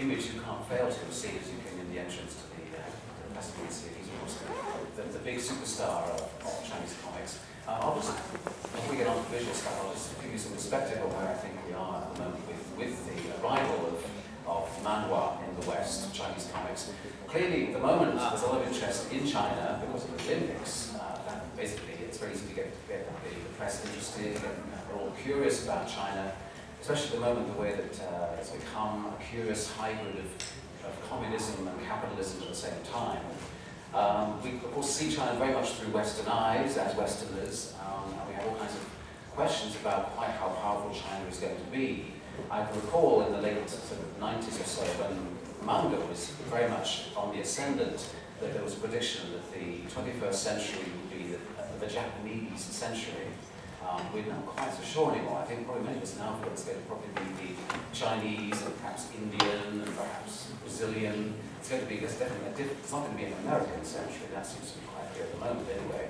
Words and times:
image 0.00 0.32
you 0.32 0.40
can't 0.40 0.64
fail 0.64 0.88
to 0.88 1.12
see 1.12 1.36
as 1.36 1.44
you 1.52 1.60
came 1.60 1.76
in 1.76 1.92
the 1.92 2.00
entrance 2.00 2.32
to 2.40 2.44
the, 2.56 2.64
uh, 2.72 2.88
the 3.28 3.34
festival 3.36 3.68
of 3.68 4.96
the, 4.96 5.02
the, 5.12 5.18
big 5.20 5.36
superstar 5.36 6.08
of, 6.16 6.24
of 6.40 6.56
Chinese 6.64 6.96
comics. 7.04 7.38
Uh, 7.68 7.94
just, 8.00 8.16
before 8.64 8.90
we 8.90 8.96
get 8.96 9.06
on 9.06 9.22
to 9.22 9.30
visual 9.30 9.52
stuff, 9.52 9.76
I'll 9.84 9.92
just 9.92 10.16
give 10.22 10.32
you 10.32 10.38
some 10.38 10.52
perspective 10.52 11.04
on 11.04 11.12
where 11.12 11.28
I 11.28 11.36
think 11.36 11.52
we 11.68 11.74
are 11.76 12.00
at 12.00 12.16
the 12.16 12.22
moment 12.24 12.40
with, 12.48 12.64
with 12.80 12.96
the 13.12 13.44
arrival 13.44 13.92
of, 13.92 14.00
of 14.48 14.64
manhua 14.82 15.36
in 15.44 15.52
the 15.60 15.68
West, 15.68 16.12
Chinese 16.14 16.48
comics. 16.52 16.92
Clearly, 17.28 17.68
at 17.68 17.72
the 17.74 17.84
moment, 17.84 18.16
there's 18.16 18.42
a 18.42 18.46
lot 18.46 18.62
of 18.62 18.68
interest 18.72 19.12
in 19.12 19.26
China 19.26 19.84
because 19.84 20.08
of 20.08 20.16
the 20.16 20.32
Olympics. 20.32 20.96
Uh, 20.96 21.40
basically, 21.56 21.94
it's 22.08 22.16
very 22.16 22.32
easy 22.32 22.48
to 22.48 22.54
get, 22.54 22.88
get 22.88 23.04
the, 23.04 23.30
press 23.60 23.84
interested, 23.84 24.40
and 24.40 24.56
they're 24.88 24.96
all 24.96 25.12
curious 25.22 25.64
about 25.64 25.86
China, 25.86 26.32
especially 26.80 27.06
at 27.06 27.12
the 27.14 27.20
moment, 27.20 27.54
the 27.54 27.60
way 27.60 27.72
that 27.72 28.00
uh, 28.00 28.36
it's 28.38 28.50
become 28.50 29.06
a 29.06 29.22
curious 29.22 29.70
hybrid 29.72 30.16
of, 30.16 30.86
of 30.86 31.08
communism 31.08 31.68
and 31.68 31.86
capitalism 31.86 32.42
at 32.42 32.48
the 32.48 32.54
same 32.54 32.82
time. 32.90 33.22
Um, 33.94 34.42
we, 34.42 34.50
of 34.50 34.72
course, 34.72 34.90
see 34.90 35.14
China 35.14 35.38
very 35.38 35.52
much 35.52 35.72
through 35.72 35.92
Western 35.92 36.28
eyes, 36.28 36.76
as 36.76 36.96
Westerners, 36.96 37.74
um, 37.84 38.12
and 38.18 38.28
we 38.28 38.34
have 38.34 38.46
all 38.46 38.54
kinds 38.54 38.74
of 38.74 38.88
questions 39.34 39.76
about 39.76 40.16
quite 40.16 40.30
how 40.30 40.48
powerful 40.48 40.92
China 40.92 41.28
is 41.28 41.38
going 41.38 41.56
to 41.56 41.70
be. 41.70 42.12
I 42.50 42.60
recall 42.70 43.26
in 43.26 43.32
the 43.32 43.40
late 43.40 43.68
sort 43.68 44.00
of 44.00 44.20
90s 44.20 44.60
or 44.60 44.64
so 44.64 44.82
when 45.02 45.66
manga 45.66 45.96
was 46.06 46.30
very 46.50 46.70
much 46.70 47.08
on 47.16 47.34
the 47.34 47.40
ascendant, 47.42 48.08
that 48.40 48.54
there 48.54 48.62
was 48.62 48.74
a 48.74 48.78
prediction 48.78 49.32
that 49.32 49.52
the 49.52 49.82
21st 49.94 50.34
century 50.34 50.84
would 50.84 51.18
be 51.18 51.32
the, 51.32 51.86
the 51.86 51.92
Japanese 51.92 52.60
century. 52.60 53.26
Um, 53.80 54.12
we're 54.12 54.26
not 54.26 54.44
quite 54.46 54.72
so 54.74 54.82
sure 54.82 55.12
anymore. 55.12 55.40
I 55.42 55.44
think 55.46 55.66
probably 55.66 55.84
many 55.84 55.96
of 55.96 56.02
us 56.02 56.16
now 56.18 56.34
feel 56.36 56.52
it's 56.52 56.64
going 56.64 56.78
to 56.78 56.84
probably 56.84 57.08
be 57.16 57.54
the 57.56 57.96
Chinese 57.96 58.62
and 58.62 58.76
perhaps 58.80 59.08
Indian 59.16 59.80
and 59.80 59.96
perhaps 59.96 60.52
Brazilian. 60.62 61.34
It's 61.58 61.68
going 61.68 61.82
to 61.82 61.88
be, 61.88 61.96
there's 61.96 62.16
definitely 62.16 62.48
a 62.52 62.56
diff- 62.56 62.78
it's 62.78 62.92
not 62.92 63.04
going 63.04 63.12
to 63.12 63.18
be 63.18 63.24
an 63.24 63.34
American 63.44 63.84
century. 63.84 64.28
That 64.32 64.46
seems 64.46 64.72
to 64.72 64.78
be 64.78 64.86
quite 64.86 65.12
clear 65.12 65.24
at 65.24 65.32
the 65.32 65.40
moment 65.40 65.66
anyway. 65.68 66.08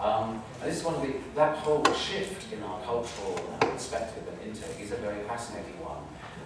Um, 0.00 0.42
and 0.60 0.70
this 0.70 0.78
is 0.78 0.84
one 0.84 0.96
of 0.96 1.02
the, 1.02 1.14
that 1.36 1.58
whole 1.58 1.84
shift 1.94 2.52
in 2.52 2.62
our 2.64 2.80
cultural 2.82 3.34
perspective 3.60 4.24
and 4.26 4.50
intake 4.50 4.80
is 4.80 4.90
a 4.90 4.96
very 4.96 5.22
fascinating 5.24 5.78
one. 5.80 6.02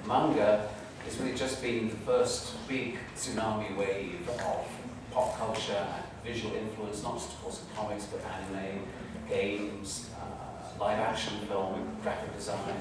Manga 0.07 0.69
has 1.05 1.17
really 1.19 1.37
just 1.37 1.63
been 1.63 1.89
the 1.89 1.97
first 1.97 2.55
big 2.69 2.99
tsunami 3.17 3.75
wave 3.75 4.29
of 4.29 4.69
pop 5.11 5.39
culture 5.39 5.73
and 5.73 6.05
visual 6.25 6.55
influence, 6.55 7.03
not 7.03 7.15
just 7.15 7.33
of 7.33 7.43
course 7.43 7.63
in 7.63 7.77
comics, 7.77 8.05
but 8.05 8.21
anime, 8.25 8.85
games, 9.29 10.11
uh, 10.21 10.38
live 10.79 10.99
action 11.01 11.35
film, 11.49 11.97
graphic 12.03 12.35
design, 12.37 12.77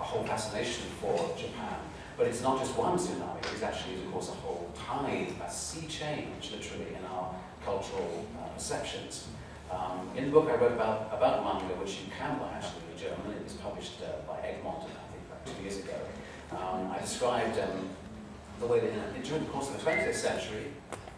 a 0.00 0.04
whole 0.04 0.22
fascination 0.24 0.84
for 1.00 1.34
Japan. 1.36 1.76
But 2.16 2.28
it's 2.28 2.42
not 2.42 2.58
just 2.58 2.76
one 2.76 2.96
tsunami, 2.96 3.38
it's 3.52 3.62
actually, 3.62 3.94
of 3.96 4.12
course, 4.12 4.28
a 4.28 4.32
whole 4.32 4.70
tide, 4.74 5.32
a 5.44 5.50
sea 5.50 5.86
change, 5.88 6.52
literally, 6.52 6.94
in 6.94 7.04
our 7.06 7.34
cultural 7.64 8.26
uh, 8.38 8.48
perceptions. 8.48 9.26
Um, 9.70 10.10
in 10.16 10.26
the 10.26 10.30
book 10.30 10.48
I 10.50 10.56
wrote 10.56 10.72
about, 10.72 11.10
about 11.12 11.44
manga, 11.44 11.74
which 11.80 11.92
you 11.92 12.12
can 12.16 12.38
buy 12.38 12.52
actually 12.52 12.82
in 12.92 12.98
German, 12.98 13.36
it 13.36 13.44
was 13.44 13.54
published 13.54 14.02
uh, 14.02 14.30
by 14.30 14.38
Egmont, 14.46 14.82
I 14.82 15.06
think, 15.10 15.22
about 15.26 15.46
two 15.46 15.62
years 15.62 15.78
ago. 15.78 15.96
Um, 16.52 16.90
I 16.90 16.98
described 17.00 17.58
um, 17.58 17.88
the 18.60 18.66
way 18.66 18.80
that 18.80 18.90
in, 18.90 19.22
during 19.22 19.44
the 19.44 19.50
course 19.50 19.70
of 19.70 19.82
the 19.82 19.90
20th 19.90 20.14
century, 20.14 20.66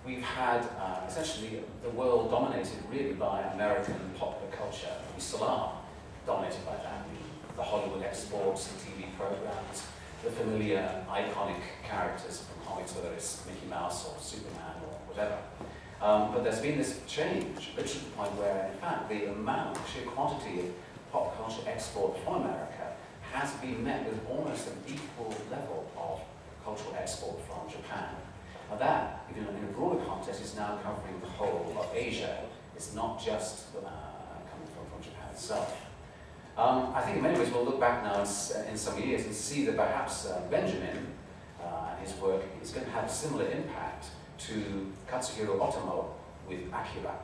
we've 0.06 0.22
had 0.22 0.60
uh, 0.78 1.00
essentially 1.08 1.62
the 1.82 1.90
world 1.90 2.30
dominated 2.30 2.78
really 2.90 3.14
by 3.14 3.40
American 3.54 3.98
popular 4.18 4.50
culture. 4.52 4.92
We 5.14 5.20
still 5.20 5.44
are 5.44 5.81
dominated 6.26 6.64
by 6.66 6.76
that. 6.76 7.06
The 7.56 7.62
Hollywood 7.62 8.02
exports, 8.02 8.68
the 8.68 8.78
TV 8.80 9.16
programs, 9.16 9.86
the 10.24 10.30
familiar 10.30 11.04
iconic 11.08 11.60
characters 11.84 12.44
from 12.46 12.66
comics, 12.66 12.94
whether 12.94 13.12
it's 13.12 13.44
Mickey 13.46 13.66
Mouse 13.68 14.08
or 14.08 14.14
Superman 14.20 14.76
or 14.88 14.96
whatever. 15.12 15.38
Um, 16.00 16.32
but 16.32 16.42
there's 16.42 16.60
been 16.60 16.78
this 16.78 17.00
change, 17.06 17.70
literally 17.76 17.88
to 17.88 18.04
the 18.04 18.10
point 18.16 18.32
where, 18.36 18.70
in 18.72 18.78
fact, 18.78 19.08
the 19.08 19.30
amount, 19.30 19.78
sheer 19.92 20.06
quantity 20.06 20.60
of 20.60 20.66
pop 21.12 21.36
culture 21.36 21.62
export 21.66 22.18
from 22.24 22.42
America 22.42 22.96
has 23.32 23.52
been 23.60 23.84
met 23.84 24.04
with 24.06 24.18
almost 24.28 24.68
an 24.68 24.76
equal 24.88 25.34
level 25.50 25.90
of 25.96 26.20
cultural 26.64 26.94
export 26.98 27.38
from 27.46 27.70
Japan. 27.70 28.14
Now 28.70 28.76
that, 28.78 29.26
even 29.30 29.46
in 29.54 29.64
a 29.64 29.72
broader 29.72 30.02
context, 30.04 30.42
is 30.42 30.56
now 30.56 30.78
covering 30.82 31.20
the 31.20 31.28
whole 31.28 31.76
of 31.78 31.86
Asia. 31.94 32.38
It's 32.74 32.94
not 32.94 33.22
just 33.22 33.66
uh, 33.76 33.90
coming 34.50 34.68
from, 34.74 34.86
from 34.90 35.02
Japan 35.02 35.28
itself. 35.32 35.81
Um, 36.56 36.92
I 36.94 37.00
think 37.00 37.16
in 37.16 37.22
many 37.22 37.38
ways 37.38 37.50
we'll 37.50 37.64
look 37.64 37.80
back 37.80 38.04
now 38.04 38.14
in, 38.16 38.26
in 38.70 38.76
some 38.76 39.00
years 39.00 39.24
and 39.24 39.34
see 39.34 39.64
that 39.66 39.76
perhaps 39.76 40.26
uh, 40.26 40.42
Benjamin 40.50 41.06
uh, 41.62 41.90
and 41.90 42.06
his 42.06 42.14
work 42.20 42.42
is 42.62 42.70
going 42.70 42.84
to 42.84 42.92
have 42.92 43.04
a 43.04 43.08
similar 43.08 43.46
impact 43.46 44.06
to 44.38 44.92
Katsuhiro 45.10 45.58
Otomo 45.58 46.10
with 46.46 46.60
Akira. 46.68 47.14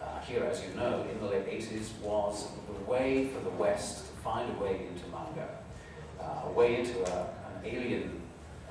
Uh, 0.00 0.18
Akira, 0.22 0.48
as 0.48 0.62
you 0.62 0.74
know, 0.74 1.06
in 1.10 1.20
the 1.20 1.26
late 1.26 1.46
80s 1.46 1.98
was 2.00 2.48
the 2.66 2.90
way 2.90 3.28
for 3.28 3.40
the 3.40 3.50
West 3.50 4.06
to 4.06 4.12
find 4.22 4.50
a 4.56 4.62
way 4.62 4.86
into 4.88 5.06
manga, 5.10 5.48
uh, 6.18 6.48
a 6.48 6.52
way 6.52 6.80
into 6.80 6.98
a, 7.12 7.20
an 7.20 7.64
alien, 7.64 8.22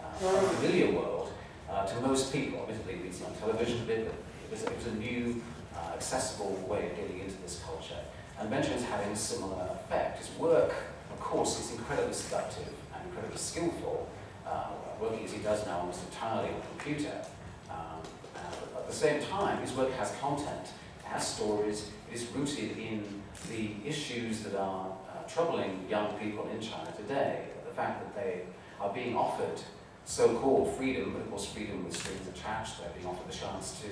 uh, 0.01 0.11
familiar 0.17 0.91
world 0.91 1.31
uh, 1.69 1.85
to 1.85 2.01
most 2.01 2.33
people. 2.33 2.59
Obviously, 2.59 2.95
it's 3.07 3.21
on 3.21 3.33
television 3.35 3.81
a 3.81 3.85
bit, 3.85 4.05
but 4.05 4.15
it 4.45 4.51
was, 4.51 4.63
it 4.63 4.75
was 4.75 4.87
a 4.87 4.95
new, 4.95 5.41
uh, 5.75 5.93
accessible 5.93 6.55
way 6.67 6.89
of 6.89 6.95
getting 6.97 7.19
into 7.19 7.39
this 7.41 7.61
culture. 7.63 7.99
And 8.41 8.49
Benjamin's 8.49 8.85
having 8.85 9.11
a 9.11 9.15
similar 9.15 9.69
effect. 9.71 10.17
His 10.17 10.35
work, 10.39 10.73
of 11.11 11.19
course, 11.19 11.59
is 11.59 11.77
incredibly 11.77 12.11
seductive 12.11 12.73
and 12.91 13.05
incredibly 13.05 13.37
skillful, 13.37 14.09
uh, 14.47 14.69
working 14.99 15.23
as 15.23 15.31
he 15.31 15.43
does 15.43 15.63
now 15.67 15.81
almost 15.81 16.03
entirely 16.05 16.49
on 16.49 16.55
a 16.55 16.65
computer. 16.75 17.23
Um, 17.69 18.01
uh, 18.35 18.79
at 18.79 18.87
the 18.87 18.93
same 18.93 19.21
time, 19.21 19.61
his 19.61 19.73
work 19.73 19.91
has 19.91 20.11
content, 20.19 20.69
has 21.03 21.35
stories, 21.35 21.91
it 22.09 22.15
is 22.15 22.25
rooted 22.29 22.79
in 22.79 23.21
the 23.51 23.75
issues 23.85 24.41
that 24.41 24.59
are 24.59 24.87
uh, 24.87 25.29
troubling 25.29 25.85
young 25.87 26.11
people 26.17 26.49
in 26.49 26.59
China 26.59 26.91
today. 26.97 27.43
The 27.69 27.75
fact 27.75 28.01
that 28.01 28.15
they 28.15 28.41
are 28.79 28.91
being 28.91 29.15
offered 29.15 29.61
so-called 30.05 30.75
freedom, 30.77 31.13
but 31.13 31.21
of 31.21 31.29
course 31.29 31.45
freedom 31.45 31.85
with 31.85 31.95
strings 31.95 32.27
attached, 32.27 32.79
they're 32.79 32.89
being 32.95 33.05
offered 33.05 33.31
the 33.31 33.37
chance 33.37 33.79
to 33.81 33.87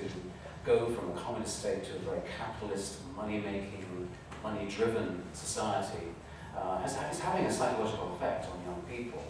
go 0.66 0.86
from 0.86 1.12
a 1.12 1.20
communist 1.20 1.60
state 1.60 1.84
to 1.84 1.94
a 1.94 1.98
very 2.00 2.20
capitalist, 2.36 2.98
money-making, 3.16 3.80
money-driven 4.42 5.22
society, 5.32 6.12
uh, 6.56 6.82
is, 6.84 6.92
is 6.92 7.20
having 7.20 7.46
a 7.46 7.52
psychological 7.52 8.14
effect 8.14 8.46
on 8.46 8.58
young 8.64 8.82
people, 8.88 9.22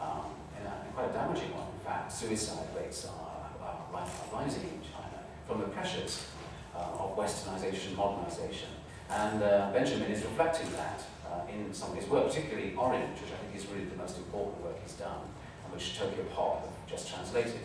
um, 0.00 0.26
and, 0.56 0.66
a, 0.66 0.72
and 0.84 0.94
quite 0.94 1.10
a 1.10 1.12
damaging 1.12 1.52
one. 1.54 1.66
In 1.78 1.84
fact, 1.84 2.12
suicide 2.12 2.68
rates 2.76 3.06
are, 3.06 3.50
are, 3.62 4.00
are 4.00 4.08
rising 4.32 4.62
in 4.62 4.80
China 4.82 5.18
from 5.46 5.60
the 5.60 5.66
pressures 5.66 6.26
uh, 6.74 7.02
of 7.02 7.16
westernization, 7.16 7.96
modernization. 7.96 8.68
And 9.10 9.42
uh, 9.42 9.70
Benjamin 9.72 10.10
is 10.10 10.22
reflecting 10.22 10.70
that 10.72 11.02
uh, 11.26 11.40
in 11.52 11.72
some 11.72 11.92
of 11.92 11.96
his 11.96 12.06
work, 12.08 12.28
particularly 12.28 12.74
Orange, 12.76 13.20
which 13.20 13.32
I 13.32 13.36
think 13.36 13.56
is 13.56 13.66
really 13.70 13.86
the 13.86 13.96
most 13.96 14.18
important 14.18 14.62
work 14.62 14.76
he's 14.82 14.94
done, 14.94 15.20
and 15.64 15.72
which 15.72 15.98
Tokyo 15.98 16.24
Pop 16.34 16.68
just 16.86 17.08
translated. 17.08 17.60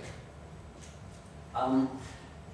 Um, 1.53 1.89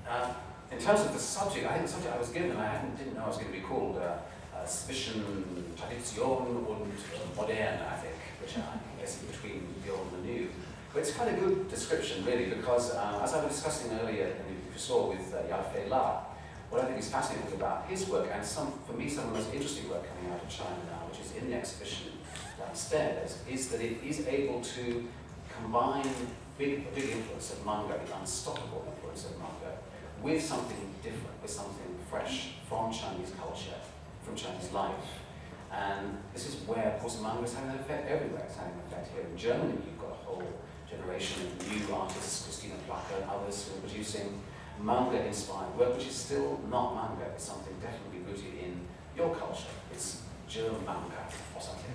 uh, 0.07 0.33
in 0.71 0.79
terms 0.79 1.01
of 1.01 1.13
the 1.13 1.19
subject, 1.19 1.65
I 1.65 1.73
think 1.73 1.85
the 1.85 1.91
subject 1.91 2.13
I 2.13 2.19
was 2.19 2.29
given, 2.29 2.57
I 2.57 2.81
didn't 2.97 3.15
know 3.15 3.23
I 3.23 3.27
was 3.27 3.37
going 3.37 3.51
to 3.51 3.57
be 3.57 3.63
called 3.63 3.97
uh, 3.97 4.17
Zwischen 4.65 5.23
Tradition 5.77 6.65
und 6.67 7.35
Moderne, 7.35 7.79
I 7.81 7.95
think, 8.01 8.15
which 8.41 8.55
guess 8.99 9.21
is 9.21 9.27
between 9.29 9.67
the 9.83 9.91
old 9.91 10.11
and 10.13 10.23
the 10.23 10.31
new. 10.31 10.49
But 10.93 11.01
it's 11.01 11.13
quite 11.13 11.29
a 11.29 11.37
good 11.37 11.69
description, 11.69 12.25
really, 12.25 12.45
because 12.45 12.95
uh, 12.95 13.21
as 13.23 13.33
I 13.33 13.43
was 13.43 13.53
discussing 13.53 13.91
earlier, 13.99 14.25
and 14.25 14.49
you 14.49 14.79
saw 14.79 15.09
with 15.09 15.33
uh, 15.33 15.47
Yao 15.47 15.61
Feila, 15.61 16.25
what 16.69 16.81
I 16.81 16.85
think 16.85 16.99
is 16.99 17.09
fascinating 17.09 17.53
about 17.53 17.87
his 17.87 18.07
work, 18.07 18.29
and 18.33 18.43
some, 18.45 18.73
for 18.85 18.93
me, 18.93 19.09
some 19.09 19.25
of 19.25 19.33
the 19.33 19.39
most 19.39 19.53
interesting 19.53 19.89
work 19.89 20.03
coming 20.07 20.31
out 20.31 20.41
of 20.41 20.49
China 20.49 20.77
now, 20.89 21.07
which 21.09 21.19
is 21.19 21.35
in 21.35 21.49
the 21.49 21.55
exhibition 21.55 22.13
downstairs, 22.57 23.37
is 23.49 23.69
that 23.69 23.81
it 23.81 23.97
is 24.03 24.25
able 24.27 24.61
to 24.61 25.07
combine 25.55 26.09
big, 26.57 26.93
big 26.93 27.09
influence 27.09 27.53
of 27.53 27.65
manga, 27.65 27.99
the 28.05 28.17
unstoppable 28.19 28.85
influence 28.93 29.25
of 29.25 29.31
manga, 29.37 29.77
with 30.21 30.43
something 30.43 30.93
different, 31.01 31.41
with 31.41 31.51
something 31.51 31.97
fresh 32.09 32.51
from 32.67 32.91
Chinese 32.91 33.31
culture, 33.39 33.77
from 34.29 34.37
Chinese 34.37 34.71
life. 34.71 34.93
And 35.71 36.17
this 36.33 36.47
is 36.47 36.55
where, 36.67 36.99
manga 37.21 37.43
is 37.43 37.53
having 37.53 37.71
an 37.71 37.79
effect 37.79 38.09
everywhere. 38.09 38.43
It's 38.45 38.57
having 38.57 38.73
an 38.73 38.81
effect 38.87 39.09
here 39.13 39.25
in 39.25 39.37
Germany. 39.37 39.73
You've 39.85 39.99
got 39.99 40.11
a 40.11 40.21
whole 40.25 40.43
generation 40.89 41.45
of 41.45 41.71
new 41.71 41.93
artists, 41.93 42.43
Christina 42.43 42.75
Plaka 42.87 43.21
and 43.21 43.29
others 43.29 43.67
who 43.67 43.77
are 43.77 43.81
producing 43.81 44.41
manga-inspired 44.81 45.77
work, 45.77 45.95
which 45.97 46.07
is 46.07 46.15
still 46.15 46.59
not 46.69 46.95
manga. 46.95 47.31
It's 47.33 47.43
something 47.43 47.73
definitely 47.81 48.19
rooted 48.25 48.53
in 48.63 48.81
your 49.17 49.35
culture. 49.35 49.73
It's 49.91 50.21
German 50.47 50.85
manga 50.85 51.25
or 51.55 51.61
something. 51.61 51.93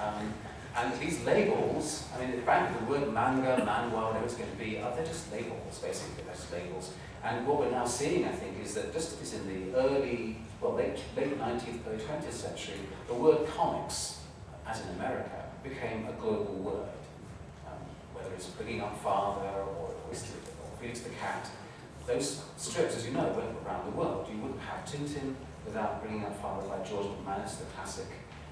Um, 0.00 0.32
and 0.76 1.00
these 1.00 1.24
labels, 1.24 2.08
I 2.14 2.26
mean, 2.26 2.42
frankly, 2.42 2.84
the 2.84 2.90
word 2.90 3.12
manga, 3.12 3.62
manhwa, 3.64 4.08
whatever 4.08 4.24
it's 4.24 4.34
going 4.34 4.50
to 4.50 4.56
be, 4.56 4.80
uh, 4.80 4.90
they're 4.94 5.06
just 5.06 5.30
labels, 5.32 5.78
basically. 5.78 6.24
They're 6.24 6.34
just 6.34 6.52
labels. 6.52 6.92
And 7.22 7.46
what 7.46 7.60
we're 7.60 7.70
now 7.70 7.86
seeing, 7.86 8.24
I 8.24 8.32
think, 8.32 8.62
is 8.62 8.74
that 8.74 8.92
just 8.92 9.22
as 9.22 9.34
in 9.34 9.46
the 9.48 9.78
early, 9.78 10.38
well, 10.64 10.74
late, 10.76 10.98
late 11.14 11.38
19th, 11.38 11.80
early 11.86 11.98
20th 11.98 12.32
century, 12.32 12.80
the 13.06 13.12
word 13.12 13.46
comics, 13.54 14.20
as 14.66 14.80
in 14.80 14.88
America, 14.96 15.44
became 15.62 16.06
a 16.06 16.12
global 16.12 16.54
word. 16.54 16.88
Um, 17.66 17.76
whether 18.14 18.32
it's 18.34 18.46
Bringing 18.46 18.80
Up 18.80 18.98
Father 19.02 19.46
or, 19.46 19.92
or 19.92 20.14
Felix 20.80 21.00
the 21.00 21.10
Cat, 21.10 21.46
those 22.06 22.42
strips, 22.56 22.96
as 22.96 23.04
you 23.04 23.12
know, 23.12 23.28
went 23.36 23.54
around 23.66 23.92
the 23.92 23.96
world. 23.96 24.26
You 24.32 24.38
wouldn't 24.40 24.60
have 24.60 24.86
Tintin 24.86 25.34
without 25.66 26.02
Bringing 26.02 26.24
Up 26.24 26.40
Father 26.40 26.66
by 26.66 26.82
George 26.82 27.08
McManus, 27.08 27.58
the 27.58 27.66
classic 27.76 28.06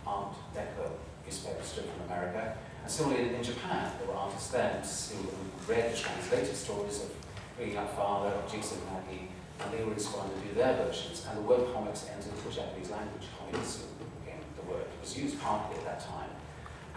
Art 0.06 0.34
Deco 0.54 0.90
newspaper 1.24 1.62
strip 1.62 1.86
from 1.94 2.06
America. 2.06 2.58
And 2.82 2.90
similarly, 2.90 3.34
in, 3.34 3.42
Japan, 3.42 3.90
there 3.98 4.08
were 4.08 4.20
artists 4.20 5.12
who, 5.12 5.16
who 5.16 5.72
read 5.72 5.94
the 5.94 5.96
translated 5.96 6.56
stories 6.56 7.04
of 7.04 7.14
Bringing 7.56 7.78
Up 7.78 7.96
Father, 7.96 8.34
or 8.34 8.50
Jiggs 8.50 8.72
and 8.72 8.82
Maggie, 8.84 9.28
and 9.60 9.72
they 9.72 9.84
were 9.84 9.92
inspired 9.92 10.30
to 10.34 10.48
do 10.48 10.54
their 10.54 10.74
versions. 10.76 11.26
And 11.28 11.38
the 11.38 11.42
word 11.42 11.72
comics 11.72 12.06
entered 12.14 12.32
the 12.44 12.50
Japanese 12.50 12.90
language. 12.90 13.26
Comics 13.38 13.84
became 14.24 14.40
the 14.56 14.70
word. 14.70 14.82
It 14.82 15.00
was 15.00 15.16
used 15.16 15.40
partly 15.40 15.76
at 15.78 15.84
that 15.84 16.00
time. 16.00 16.30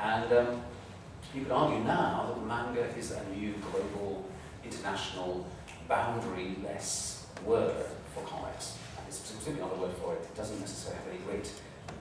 And 0.01 0.33
um, 0.33 0.61
you 1.33 1.43
could 1.43 1.51
argue 1.51 1.83
now 1.83 2.33
that 2.33 2.45
manga 2.45 2.85
is 2.97 3.11
a 3.11 3.23
new 3.35 3.53
global, 3.71 4.25
international 4.63 5.45
boundary-less 5.87 7.27
word 7.45 7.85
for 8.13 8.23
comics. 8.23 8.77
And 8.97 9.07
it's 9.07 9.17
simply 9.17 9.61
not 9.61 9.73
a 9.73 9.79
word 9.79 9.93
for 10.01 10.13
it. 10.13 10.21
It 10.21 10.35
doesn't 10.35 10.59
necessarily 10.59 11.01
have 11.03 11.13
any 11.13 11.23
great 11.25 11.51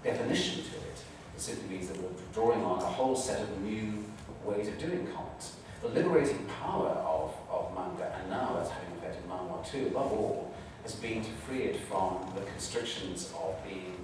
definition 0.03 0.63
to 0.65 0.77
it. 0.77 0.99
It 1.35 1.41
simply 1.41 1.77
means 1.77 1.89
that 1.89 2.01
we're 2.01 2.11
drawing 2.33 2.63
on 2.63 2.79
a 2.79 2.87
whole 2.87 3.17
set 3.17 3.41
of 3.41 3.61
new 3.61 4.05
ways 4.45 4.69
of 4.69 4.79
doing 4.79 5.07
comics. 5.15 5.57
The 5.85 5.91
liberating 5.91 6.47
power 6.47 6.89
of, 6.89 7.35
of 7.51 7.75
manga, 7.75 8.11
and 8.19 8.31
now 8.31 8.55
that's 8.57 8.71
having 8.71 8.97
effect 8.97 9.19
in 9.23 9.31
too, 9.71 9.89
above 9.89 10.13
all, 10.13 10.55
has 10.83 10.95
been 10.95 11.23
to 11.23 11.31
free 11.47 11.65
it 11.65 11.77
from 11.77 12.33
the 12.35 12.41
constrictions 12.41 13.31
of 13.39 13.55
being 13.69 13.95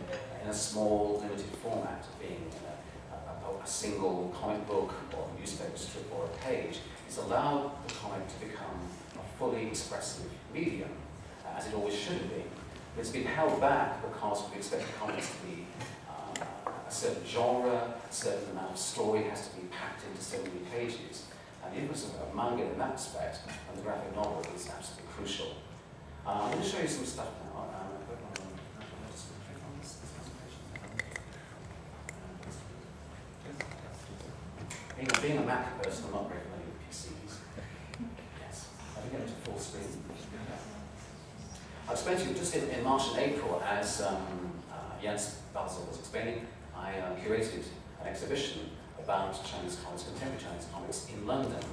in 0.43 0.51
a 0.51 0.53
small, 0.53 1.21
limited 1.23 1.47
format, 1.63 2.05
of 2.05 2.21
being 2.21 2.37
in 2.37 3.15
a, 3.15 3.17
a, 3.17 3.65
a 3.65 3.67
single 3.67 4.37
comic 4.39 4.67
book 4.69 4.93
or 5.17 5.27
newspaper 5.39 5.75
strip 5.79 6.05
or 6.15 6.27
a 6.27 6.45
page. 6.45 6.81
It's 7.09 7.17
allowed 7.17 7.73
the 7.89 7.95
comic 7.95 8.29
to 8.29 8.47
become 8.47 8.79
a 9.15 9.39
fully 9.39 9.69
expressive 9.69 10.31
medium, 10.53 10.91
uh, 11.47 11.57
as 11.57 11.67
it 11.67 11.73
always 11.73 11.95
should 11.95 12.19
have 12.19 12.29
been. 12.29 12.51
But 12.95 13.01
it's 13.01 13.11
been 13.11 13.25
held 13.25 13.59
back 13.59 14.03
because 14.03 14.43
we 14.51 14.59
expect 14.59 14.85
comics 14.99 15.31
to 15.31 15.47
be 15.47 15.67
uh, 16.11 16.45
a 16.87 16.93
certain 16.93 17.25
genre, 17.27 17.95
a 18.07 18.13
certain 18.13 18.51
amount 18.51 18.73
of 18.73 18.79
story 18.79 19.23
has 19.23 19.49
to 19.49 19.57
be 19.57 19.63
packed 19.69 20.03
into 20.07 20.23
so 20.23 20.37
many 20.43 20.61
pages. 20.71 21.25
The 21.73 21.79
influence 21.79 22.05
of 22.05 22.35
manga 22.35 22.65
in 22.65 22.79
that 22.79 22.93
respect, 22.93 23.41
and 23.69 23.79
the 23.79 23.83
graphic 23.83 24.15
novel, 24.17 24.45
is 24.55 24.69
absolutely 24.69 25.07
crucial. 25.15 25.55
Uh, 26.27 26.31
I'm 26.43 26.51
going 26.53 26.63
to 26.63 26.69
show 26.69 26.81
you 26.81 26.89
some 26.89 27.05
stuff 27.05 27.29
now. 27.45 27.61
Um, 27.61 27.87
being, 35.23 35.39
a 35.39 35.43
Mac 35.43 35.83
person, 35.83 36.05
I'm 36.07 36.13
not 36.13 36.29
very 36.29 36.41
familiar 36.41 36.67
with 36.67 36.91
PCs 36.91 37.41
get 39.13 39.27
to 39.27 39.33
full 39.45 39.59
screen. 39.59 39.85
I 41.89 41.93
explained 41.93 42.21
to 42.21 42.29
you 42.29 42.35
just 42.35 42.55
in, 42.55 42.69
in 42.71 42.85
March 42.85 43.09
and 43.11 43.19
April, 43.19 43.63
as 43.67 44.03
um, 44.03 44.17
uh, 44.71 45.03
Jens 45.03 45.41
Balzer 45.53 45.85
was 45.89 45.99
explaining, 45.99 46.47
I 46.77 46.99
uh, 46.99 47.17
curated 47.17 47.65
an 48.01 48.07
exhibition 48.07 48.71
about 49.05 49.33
Chinese 49.45 49.79
comics, 49.85 50.05
contemporary 50.05 50.43
Chinese 50.43 50.67
comics 50.73 51.07
in 51.13 51.27
London. 51.27 51.65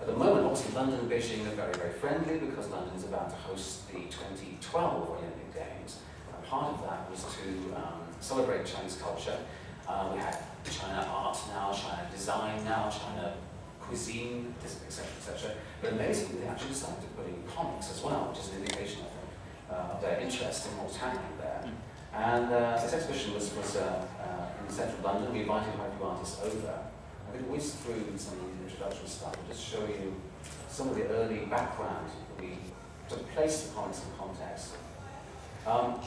At 0.00 0.06
the 0.06 0.16
moment, 0.16 0.46
obviously, 0.46 0.74
London 0.74 0.98
and 1.00 1.10
Beijing 1.10 1.46
are 1.46 1.54
very, 1.54 1.74
very 1.74 1.92
friendly 1.92 2.38
because 2.38 2.68
London 2.68 2.94
is 2.96 3.04
about 3.04 3.30
to 3.30 3.36
host 3.36 3.86
the 3.88 4.00
2012 4.10 5.08
Olympic 5.08 5.54
Games. 5.54 5.98
And 6.34 6.44
part 6.44 6.74
of 6.74 6.82
that 6.82 7.10
was 7.10 7.22
to 7.22 7.76
um, 7.76 8.02
celebrate 8.20 8.66
Chinese 8.66 8.98
culture. 9.00 9.38
Uh, 9.86 10.10
we 10.12 10.18
had 10.18 10.38
China 10.70 11.06
art 11.08 11.38
now, 11.54 11.72
China 11.72 12.08
design 12.12 12.64
now, 12.64 12.90
China 12.90 13.34
cuisine, 13.80 14.54
etc., 14.64 15.06
etc. 15.18 15.54
But 15.80 15.92
amazingly, 15.92 16.40
they 16.40 16.46
actually 16.46 16.70
decided 16.70 17.00
to 17.02 17.08
put 17.08 17.26
in 17.26 17.42
comics 17.46 17.90
as 17.90 18.02
well, 18.02 18.30
which 18.30 18.40
is 18.40 18.50
an 18.50 18.64
indication, 18.64 19.02
I 19.02 19.10
think, 19.10 19.30
uh, 19.70 19.94
of 19.94 20.02
their 20.02 20.18
interest 20.20 20.66
in 20.66 20.78
what's 20.78 20.96
happening 20.96 21.32
there. 21.38 21.62
And 22.14 22.52
uh, 22.52 22.80
this 22.82 22.92
exhibition 22.92 23.34
was, 23.34 23.54
was 23.54 23.76
uh, 23.76 24.06
uh, 24.20 24.64
in 24.64 24.72
central 24.72 25.02
London. 25.02 25.32
We 25.32 25.40
invited 25.40 25.72
quite 25.74 25.88
a 25.88 25.96
few 25.96 26.06
artists 26.06 26.40
over. 26.42 26.78
I'm 27.26 27.32
going 27.32 27.44
to 27.44 27.50
whiz 27.50 27.74
through 27.76 28.04
some 28.16 28.34
of 28.34 28.46
the 28.58 28.64
introduction 28.68 29.06
stuff 29.06 29.34
and 29.38 29.48
just 29.48 29.64
show 29.64 29.80
you 29.86 30.14
some 30.68 30.88
of 30.88 30.96
the 30.96 31.06
early 31.08 31.46
background 31.46 32.08
that 32.08 32.42
we 32.42 32.56
to 33.08 33.16
place 33.34 33.62
the 33.64 33.74
comics 33.74 34.00
in 34.00 34.18
context. 34.18 34.72
Um, 35.66 36.00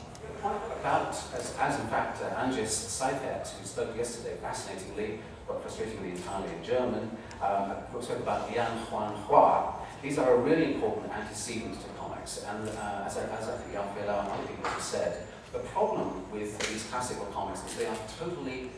about, 0.82 1.10
as, 1.34 1.56
as 1.60 1.80
in 1.80 1.88
fact, 1.88 2.22
uh, 2.22 2.36
Andreas 2.36 2.76
Seifert, 2.76 3.48
who 3.48 3.66
spoke 3.66 3.96
yesterday 3.96 4.36
fascinatingly, 4.42 5.20
but 5.48 5.66
frustratingly 5.66 6.12
entirely 6.12 6.54
in 6.54 6.64
German, 6.64 7.12
um, 7.42 7.74
spoke 8.02 8.20
about 8.20 8.50
Lian 8.50 8.78
Huan 8.90 9.16
Hua. 9.28 9.76
These 10.02 10.18
are 10.18 10.34
a 10.34 10.38
really 10.38 10.76
important 10.76 11.12
antecedent 11.12 11.80
to 11.80 11.88
comics, 11.98 12.44
and 12.44 12.68
uh, 12.70 13.04
as, 13.06 13.18
I, 13.18 13.24
as 13.38 13.48
I 13.48 13.58
think 13.58 13.74
Jan 13.74 13.88
and 13.98 14.10
other 14.10 14.48
people 14.48 14.70
have 14.70 14.82
said, 14.82 15.28
the 15.56 15.62
problem 15.70 16.30
with 16.32 16.60
these 16.68 16.84
classical 16.92 17.26
comics 17.28 17.64
is 17.66 17.76
they 17.76 17.86
are 17.86 17.98
totally 18.20 18.70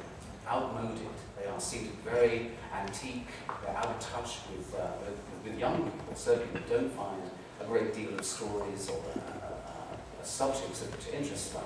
outmoded. 0.47 1.09
They 1.37 1.47
are 1.47 1.59
seen 1.59 1.91
very 2.05 2.51
antique, 2.73 3.27
they're 3.63 3.75
out 3.75 3.87
of 3.87 3.99
touch 3.99 4.39
with, 4.51 4.75
uh, 4.75 4.87
with, 5.01 5.17
with, 5.43 5.59
young 5.59 5.83
people, 5.83 6.15
certainly 6.15 6.61
don't 6.69 6.91
find 6.91 7.21
a 7.61 7.65
great 7.65 7.93
deal 7.93 8.13
of 8.13 8.23
stories 8.23 8.89
or 8.89 9.01
uh, 9.15 9.45
uh, 9.45 10.23
subjects 10.23 10.85
to 11.03 11.17
interest 11.17 11.53
them. 11.53 11.63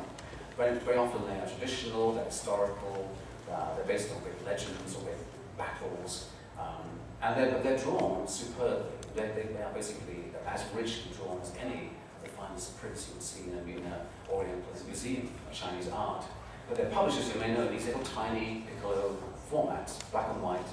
Very, 0.58 0.78
very 0.80 0.98
often 0.98 1.26
they 1.26 1.40
are 1.40 1.48
traditional, 1.48 2.14
they're 2.14 2.26
historical, 2.26 3.12
uh, 3.52 3.76
they're 3.76 3.86
based 3.86 4.12
on 4.14 4.22
great 4.24 4.44
legends 4.46 4.96
or 4.96 5.04
great 5.04 5.16
battles, 5.58 6.30
um, 6.60 6.88
and 7.22 7.38
they're, 7.38 7.62
they're 7.62 7.78
drawn 7.78 8.28
superbly. 8.28 8.84
They, 9.16 9.28
they, 9.28 9.50
they, 9.54 9.62
are 9.62 9.74
basically 9.74 10.32
as 10.48 10.64
richly 10.74 11.12
drawn 11.18 11.40
as 11.42 11.52
any 11.60 11.92
of 12.16 12.24
the 12.24 12.30
finest 12.30 12.80
prints 12.80 13.08
you 13.10 13.16
would 13.16 13.24
see 13.24 13.50
in 13.52 13.58
a 13.58 14.06
Oriental 14.32 14.72
museum 14.86 15.30
of 15.50 15.54
Chinese 15.54 15.90
art. 15.90 16.26
But 16.68 16.78
they're 16.78 16.90
published, 16.90 17.20
as 17.20 17.34
you 17.34 17.40
may 17.40 17.54
know, 17.54 17.68
these 17.68 17.86
little 17.86 18.04
tiny 18.04 18.64
Piccolo 18.68 19.18
formats, 19.52 20.00
black 20.12 20.30
and 20.32 20.42
white, 20.42 20.66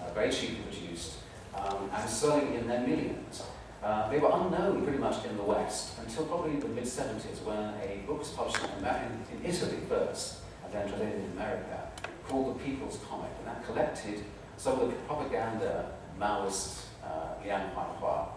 uh, 0.00 0.12
very 0.12 0.30
cheaply 0.30 0.62
produced, 0.62 1.14
um, 1.54 1.90
and 1.94 2.08
selling 2.08 2.54
in 2.54 2.66
their 2.66 2.80
millions. 2.80 3.42
Uh, 3.82 4.08
they 4.08 4.18
were 4.18 4.30
unknown 4.32 4.82
pretty 4.82 4.98
much 4.98 5.24
in 5.26 5.36
the 5.36 5.42
West 5.42 5.98
until 6.00 6.24
probably 6.24 6.56
the 6.56 6.68
mid-70s 6.68 7.42
when 7.44 7.58
a 7.58 8.02
book 8.06 8.20
was 8.20 8.30
published 8.30 8.58
in, 8.64 9.36
in 9.36 9.44
Italy 9.44 9.78
first, 9.88 10.38
and 10.64 10.72
then 10.72 10.88
translated 10.88 11.20
in 11.20 11.30
America, 11.32 11.88
called 12.26 12.58
The 12.58 12.64
People's 12.64 12.98
Comic, 13.08 13.30
and 13.38 13.48
that 13.48 13.64
collected 13.66 14.24
some 14.56 14.80
of 14.80 14.88
the 14.88 14.96
propaganda 15.06 15.92
Maoist 16.18 16.86
uh, 17.04 17.34
Huanhua. 17.44 18.28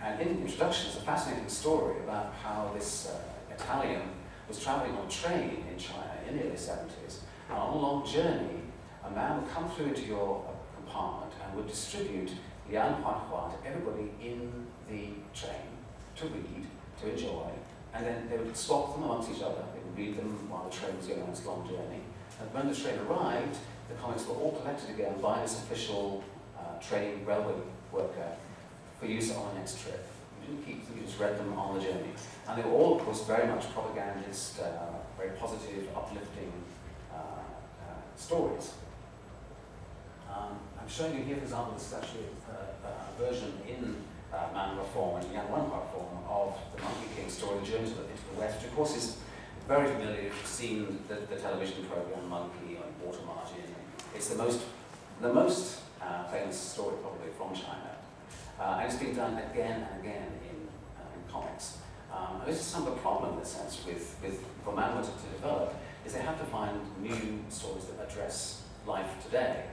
And 0.00 0.20
in 0.20 0.36
the 0.36 0.42
introduction, 0.42 0.88
it's 0.88 0.98
a 0.98 1.02
fascinating 1.02 1.48
story 1.48 1.98
about 2.04 2.34
how 2.42 2.70
this 2.74 3.08
uh, 3.08 3.54
Italian 3.54 4.02
was 4.52 4.62
traveling 4.62 4.94
on 4.98 5.08
train 5.08 5.64
in 5.70 5.78
China 5.78 6.12
in 6.28 6.36
the 6.36 6.44
early 6.44 6.56
70s. 6.56 7.20
And 7.48 7.56
on 7.58 7.72
a 7.72 7.78
long 7.78 8.06
journey, 8.06 8.60
a 9.02 9.10
man 9.10 9.40
would 9.40 9.50
come 9.50 9.70
through 9.70 9.86
into 9.86 10.02
your 10.02 10.44
compartment 10.76 11.32
and 11.42 11.56
would 11.56 11.66
distribute 11.66 12.32
Lian 12.70 13.02
Huanhua 13.02 13.50
to 13.50 13.66
everybody 13.66 14.10
in 14.20 14.66
the 14.90 15.14
train 15.34 15.72
to 16.16 16.26
read, 16.26 16.66
to 17.00 17.10
enjoy, 17.10 17.48
and 17.94 18.04
then 18.04 18.28
they 18.28 18.36
would 18.36 18.54
swap 18.54 18.94
them 18.94 19.04
amongst 19.04 19.30
each 19.30 19.42
other. 19.42 19.64
They 19.74 19.80
would 19.80 19.96
read 19.96 20.18
them 20.18 20.50
while 20.50 20.68
the 20.68 20.76
train 20.76 20.98
was 20.98 21.06
going 21.06 21.22
on 21.22 21.30
its 21.30 21.46
long 21.46 21.66
journey. 21.66 22.02
And 22.38 22.52
when 22.52 22.68
the 22.68 22.74
train 22.74 22.98
arrived, 23.08 23.56
the 23.88 23.94
comics 23.94 24.26
were 24.26 24.34
all 24.34 24.52
collected 24.52 24.90
again 24.90 25.18
by 25.20 25.40
this 25.40 25.56
official 25.62 26.22
uh, 26.58 26.78
train 26.78 27.24
railway 27.24 27.54
worker 27.90 28.32
for 29.00 29.06
use 29.06 29.34
on 29.34 29.54
the 29.54 29.60
next 29.60 29.80
trip. 29.80 30.11
You 30.48 31.02
just 31.04 31.18
read 31.18 31.38
them 31.38 31.52
on 31.58 31.78
the 31.78 31.84
journey. 31.84 32.12
And 32.48 32.58
they 32.58 32.68
were 32.68 32.74
all, 32.74 32.96
of 32.96 33.04
course, 33.04 33.24
very 33.24 33.46
much 33.46 33.72
propagandist, 33.72 34.60
uh, 34.60 34.98
very 35.16 35.30
positive, 35.30 35.88
uplifting 35.94 36.52
uh, 37.12 37.16
uh 37.16 38.16
stories. 38.16 38.74
Um, 40.28 40.58
I'm 40.80 40.88
showing 40.88 41.16
you 41.16 41.24
here, 41.24 41.36
for 41.36 41.42
example, 41.42 41.74
this 41.74 41.86
is 41.88 41.94
actually 41.94 42.24
a, 42.50 42.88
a 42.88 43.24
version 43.24 43.52
in 43.68 43.96
uh, 44.32 44.48
Man 44.54 44.78
form 44.92 45.20
and 45.20 45.30
Lian 45.30 45.46
Huanhua 45.46 45.82
form 45.92 46.18
of 46.28 46.56
the 46.74 46.82
Monkey 46.82 47.08
King 47.14 47.28
story, 47.28 47.60
The 47.60 47.66
Journey 47.66 47.88
to 47.88 47.94
the, 47.94 48.02
the 48.02 48.40
West, 48.40 48.58
which 48.58 48.70
of 48.70 48.76
course 48.76 48.96
is 48.96 49.16
very 49.68 49.86
familiar 49.88 50.22
you've 50.22 50.46
seen 50.46 50.98
the, 51.08 51.14
the 51.14 51.40
television 51.40 51.84
program 51.84 52.28
Monkey 52.28 52.78
on 52.78 53.06
Water 53.06 53.22
Margin. 53.26 53.62
It's 54.14 54.28
the 54.28 54.36
most, 54.36 54.62
the 55.20 55.32
most 55.32 55.80
uh, 56.00 56.24
famous 56.24 56.58
story 56.58 56.96
probably 57.00 57.30
from 57.36 57.54
China. 57.54 58.01
Uh, 58.62 58.78
and 58.78 58.92
it's 58.92 59.02
been 59.02 59.14
done 59.14 59.36
again 59.50 59.88
and 59.90 60.00
again 60.00 60.22
in, 60.48 60.68
uh, 60.96 61.02
in 61.16 61.32
comics. 61.32 61.78
Um, 62.12 62.40
and 62.40 62.46
this 62.48 62.60
is 62.60 62.66
some 62.66 62.86
of 62.86 62.94
the 62.94 63.00
problem, 63.00 63.34
in 63.34 63.40
a 63.40 63.44
sense, 63.44 63.82
with, 63.84 64.16
with 64.22 64.44
for 64.62 64.72
Manhua 64.72 65.02
to, 65.02 65.10
develop, 65.34 65.74
is 66.06 66.12
they 66.12 66.20
have 66.20 66.38
to 66.38 66.44
find 66.44 66.78
new 67.02 67.42
stories 67.48 67.86
that 67.86 68.08
address 68.08 68.62
life 68.86 69.10
today 69.24 69.64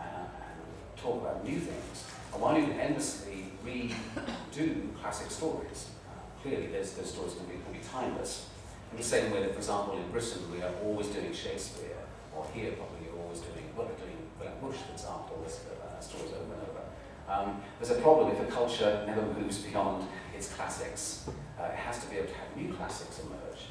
uh, 0.00 0.02
and 0.02 0.58
talk 0.96 1.22
about 1.22 1.44
new 1.44 1.60
things. 1.60 2.04
And 2.32 2.42
while 2.42 2.58
you 2.58 2.72
endlessly 2.72 3.52
redo 3.64 5.00
classic 5.00 5.30
stories, 5.30 5.90
uh, 6.08 6.42
clearly 6.42 6.66
those, 6.66 6.92
those 6.94 7.12
stories 7.12 7.34
can 7.34 7.46
be, 7.46 7.62
can 7.62 7.72
be 7.72 7.86
timeless. 7.86 8.48
In 8.90 8.98
the 8.98 9.04
same 9.04 9.30
way 9.30 9.42
that, 9.42 9.52
for 9.52 9.58
example, 9.58 9.96
in 9.96 10.10
Britain 10.10 10.42
we 10.50 10.60
are 10.60 10.74
always 10.84 11.06
doing 11.06 11.32
Shakespeare, 11.32 12.02
or 12.34 12.44
here 12.52 12.72
probably 12.72 13.06
you're 13.06 13.22
always 13.22 13.38
doing, 13.38 13.70
well, 13.76 13.86
doing 13.86 14.18
Wilhelm 14.40 14.58
Busch, 14.60 14.82
for 14.82 14.92
example, 14.92 15.40
this, 15.44 15.60
uh, 15.70 16.00
stories 16.00 16.32
over 16.32 16.52
and 16.54 16.62
over. 16.62 16.82
Um, 17.28 17.62
there's 17.80 17.96
a 17.96 18.00
problem 18.00 18.30
if 18.30 18.40
a 18.40 18.50
culture 18.50 19.02
never 19.06 19.22
moves 19.22 19.58
beyond 19.58 20.06
its 20.36 20.52
classics. 20.52 21.28
Uh, 21.58 21.64
it 21.64 21.76
has 21.76 22.02
to 22.04 22.10
be 22.10 22.16
able 22.16 22.28
to 22.28 22.34
have 22.34 22.56
new 22.56 22.72
classics 22.74 23.20
emerge. 23.20 23.68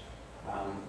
Um, 0.52 0.82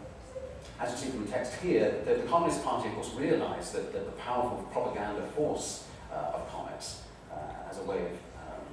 as 0.80 0.90
you 0.92 0.96
see 0.96 1.10
from 1.10 1.24
the 1.24 1.30
text 1.30 1.54
here, 1.60 2.02
the, 2.04 2.14
the 2.14 2.22
Communist 2.24 2.64
Party, 2.64 2.88
of 2.88 2.94
course, 2.94 3.12
realized 3.14 3.74
that, 3.74 3.92
that 3.92 4.06
the 4.06 4.12
powerful 4.12 4.66
propaganda 4.72 5.22
force 5.36 5.86
uh, 6.12 6.36
of 6.36 6.50
comics 6.50 7.02
uh, 7.32 7.70
as 7.70 7.78
a 7.78 7.82
way 7.82 7.98
of 7.98 8.12
um, 8.12 8.64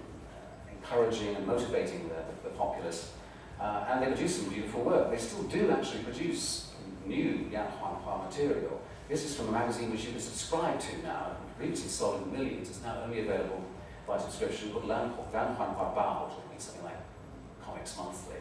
encouraging 0.72 1.36
and 1.36 1.46
motivating 1.46 2.10
the, 2.10 2.50
the, 2.50 2.56
populace. 2.56 3.12
Uh, 3.60 3.86
and 3.90 4.02
they 4.02 4.08
produce 4.08 4.38
some 4.38 4.50
beautiful 4.50 4.82
work. 4.82 5.12
They 5.12 5.18
still 5.18 5.44
do 5.44 5.70
actually 5.72 6.04
produce 6.04 6.72
new 7.06 7.48
Lian 7.52 7.68
Huanhua 7.80 8.26
material. 8.26 8.82
This 9.08 9.24
is 9.26 9.36
from 9.36 9.50
a 9.50 9.52
magazine 9.52 9.92
which 9.92 10.06
you 10.06 10.12
can 10.12 10.20
subscribe 10.20 10.80
to 10.80 10.98
now. 11.04 11.36
Previously 11.58 11.90
sold 11.90 12.24
in 12.24 12.32
millions. 12.32 12.70
It's 12.70 12.82
now 12.82 13.02
only 13.04 13.20
available 13.20 13.64
by 14.12 14.18
subscription 14.18 14.72
called 14.72 14.84
Lian 14.84 15.10
Huanhua 15.32 15.96
Bao, 15.96 16.28
which 16.28 16.50
means 16.50 16.64
something 16.64 16.84
like 16.84 17.00
Comics 17.64 17.96
Monthly 17.96 18.36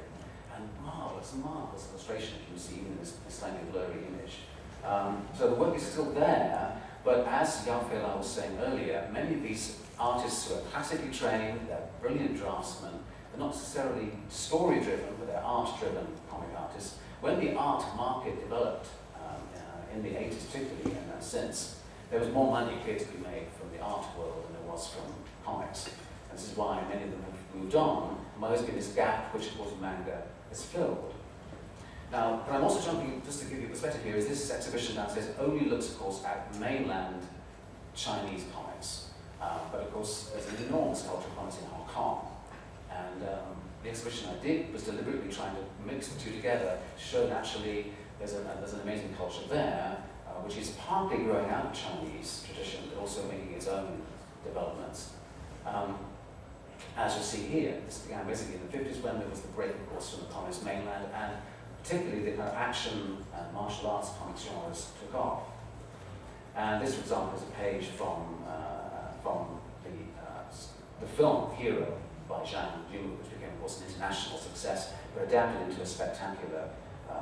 and 0.57 0.69
marvelous, 0.85 1.33
marvelous 1.41 1.89
illustration 1.93 2.39
you 2.41 2.47
can 2.49 2.59
see 2.59 2.81
in 2.81 2.99
this, 2.99 3.12
this 3.25 3.37
slightly 3.37 3.61
blurry 3.71 4.03
image. 4.11 4.39
Um, 4.85 5.23
so 5.39 5.49
the 5.49 5.55
work 5.55 5.77
is 5.77 5.85
still 5.85 6.11
there, 6.11 6.77
but 7.05 7.25
as 7.29 7.65
Yao 7.69 7.79
Fei 7.83 8.03
was 8.03 8.29
saying 8.29 8.59
earlier, 8.61 9.09
many 9.12 9.35
of 9.35 9.43
these 9.45 9.79
artists 9.97 10.49
who 10.49 10.57
are 10.57 10.62
classically 10.73 11.12
trained, 11.12 11.61
they're 11.69 11.89
brilliant 12.03 12.37
draftsmen, 12.37 12.95
they're 13.31 13.39
not 13.39 13.55
necessarily 13.55 14.11
story-driven, 14.29 15.15
but 15.21 15.29
they're 15.29 15.45
art-driven 15.45 16.07
comic 16.29 16.49
artists. 16.59 16.99
When 17.21 17.39
the 17.39 17.55
art 17.55 17.85
market 17.97 18.41
developed 18.41 18.89
um, 19.15 19.37
uh, 19.55 19.95
in 19.95 20.03
the 20.03 20.09
80s, 20.09 20.50
particularly 20.50 20.99
in 20.99 21.09
that 21.11 21.23
sense, 21.23 21.77
there 22.11 22.19
was 22.19 22.29
more 22.31 22.50
money 22.50 22.77
clear 22.83 22.99
to 22.99 23.05
be 23.07 23.23
made 23.23 23.47
from 23.57 23.71
the 23.71 23.81
art 23.81 24.05
world 24.19 24.45
than 24.47 24.55
there 24.55 24.69
was 24.69 24.89
from 24.89 25.15
comics. 25.45 25.87
And 26.29 26.39
this 26.39 26.50
is 26.50 26.50
why 26.61 26.85
many 26.93 27.05
of 27.05 27.11
them 27.11 27.23
have 27.23 27.61
moved 27.61 27.75
on. 27.75 28.19
Been 28.40 28.76
this 28.76 28.88
gap, 28.88 29.35
which 29.35 29.49
of 29.49 29.59
course 29.59 29.73
manga 29.81 30.23
is 30.52 30.62
filled. 30.64 31.14
Now, 32.12 32.43
but 32.47 32.55
I'm 32.55 32.64
also 32.64 32.81
jumping, 32.81 33.23
just 33.25 33.40
to 33.43 33.47
give 33.49 33.61
you 33.62 33.69
perspective 33.69 34.02
here, 34.02 34.17
is 34.17 34.26
this 34.26 34.50
exhibition 34.50 34.97
downstairs 34.97 35.29
only 35.38 35.67
looks, 35.67 35.88
of 35.90 35.99
course, 35.99 36.25
at 36.25 36.38
mainland 36.59 37.23
Chinese 37.95 38.45
comics. 38.52 39.11
Um, 39.40 39.61
but 39.71 39.83
of 39.83 39.93
course, 39.93 40.31
there's 40.33 40.49
an 40.49 40.67
enormous 40.67 41.02
culture 41.02 41.29
of 41.29 41.37
comics 41.37 41.59
in 41.59 41.67
Hong 41.67 41.87
Kong. 41.87 42.26
And 42.90 43.23
um, 43.29 43.57
the 43.83 43.90
exhibition 43.90 44.31
I 44.31 44.43
did 44.43 44.73
was 44.73 44.83
deliberately 44.85 45.31
trying 45.33 45.55
to 45.55 45.62
mix 45.87 46.09
the 46.09 46.21
two 46.21 46.33
together 46.33 46.79
to 46.97 47.02
show 47.02 47.26
that 47.26 47.37
actually 47.37 47.93
there's, 48.19 48.35
a, 48.35 48.40
there's 48.59 48.73
an 48.73 48.81
amazing 48.81 49.14
culture 49.17 49.47
there, 49.49 49.97
uh, 50.26 50.31
which 50.45 50.57
is 50.57 50.71
partly 50.71 51.19
growing 51.19 51.49
out 51.50 51.67
of 51.67 51.73
Chinese 51.73 52.45
tradition, 52.47 52.81
but 52.90 53.00
also 53.00 53.23
making 53.29 53.52
its 53.52 53.69
own 53.69 54.02
developments. 54.45 55.12
Um, 55.67 55.99
as 57.00 57.16
you 57.16 57.23
see 57.23 57.47
here, 57.49 57.75
this 57.87 57.99
began 57.99 58.26
basically 58.26 58.57
in 58.57 58.66
the 58.66 58.76
50s 58.76 59.02
when 59.02 59.19
there 59.19 59.28
was 59.28 59.40
the 59.40 59.49
break, 59.49 59.71
of 59.71 59.90
course, 59.90 60.11
from 60.11 60.26
the 60.26 60.33
communist 60.33 60.64
mainland, 60.64 61.07
and 61.14 61.33
particularly 61.83 62.33
the 62.33 62.42
action 62.42 63.16
and 63.35 63.54
martial 63.54 63.88
arts 63.88 64.11
comics 64.19 64.45
genres 64.45 64.90
took 65.00 65.14
off. 65.14 65.42
And 66.54 66.85
this, 66.85 66.95
for 66.95 67.00
example, 67.00 67.38
is 67.38 67.42
a 67.42 67.52
page 67.52 67.87
from, 67.97 68.45
uh, 68.47 69.12
from 69.23 69.61
the, 69.83 69.97
uh, 70.21 70.42
the 71.00 71.07
film 71.07 71.54
Hero 71.57 71.87
by 72.28 72.40
Zhang 72.40 72.85
Yu, 72.92 72.99
which 73.19 73.33
became, 73.33 73.54
of 73.54 73.61
course, 73.61 73.80
an 73.80 73.87
international 73.88 74.38
success, 74.38 74.92
but 75.14 75.25
adapted 75.25 75.71
into 75.71 75.80
a 75.80 75.87
spectacular 75.87 76.69
uh, 77.09 77.14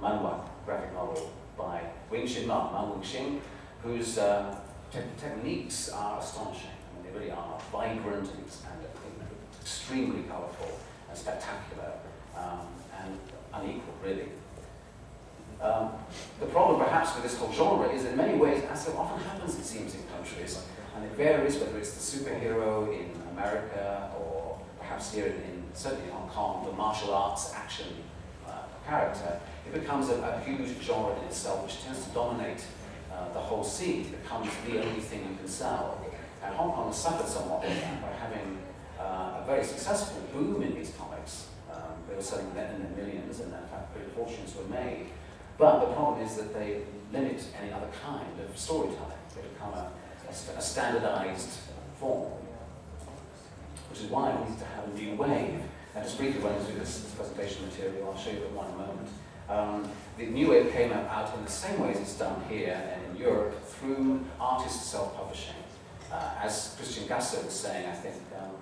manhua 0.00 0.44
graphic 0.64 0.92
novel 0.94 1.32
by 1.58 1.80
Wing 2.08 2.26
Xin 2.26 2.46
Ma, 2.46 2.70
Ma 2.70 2.92
Wingxing, 2.92 3.40
whose 3.82 4.18
uh, 4.18 4.56
te 4.92 5.00
techniques 5.18 5.88
are 5.88 6.20
astonishing. 6.20 6.70
I 6.70 7.02
mean, 7.02 7.12
they 7.12 7.18
really 7.18 7.32
are 7.32 7.58
vibrant 7.72 8.30
and, 8.30 8.38
and 8.38 8.91
extremely 9.62 10.22
colourful 10.24 10.78
and 11.08 11.16
spectacular 11.16 11.92
um, 12.36 12.66
and 13.00 13.18
unequal, 13.54 13.94
really. 14.04 14.28
Um, 15.60 15.90
the 16.40 16.46
problem 16.46 16.80
perhaps 16.80 17.14
with 17.14 17.22
this 17.22 17.38
whole 17.38 17.52
genre 17.52 17.88
is 17.88 18.04
in 18.04 18.16
many 18.16 18.36
ways, 18.36 18.64
as 18.64 18.84
so 18.84 18.96
often 18.96 19.22
happens 19.22 19.54
it 19.54 19.64
seems 19.64 19.94
in 19.94 20.02
countries, 20.14 20.60
and 20.96 21.04
it 21.04 21.12
varies 21.12 21.56
whether 21.58 21.78
it's 21.78 21.94
the 21.94 22.18
superhero 22.18 22.88
in 22.92 23.10
America 23.30 24.10
or 24.18 24.58
perhaps 24.80 25.14
here 25.14 25.26
in, 25.26 25.34
in 25.34 25.62
certainly 25.72 26.06
in 26.06 26.10
Hong 26.10 26.28
Kong, 26.28 26.66
the 26.66 26.72
martial 26.72 27.14
arts 27.14 27.52
action 27.54 27.86
uh, 28.46 28.62
character, 28.86 29.40
it 29.66 29.72
becomes 29.72 30.08
a, 30.08 30.14
a, 30.14 30.40
huge 30.44 30.76
genre 30.82 31.16
in 31.20 31.24
itself 31.26 31.62
which 31.62 31.82
tends 31.84 32.04
to 32.04 32.10
dominate 32.10 32.64
uh, 33.12 33.32
the 33.32 33.38
whole 33.38 33.62
scene. 33.62 34.00
It 34.00 34.22
becomes 34.22 34.50
the 34.66 34.82
only 34.82 35.00
thing 35.00 35.20
you 35.20 35.36
can 35.36 35.48
sell. 35.48 36.04
And 36.44 36.54
Hong 36.56 36.72
Kong 36.72 36.88
has 36.88 36.98
suffered 36.98 37.28
somewhat 37.28 37.62
by 37.62 37.68
uh, 37.68 37.70
a 37.70 38.11
very 39.52 39.64
successful 39.64 40.22
boom 40.32 40.62
in 40.62 40.74
these 40.74 40.94
comics. 40.96 41.48
Um, 41.70 41.92
they 42.08 42.16
were 42.16 42.22
selling 42.22 42.52
them 42.54 42.74
in 42.74 42.82
the 42.82 43.02
millions, 43.02 43.40
and 43.40 43.52
in 43.52 43.68
fact, 43.68 43.92
great 43.94 44.10
fortunes 44.12 44.54
were 44.56 44.64
made. 44.74 45.08
But 45.58 45.80
the 45.80 45.92
problem 45.92 46.24
is 46.26 46.36
that 46.36 46.54
they 46.54 46.80
limit 47.12 47.44
any 47.60 47.70
other 47.70 47.90
kind 48.02 48.32
of 48.40 48.56
storytelling. 48.56 49.22
They 49.34 49.42
become 49.42 49.74
a, 49.74 49.92
a, 50.26 50.58
a 50.58 50.62
standardized 50.62 51.50
form, 52.00 52.32
which 53.90 54.00
is 54.00 54.06
why 54.06 54.34
we 54.34 54.48
need 54.48 54.58
to 54.58 54.64
have 54.64 54.88
a 54.88 54.92
new 54.98 55.16
wave. 55.16 55.60
And 55.94 56.02
just 56.02 56.16
briefly 56.16 56.40
run 56.40 56.58
through 56.64 56.78
this, 56.78 57.00
this 57.00 57.12
presentation 57.12 57.66
material, 57.66 58.10
I'll 58.10 58.18
show 58.18 58.30
you 58.30 58.46
in 58.46 58.54
one 58.54 58.74
moment. 58.78 59.08
Um, 59.50 59.90
the 60.16 60.26
new 60.26 60.48
wave 60.48 60.72
came 60.72 60.90
out 60.92 61.36
in 61.36 61.44
the 61.44 61.50
same 61.50 61.78
way 61.78 61.90
as 61.90 62.00
it's 62.00 62.16
done 62.16 62.42
here 62.48 62.72
and 62.94 63.14
in 63.14 63.22
Europe 63.22 63.62
through 63.66 64.24
artist 64.40 64.90
self-publishing. 64.90 65.60
Uh, 66.10 66.30
as 66.40 66.74
Christian 66.78 67.06
Gasser 67.06 67.44
was 67.44 67.52
saying, 67.52 67.86
I 67.86 67.92
think, 67.92 68.16
um, 68.38 68.52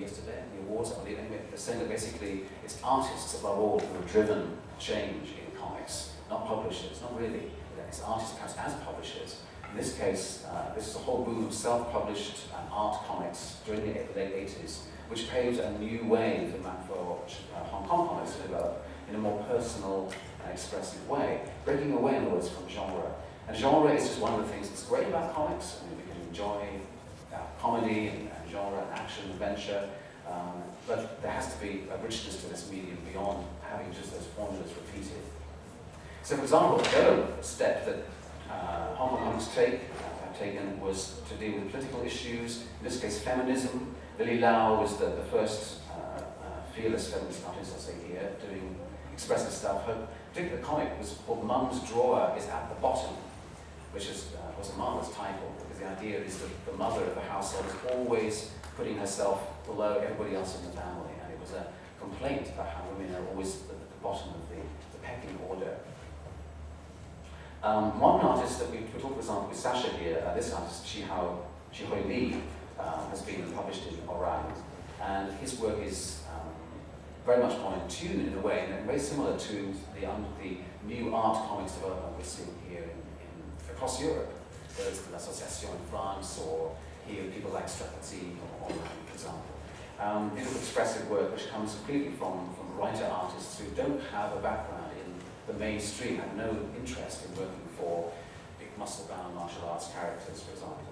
yesterday 0.00 0.42
in 0.42 0.56
the 0.56 0.68
awards, 0.68 0.92
I 0.92 1.08
anyway, 1.08 1.40
they're 1.48 1.58
saying 1.58 1.80
that 1.80 1.88
basically 1.88 2.42
it's 2.64 2.78
artists 2.82 3.38
above 3.40 3.58
all 3.58 3.78
who 3.80 3.94
have 3.94 4.10
driven 4.10 4.56
change 4.78 5.30
in 5.30 5.58
comics, 5.58 6.12
not 6.30 6.46
publishers, 6.46 7.00
not 7.00 7.18
really. 7.20 7.50
It's 7.88 8.02
artists 8.02 8.34
perhaps 8.34 8.54
as 8.58 8.74
publishers. 8.84 9.40
In 9.70 9.76
this 9.76 9.96
case, 9.96 10.44
uh, 10.50 10.74
this 10.74 10.88
is 10.88 10.96
a 10.96 10.98
whole 10.98 11.24
boom 11.24 11.46
of 11.46 11.54
self-published 11.54 12.48
um, 12.54 12.66
art 12.70 13.02
comics 13.06 13.56
during 13.64 13.80
the 13.80 13.92
late 14.14 14.48
80s, 14.48 14.80
which 15.08 15.28
paved 15.30 15.58
a 15.58 15.78
new 15.78 16.04
way 16.04 16.50
for, 16.52 16.58
for 16.86 17.24
uh, 17.56 17.64
Hong 17.64 17.88
Kong 17.88 18.08
comics 18.08 18.36
to 18.36 18.42
develop 18.42 18.84
in 19.08 19.14
a 19.14 19.18
more 19.18 19.42
personal 19.44 20.12
and 20.42 20.52
expressive 20.52 21.06
way, 21.08 21.40
breaking 21.64 21.92
away, 21.92 22.16
in 22.16 22.22
other 22.24 22.34
words, 22.34 22.48
from 22.48 22.68
genre. 22.68 23.14
And 23.48 23.56
genre 23.56 23.90
is 23.94 24.06
just 24.06 24.20
one 24.20 24.38
of 24.38 24.46
the 24.46 24.52
things 24.52 24.68
that's 24.68 24.84
great 24.84 25.08
about 25.08 25.34
comics. 25.34 25.80
I 25.80 25.88
mean, 25.88 25.96
we 25.96 26.12
can 26.12 26.28
enjoy 26.28 26.68
uh, 27.32 27.38
comedy 27.58 28.08
and 28.08 28.28
genre, 28.50 28.86
action, 28.94 29.30
adventure, 29.30 29.88
um, 30.28 30.62
but 30.86 31.20
there 31.22 31.30
has 31.30 31.54
to 31.54 31.60
be 31.60 31.84
a 31.92 31.96
richness 31.98 32.42
to 32.42 32.48
this 32.48 32.70
medium 32.70 32.98
beyond 33.10 33.44
having 33.62 33.92
just 33.92 34.12
those 34.12 34.26
formulas 34.36 34.70
repeated. 34.74 35.22
So 36.22 36.36
for 36.36 36.42
example, 36.42 36.78
the 36.78 37.12
other 37.12 37.26
step 37.40 37.86
that 37.86 38.04
uh, 38.50 38.94
Hong 38.96 39.10
Kong 39.10 39.24
comics 39.24 39.48
take, 39.54 39.74
uh, 39.74 40.38
taken 40.38 40.80
was 40.80 41.20
to 41.28 41.34
deal 41.36 41.58
with 41.58 41.70
political 41.70 42.02
issues, 42.02 42.62
in 42.78 42.84
this 42.84 43.00
case 43.00 43.20
feminism. 43.20 43.94
Lily 44.18 44.38
Lau 44.38 44.80
was 44.80 44.96
the, 44.96 45.06
the 45.06 45.22
first 45.30 45.80
uh, 45.90 46.20
uh, 46.20 46.22
fearless 46.74 47.12
feminist 47.12 47.46
artist, 47.46 47.74
I 47.76 47.78
say 47.78 47.94
here, 48.06 48.32
doing 48.46 48.76
expressive 49.12 49.52
stuff. 49.52 49.86
Her 49.86 50.08
particular 50.32 50.62
comic 50.62 50.98
was 50.98 51.16
called 51.26 51.44
Mum's 51.44 51.80
Drawer 51.88 52.34
is 52.36 52.46
at 52.48 52.68
the 52.68 52.74
Bottom, 52.80 53.14
which 53.92 54.08
is, 54.08 54.28
uh, 54.34 54.58
was 54.58 54.70
a 54.70 54.76
marvelous 54.76 55.14
title 55.14 55.52
the 55.78 55.86
idea 55.86 56.20
is 56.20 56.38
that 56.38 56.66
the 56.66 56.72
mother 56.72 57.04
of 57.04 57.14
the 57.14 57.20
household 57.20 57.66
is 57.66 57.92
always 57.92 58.50
putting 58.76 58.96
herself 58.96 59.64
below 59.64 59.98
everybody 59.98 60.34
else 60.34 60.58
in 60.58 60.64
the 60.66 60.76
family. 60.76 61.12
And 61.22 61.32
it 61.32 61.40
was 61.40 61.52
a 61.52 61.66
complaint 62.00 62.48
about 62.48 62.68
how 62.68 62.82
women 62.92 63.14
are 63.14 63.26
always 63.28 63.56
at 63.56 63.68
the 63.68 64.02
bottom 64.02 64.30
of 64.30 64.48
the, 64.48 64.56
the 64.56 64.98
pecking 65.02 65.38
order. 65.48 65.76
Um, 67.62 67.98
one 67.98 68.20
artist 68.20 68.60
that 68.60 68.70
we, 68.70 68.78
talked, 68.78 69.14
for 69.14 69.18
example, 69.18 69.48
with 69.48 69.58
Sasha 69.58 69.90
here, 69.90 70.24
uh, 70.24 70.34
this 70.34 70.52
artist, 70.52 70.86
Chihao, 70.86 71.38
Chihui 71.74 72.06
Li, 72.06 72.36
uh, 72.78 73.08
has 73.10 73.22
been 73.22 73.50
published 73.52 73.88
in 73.88 73.98
Orang, 74.08 74.52
and 75.02 75.32
his 75.40 75.58
work 75.58 75.80
is 75.84 76.22
um, 76.32 76.48
very 77.26 77.42
much 77.42 77.58
more 77.58 77.74
in 77.74 77.88
tune 77.88 78.28
in 78.28 78.38
a 78.38 78.40
way, 78.40 78.68
and 78.70 78.86
very 78.86 79.00
similar 79.00 79.36
to 79.36 79.74
the, 79.98 80.06
um, 80.06 80.24
the 80.40 80.58
new 80.86 81.12
art 81.12 81.48
comics 81.48 81.72
development 81.72 82.16
we're 82.16 82.24
seeing 82.24 82.54
here 82.70 82.82
in, 82.82 82.88
in 82.88 83.74
across 83.74 84.00
Europe, 84.00 84.37
whether 84.78 84.90
it's 84.90 85.02
the 85.02 85.12
L'Association 85.12 85.70
in 85.74 85.84
France 85.90 86.40
or 86.46 86.74
here, 87.06 87.24
people 87.34 87.50
like 87.50 87.66
Strapazin 87.66 88.36
or, 88.38 88.70
or 88.70 88.74
for 89.06 89.14
example. 89.14 89.42
Um, 89.98 90.30
beautiful 90.30 90.58
expressive 90.58 91.10
work 91.10 91.32
which 91.32 91.48
comes 91.48 91.74
completely 91.74 92.12
from, 92.12 92.54
from 92.54 92.78
writer 92.78 93.06
artists 93.06 93.58
who 93.58 93.66
don't 93.74 94.00
have 94.12 94.36
a 94.36 94.40
background 94.40 94.92
in 95.04 95.12
the 95.52 95.58
mainstream, 95.58 96.18
have 96.18 96.36
no 96.36 96.56
interest 96.78 97.26
in 97.26 97.34
working 97.34 97.68
for 97.76 98.12
big 98.60 98.68
muscle-bound 98.78 99.34
martial 99.34 99.64
arts 99.68 99.88
characters, 99.88 100.42
for 100.42 100.52
example. 100.52 100.86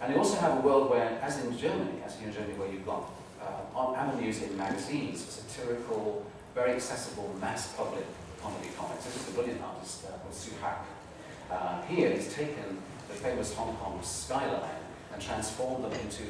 And 0.00 0.12
they 0.12 0.18
also 0.18 0.38
have 0.40 0.58
a 0.58 0.60
world 0.60 0.90
where, 0.90 1.18
as 1.20 1.44
in 1.44 1.56
Germany, 1.56 2.00
as 2.04 2.16
in 2.22 2.32
Germany 2.32 2.54
where 2.54 2.70
you've 2.72 2.86
got 2.86 3.10
uh, 3.42 3.78
on 3.78 3.94
avenues 3.96 4.42
in 4.42 4.56
magazines, 4.56 5.20
satirical, 5.20 6.24
very 6.54 6.72
accessible, 6.72 7.34
mass 7.40 7.74
public 7.74 8.04
comedy 8.40 8.68
comics. 8.76 9.04
This 9.04 9.16
is 9.16 9.28
a 9.28 9.32
brilliant 9.32 9.60
artist 9.62 10.04
uh, 10.06 10.16
called 10.18 10.34
Su 10.34 10.52
Hak. 10.62 10.86
Uh, 11.50 11.82
here 11.82 12.10
he's 12.10 12.32
taken 12.32 12.78
the 13.08 13.14
famous 13.14 13.54
Hong 13.54 13.76
Kong 13.76 14.00
skyline 14.02 14.84
and 15.12 15.22
transformed 15.22 15.84
them 15.84 15.92
into 16.00 16.24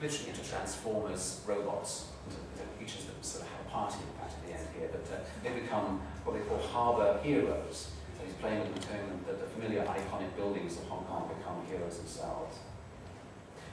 literally 0.00 0.30
into 0.30 0.42
Transformers 0.48 1.40
robots. 1.46 2.06
Each 2.82 2.96
of 2.96 3.06
them 3.06 3.14
sort 3.22 3.44
of 3.44 3.50
have 3.50 3.66
a 3.66 3.70
party 3.70 3.98
at 4.20 4.46
the 4.46 4.52
end 4.52 4.66
here, 4.76 4.88
but 4.90 5.06
uh, 5.14 5.20
they 5.44 5.60
become 5.60 6.00
what 6.24 6.34
they 6.34 6.42
call 6.42 6.58
harbour 6.58 7.20
heroes. 7.22 7.92
So 8.18 8.24
he's 8.26 8.34
playing 8.34 8.60
with 8.60 8.74
the 8.74 8.80
tone 8.80 9.22
that 9.26 9.38
the 9.38 9.46
familiar 9.46 9.84
iconic 9.86 10.34
buildings 10.34 10.76
of 10.78 10.84
Hong 10.86 11.04
Kong 11.04 11.30
become 11.38 11.64
heroes 11.70 11.98
themselves. 11.98 12.58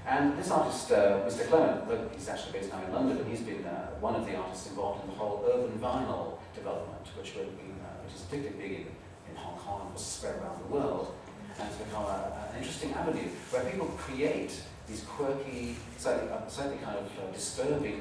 And 0.06 0.38
this 0.38 0.52
artist, 0.52 0.92
uh, 0.92 1.22
Mr. 1.26 1.48
Clement, 1.48 1.88
look, 1.88 2.14
he's 2.14 2.30
actually 2.30 2.54
based 2.54 2.72
now 2.72 2.84
in 2.86 2.94
London, 2.94 3.18
but 3.18 3.28
he's 3.28 3.42
been 3.42 3.66
uh, 3.66 3.92
one 4.00 4.16
of 4.16 4.26
the 4.26 4.36
artists 4.36 4.70
involved 4.70 5.04
in 5.04 5.10
the 5.10 5.18
whole 5.18 5.44
urban 5.48 5.78
vinyl 5.80 6.38
development, 6.54 7.06
which, 7.18 7.34
been, 7.36 7.78
uh, 7.82 8.06
which 8.06 8.14
is 8.16 8.22
particularly 8.22 8.58
big 8.58 8.72
in, 8.72 8.88
in 9.30 9.36
Hong 9.36 9.58
Kong, 9.58 9.90
was 9.94 10.06
spread 10.06 10.36
around 10.42 10.62
the 10.62 10.74
world. 10.74 11.14
And 11.60 11.68
it's 11.68 11.78
become 11.78 12.06
an 12.06 12.58
interesting 12.58 12.94
avenue 12.94 13.28
where 13.52 13.66
people 13.66 13.88
create 13.98 14.54
these 14.88 15.02
quirky, 15.02 15.76
slightly, 15.98 16.30
uh, 16.30 16.48
slightly 16.48 16.78
kind 16.78 16.98
of 16.98 17.06
uh, 17.06 17.32
disturbingly 17.32 18.00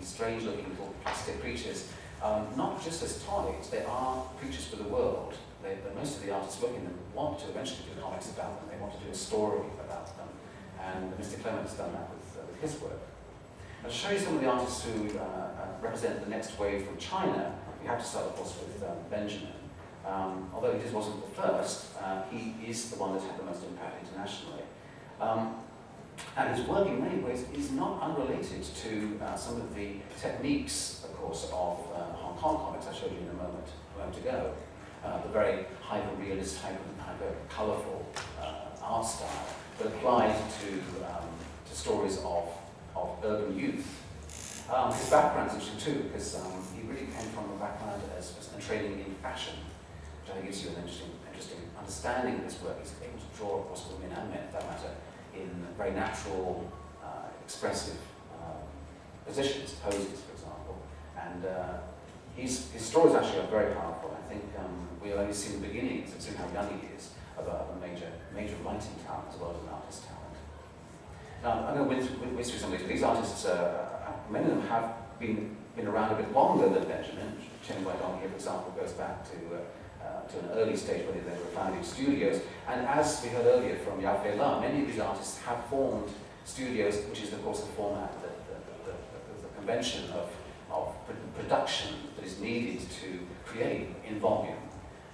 strange-looking 0.00 0.70
little 0.70 0.94
plastic 1.02 1.40
creatures, 1.42 1.88
um, 2.22 2.46
not 2.56 2.82
just 2.82 3.02
as 3.02 3.22
toys, 3.24 3.68
they 3.70 3.84
are 3.84 4.24
creatures 4.38 4.66
for 4.66 4.76
the 4.76 4.84
world. 4.84 5.34
They, 5.62 5.76
most 5.94 6.16
of 6.16 6.26
the 6.26 6.32
artists 6.32 6.62
working 6.62 6.84
them 6.84 6.94
want 7.14 7.38
to 7.40 7.48
eventually 7.48 7.80
do 7.94 8.00
comics 8.00 8.30
about 8.30 8.60
them. 8.60 8.70
They 8.70 8.80
want 8.80 8.98
to 8.98 9.04
do 9.04 9.10
a 9.10 9.14
story 9.14 9.60
about 9.84 10.06
them. 10.16 10.28
And 10.80 11.12
Mr. 11.18 11.42
Clement 11.42 11.66
has 11.66 11.76
done 11.76 11.92
that 11.92 12.08
with, 12.10 12.36
uh, 12.38 12.46
with 12.46 12.60
his 12.60 12.80
work. 12.80 13.00
I'll 13.84 13.90
show 13.90 14.10
you 14.10 14.18
some 14.18 14.36
of 14.36 14.40
the 14.40 14.48
artists 14.48 14.84
who 14.84 15.18
uh, 15.18 15.22
uh, 15.22 15.66
represent 15.82 16.22
the 16.24 16.30
next 16.30 16.58
wave 16.58 16.86
from 16.86 16.96
China. 16.98 17.54
We 17.80 17.86
have 17.88 17.98
to 17.98 18.04
start, 18.04 18.26
of 18.26 18.36
course, 18.36 18.54
with 18.58 18.82
um, 18.82 18.96
Benjamin. 19.10 19.59
Um, 20.06 20.50
although 20.54 20.72
he 20.72 20.80
just 20.80 20.94
wasn't 20.94 21.20
the 21.24 21.42
first, 21.42 21.86
uh, 22.02 22.22
he 22.30 22.54
is 22.66 22.90
the 22.90 22.96
one 22.98 23.12
that's 23.12 23.24
had 23.24 23.38
the 23.38 23.44
most 23.44 23.64
impact 23.64 24.06
internationally. 24.06 24.62
Um, 25.20 25.56
and 26.36 26.56
his 26.56 26.66
work 26.66 26.86
in 26.88 27.02
many 27.02 27.20
ways 27.20 27.44
is 27.54 27.70
not 27.72 28.00
unrelated 28.02 28.62
to 28.62 29.20
uh, 29.22 29.36
some 29.36 29.60
of 29.60 29.74
the 29.74 29.96
techniques, 30.20 31.04
of 31.04 31.16
course, 31.16 31.44
of 31.52 31.78
uh, 31.94 32.12
Hong 32.16 32.36
Kong 32.36 32.56
comics 32.56 32.86
I 32.86 32.94
showed 32.94 33.12
you 33.12 33.18
in 33.18 33.28
a 33.28 33.42
moment, 33.42 33.66
a 33.94 33.98
moment 33.98 34.18
ago. 34.18 34.54
Uh, 35.04 35.22
the 35.22 35.28
very 35.28 35.64
hyper-realist, 35.82 36.58
hyper-colourful 36.60 38.06
uh, 38.40 38.82
art 38.82 39.06
style 39.06 39.46
that 39.78 39.86
applied 39.86 40.36
to, 40.60 40.72
um, 41.06 41.28
to 41.68 41.74
stories 41.74 42.18
of, 42.18 42.48
of 42.94 43.16
urban 43.24 43.58
youth. 43.58 44.02
Um, 44.72 44.92
his 44.92 45.08
background's 45.08 45.54
interesting 45.54 45.94
too, 45.94 46.02
because 46.04 46.36
um, 46.36 46.52
he 46.76 46.86
really 46.86 47.06
came 47.06 47.28
from 47.30 47.50
a 47.50 47.56
background 47.58 48.02
as, 48.16 48.34
as 48.38 48.50
training 48.64 49.00
in 49.00 49.14
fashion, 49.22 49.54
which 50.30 50.38
I 50.38 50.40
think 50.40 50.46
gives 50.46 50.64
you 50.64 50.70
an 50.70 50.76
interesting, 50.82 51.10
interesting 51.26 51.58
understanding 51.78 52.34
of 52.38 52.44
his 52.44 52.62
work. 52.62 52.78
He's 52.80 52.94
able 53.02 53.18
to 53.18 53.30
draw, 53.36 53.62
course, 53.64 53.86
women 53.92 54.16
and 54.16 54.30
men, 54.30 54.46
for 54.46 54.60
that 54.60 54.68
matter, 54.68 54.92
in 55.34 55.50
very 55.76 55.92
natural, 55.92 56.70
uh, 57.02 57.26
expressive 57.44 57.98
uh, 58.34 58.62
positions, 59.26 59.74
poses, 59.82 60.22
for 60.22 60.32
example. 60.32 60.76
And 61.18 61.44
uh, 61.44 61.78
his, 62.36 62.70
stories 62.76 63.14
actually 63.14 63.40
are 63.40 63.50
very 63.50 63.74
powerful. 63.74 64.16
I 64.16 64.28
think 64.28 64.44
um, 64.58 64.88
we've 65.02 65.14
only 65.14 65.32
seen 65.32 65.60
the 65.60 65.66
beginnings 65.66 66.14
of 66.14 66.36
how 66.36 66.46
young 66.52 66.78
he 66.78 66.94
is 66.96 67.10
of 67.36 67.46
a, 67.46 67.80
major, 67.80 68.10
major 68.34 68.56
writing 68.64 68.94
talent 69.06 69.28
as 69.32 69.40
well 69.40 69.50
as 69.50 69.62
an 69.62 69.68
artist 69.72 70.04
talent. 70.04 70.36
Now, 71.42 71.66
I'm 71.66 71.88
going 71.88 72.06
to 72.06 72.14
whiz, 72.36 72.50
through 72.50 72.60
some 72.60 72.72
of 72.72 72.78
these. 72.78 72.88
These 72.88 73.02
artists, 73.02 73.46
uh, 73.46 74.12
many 74.30 74.44
of 74.44 74.50
them 74.50 74.68
have 74.68 74.94
been, 75.18 75.56
been 75.74 75.86
around 75.86 76.12
a 76.12 76.22
bit 76.22 76.32
longer 76.32 76.68
than 76.68 76.86
Benjamin. 76.86 77.38
Chen 77.66 77.84
Weidong 77.84 78.20
here, 78.20 78.28
for 78.28 78.36
example, 78.36 78.74
goes 78.78 78.92
back 78.92 79.24
to 79.24 79.36
uh, 79.56 79.58
uh, 79.58 79.79
to 80.32 80.38
an 80.38 80.58
early 80.58 80.76
stage 80.76 81.06
when 81.06 81.24
they 81.24 81.30
were 81.30 81.50
founding 81.54 81.82
studios. 81.82 82.40
And 82.68 82.86
as 82.86 83.20
we 83.22 83.30
heard 83.30 83.46
earlier 83.46 83.76
from 83.76 84.00
Yao 84.00 84.16
Feila, 84.22 84.60
many 84.60 84.82
of 84.82 84.88
these 84.88 85.00
artists 85.00 85.38
have 85.42 85.64
formed 85.66 86.10
studios, 86.44 87.04
which 87.08 87.22
is 87.22 87.32
of 87.32 87.42
course 87.42 87.60
the 87.60 87.72
format, 87.72 88.12
the, 88.22 88.28
the, 88.28 88.92
the, 88.92 89.42
the 89.42 89.54
convention 89.56 90.04
of, 90.10 90.30
of 90.70 90.94
production 91.36 91.94
that 92.16 92.24
is 92.24 92.40
needed 92.40 92.80
to 93.02 93.26
create 93.44 93.88
in 94.06 94.18
volume. 94.20 94.56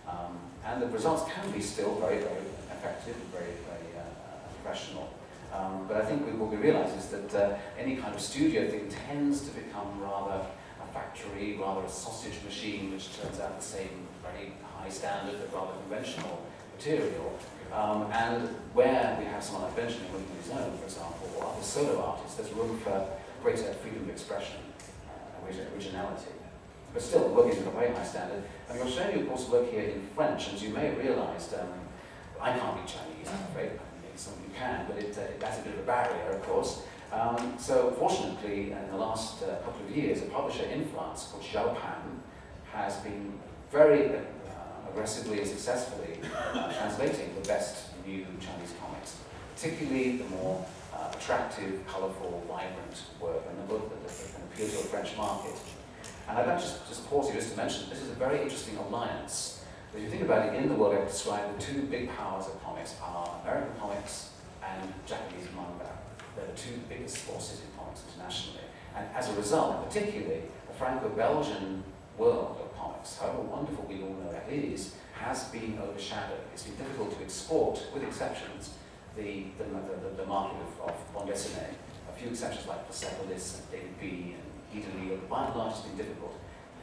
Um, 0.07 0.39
and 0.65 0.83
the 0.83 0.89
results 0.89 1.31
can 1.33 1.51
be 1.51 1.61
still 1.61 1.95
very, 1.97 2.19
very 2.19 2.47
effective, 2.71 3.17
very, 3.33 3.53
very 3.67 3.99
uh, 3.99 4.63
professional. 4.63 5.09
Um, 5.53 5.87
but 5.89 5.97
I 5.97 6.05
think 6.05 6.27
what 6.39 6.51
we 6.51 6.57
realise 6.57 6.93
is 6.93 7.07
that 7.07 7.35
uh, 7.35 7.57
any 7.79 7.97
kind 7.97 8.15
of 8.15 8.21
studio 8.21 8.69
thing 8.69 8.89
tends 9.09 9.49
to 9.49 9.55
become 9.55 10.01
rather 10.01 10.45
a 10.83 10.93
factory, 10.93 11.57
rather 11.59 11.87
a 11.87 11.89
sausage 11.89 12.43
machine, 12.45 12.93
which 12.93 13.17
turns 13.17 13.41
out 13.41 13.59
the 13.59 13.65
same 13.65 14.06
very 14.33 14.53
high 14.63 14.89
standard 14.89 15.37
but 15.41 15.53
rather 15.55 15.73
conventional 15.81 16.47
material. 16.77 17.39
Um, 17.73 18.11
and 18.13 18.49
where 18.73 19.17
we 19.19 19.27
have 19.27 19.43
someone 19.43 19.65
like 19.65 19.77
Benjamin 19.77 20.07
his 20.43 20.51
own, 20.51 20.79
for 20.79 20.85
example, 20.85 21.29
or 21.37 21.47
other 21.47 21.63
solo 21.63 22.01
artists, 22.01 22.37
there's 22.37 22.53
room 22.53 22.79
for 22.79 23.09
greater 23.43 23.73
freedom 23.75 24.03
of 24.03 24.11
expression 24.11 24.57
uh, 25.09 25.47
and 25.49 25.75
originality. 25.75 26.31
But 26.93 27.03
still, 27.03 27.29
working 27.29 27.59
at 27.61 27.67
a 27.67 27.71
very 27.71 27.93
high 27.93 28.05
standard. 28.05 28.43
And 28.71 28.79
we'll 28.79 28.89
show 28.89 29.09
you, 29.11 29.21
of 29.21 29.29
course, 29.29 29.49
work 29.49 29.71
here 29.71 29.83
in 29.83 30.07
French, 30.15 30.53
as 30.55 30.63
you 30.63 30.71
may 30.71 30.87
have 30.87 30.99
realised, 30.99 31.55
um, 31.55 31.69
I 32.41 32.57
can't 32.57 32.77
read 32.77 32.87
Chinese, 32.87 33.29
I'm 33.29 33.43
afraid. 33.51 33.71
Some 34.15 34.33
of 34.33 34.41
you 34.41 34.55
can, 34.57 34.87
but 34.89 34.97
it, 34.97 35.19
uh, 35.19 35.23
that's 35.39 35.59
a 35.59 35.63
bit 35.63 35.75
of 35.75 35.81
a 35.81 35.83
barrier, 35.83 36.31
of 36.31 36.43
course. 36.45 36.83
Um, 37.13 37.55
so 37.59 37.91
fortunately, 37.99 38.73
in 38.73 38.91
the 38.91 38.97
last 38.97 39.43
uh, 39.43 39.57
couple 39.57 39.85
of 39.87 39.95
years, 39.95 40.23
a 40.23 40.27
publisher 40.27 40.65
in 40.65 40.87
France 40.87 41.29
called 41.31 41.45
Xiaopan 41.45 42.21
has 42.73 42.97
been 42.97 43.39
very 43.71 44.17
uh, 44.17 44.21
aggressively 44.91 45.39
and 45.41 45.49
successfully 45.49 46.19
uh, 46.55 46.73
translating 46.73 47.35
the 47.35 47.49
best 47.49 47.89
new 48.07 48.25
Chinese 48.41 48.75
comics, 48.81 49.17
particularly 49.55 50.19
the 50.19 50.25
more 50.27 50.65
uh, 50.95 51.13
attractive, 51.15 51.87
colourful, 51.87 52.45
vibrant 52.49 53.03
work 53.21 53.43
and 53.51 53.59
the 53.59 53.73
book 53.73 53.91
that, 53.91 54.33
can 54.33 54.43
appeal 54.45 54.69
to 54.69 54.77
a 54.77 54.89
French 54.89 55.17
market. 55.17 55.55
And 56.29 56.39
I'd 56.39 56.47
like 56.47 56.59
to 56.59 56.63
just, 56.63 56.89
just 56.89 57.07
pause 57.09 57.31
here 57.31 57.41
just 57.41 57.53
to 57.53 57.57
mention 57.57 57.89
this 57.91 58.01
is 58.01 58.11
a 58.11 58.15
very 58.15 58.43
interesting 58.43 58.77
alliance. 58.77 59.65
If 59.95 60.03
you 60.03 60.09
think 60.09 60.23
about 60.23 60.47
it, 60.47 60.63
in 60.63 60.69
the 60.69 60.75
world 60.75 60.95
I've 60.95 61.09
described 61.09 61.59
the 61.59 61.63
two 61.63 61.83
big 61.83 62.11
powers 62.17 62.47
of 62.47 62.63
comics 62.63 62.97
are 63.03 63.41
American 63.43 63.75
comics 63.81 64.31
and 64.63 64.93
Japanese 65.07 65.49
manga. 65.55 65.91
They're 66.37 66.47
the 66.47 66.53
two 66.53 66.81
biggest 66.89 67.19
forces 67.19 67.61
in 67.61 67.67
comics 67.79 68.03
internationally. 68.13 68.61
And 68.95 69.07
as 69.15 69.29
a 69.31 69.35
result, 69.35 69.89
particularly 69.89 70.43
the 70.69 70.75
Franco-Belgian 70.75 71.83
world 72.19 72.59
of 72.63 72.77
comics, 72.77 73.19
however 73.19 73.41
wonderful 73.43 73.85
we 73.89 74.03
all 74.03 74.15
know 74.15 74.33
that 74.33 74.49
is, 74.51 74.95
has 75.15 75.45
been 75.45 75.79
overshadowed. 75.83 76.41
It's 76.53 76.65
been 76.65 76.77
difficult 76.77 77.17
to 77.17 77.25
export, 77.25 77.87
with 77.93 78.03
exceptions, 78.03 78.71
the, 79.17 79.45
the, 79.59 79.65
the, 79.65 80.23
the 80.23 80.27
market 80.27 80.59
of, 80.61 80.91
of 80.91 81.15
bande 81.15 81.31
dessinée. 81.31 81.75
A 82.09 82.19
few 82.19 82.31
exceptions 82.31 82.67
like 82.67 82.87
Persepolis 82.87 83.61
and 83.61 83.71
David 83.71 84.01
B. 84.01 84.35
and 84.37 84.83
Italy, 84.83 85.09
but 85.09 85.29
by 85.29 85.47
and 85.47 85.57
large 85.57 85.73
it's 85.73 85.81
been 85.81 85.97
difficult. 85.97 86.35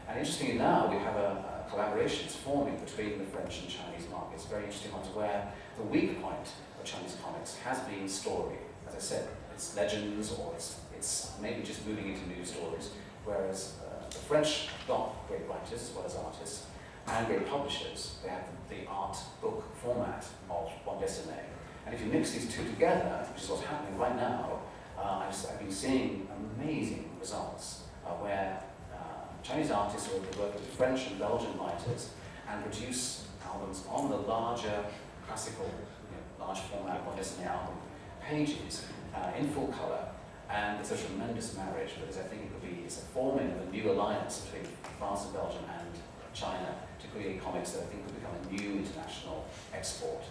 And 0.08 0.20
interestingly 0.20 0.58
now, 0.58 0.88
we 0.90 0.98
have 0.98 1.16
a, 1.16 1.66
a 1.68 1.72
collaborations 1.72 2.32
forming 2.32 2.78
between 2.78 3.20
the 3.20 3.26
French 3.26 3.62
and 3.62 3.70
Chinese 3.70 4.08
markets, 4.12 4.46
very 4.46 4.64
interesting 4.64 4.92
ones, 4.92 5.08
where 5.16 5.52
the 5.78 5.84
weak 5.84 6.22
point 6.22 6.48
of 6.80 6.84
Chinese 6.84 7.18
comics 7.24 7.56
has 7.58 7.80
been 7.82 8.08
story. 8.08 8.58
As 8.88 8.96
I 8.96 9.00
said, 9.00 9.28
it's 9.54 9.76
legends 9.76 10.32
or 10.34 10.54
it's, 10.56 10.80
it's 10.96 11.34
maybe 11.42 11.64
just 11.64 11.86
moving 11.88 12.10
into 12.14 12.28
new 12.28 12.44
stories, 12.44 12.90
whereas 13.26 13.76
the 14.10 14.20
French 14.20 14.68
got 14.88 15.28
great 15.28 15.48
writers 15.50 15.82
as 15.82 15.92
well 15.96 16.06
as 16.06 16.16
artists 16.16 16.66
and 17.08 17.28
great 17.28 17.48
publishers. 17.48 18.18
They 18.24 18.30
have 18.30 18.44
the 18.70 18.88
art 18.88 19.18
book 19.42 19.64
format 19.76 20.26
of 20.50 20.72
bande 20.86 21.02
dessinée. 21.02 21.44
And 21.86 21.94
if 21.94 22.02
you 22.02 22.08
mix 22.08 22.32
these 22.32 22.54
two 22.54 22.64
together, 22.64 23.26
which 23.34 23.44
is 23.44 23.50
what's 23.50 23.64
happening 23.64 23.98
right 23.98 24.16
now, 24.16 24.60
uh, 24.98 25.26
I've, 25.28 25.46
I've, 25.50 25.60
been 25.60 25.72
seeing 25.72 26.28
amazing 26.58 27.10
results 27.20 27.84
uh, 28.06 28.12
where 28.12 28.64
uh, 28.94 28.98
Chinese 29.42 29.72
artists 29.72 30.10
are 30.10 30.18
working 30.18 30.42
with 30.42 30.76
French 30.78 31.08
and 31.08 31.20
Belgian 31.20 31.58
writers 31.58 32.12
and 32.50 32.64
produce 32.64 33.28
albums 33.46 33.84
on 33.90 34.10
the 34.10 34.18
larger 34.18 34.86
classical, 35.28 35.66
you 35.66 36.16
know, 36.16 36.46
large 36.46 36.60
format 36.60 37.04
bande 37.06 37.20
dessinée 37.20 37.48
album 37.48 37.76
pages 38.22 38.86
uh, 39.14 39.32
in 39.38 39.50
full 39.50 39.68
color 39.68 40.13
and 40.50 40.80
it's 40.80 40.92
a 40.92 40.98
tremendous 40.98 41.56
marriage 41.56 41.92
because 42.00 42.18
I 42.18 42.24
think 42.24 42.44
it 42.44 42.50
could 42.54 42.62
be, 42.70 42.84
it's 42.84 42.98
a 42.98 43.06
forming 43.06 43.52
of 43.52 43.68
a 43.68 43.72
new 43.72 43.92
alliance 43.92 44.42
between 44.42 44.72
France 45.00 45.26
and 45.26 45.34
Belgium 45.34 45.64
and 45.80 45.88
China 46.34 46.76
to 47.02 47.08
create 47.08 47.44
comics 47.44 47.72
that 47.72 47.84
I 47.84 47.86
think 47.86 48.06
could 48.06 48.16
become 48.16 48.36
a 48.36 48.54
new 48.54 48.80
international 48.80 49.46
export. 49.74 50.24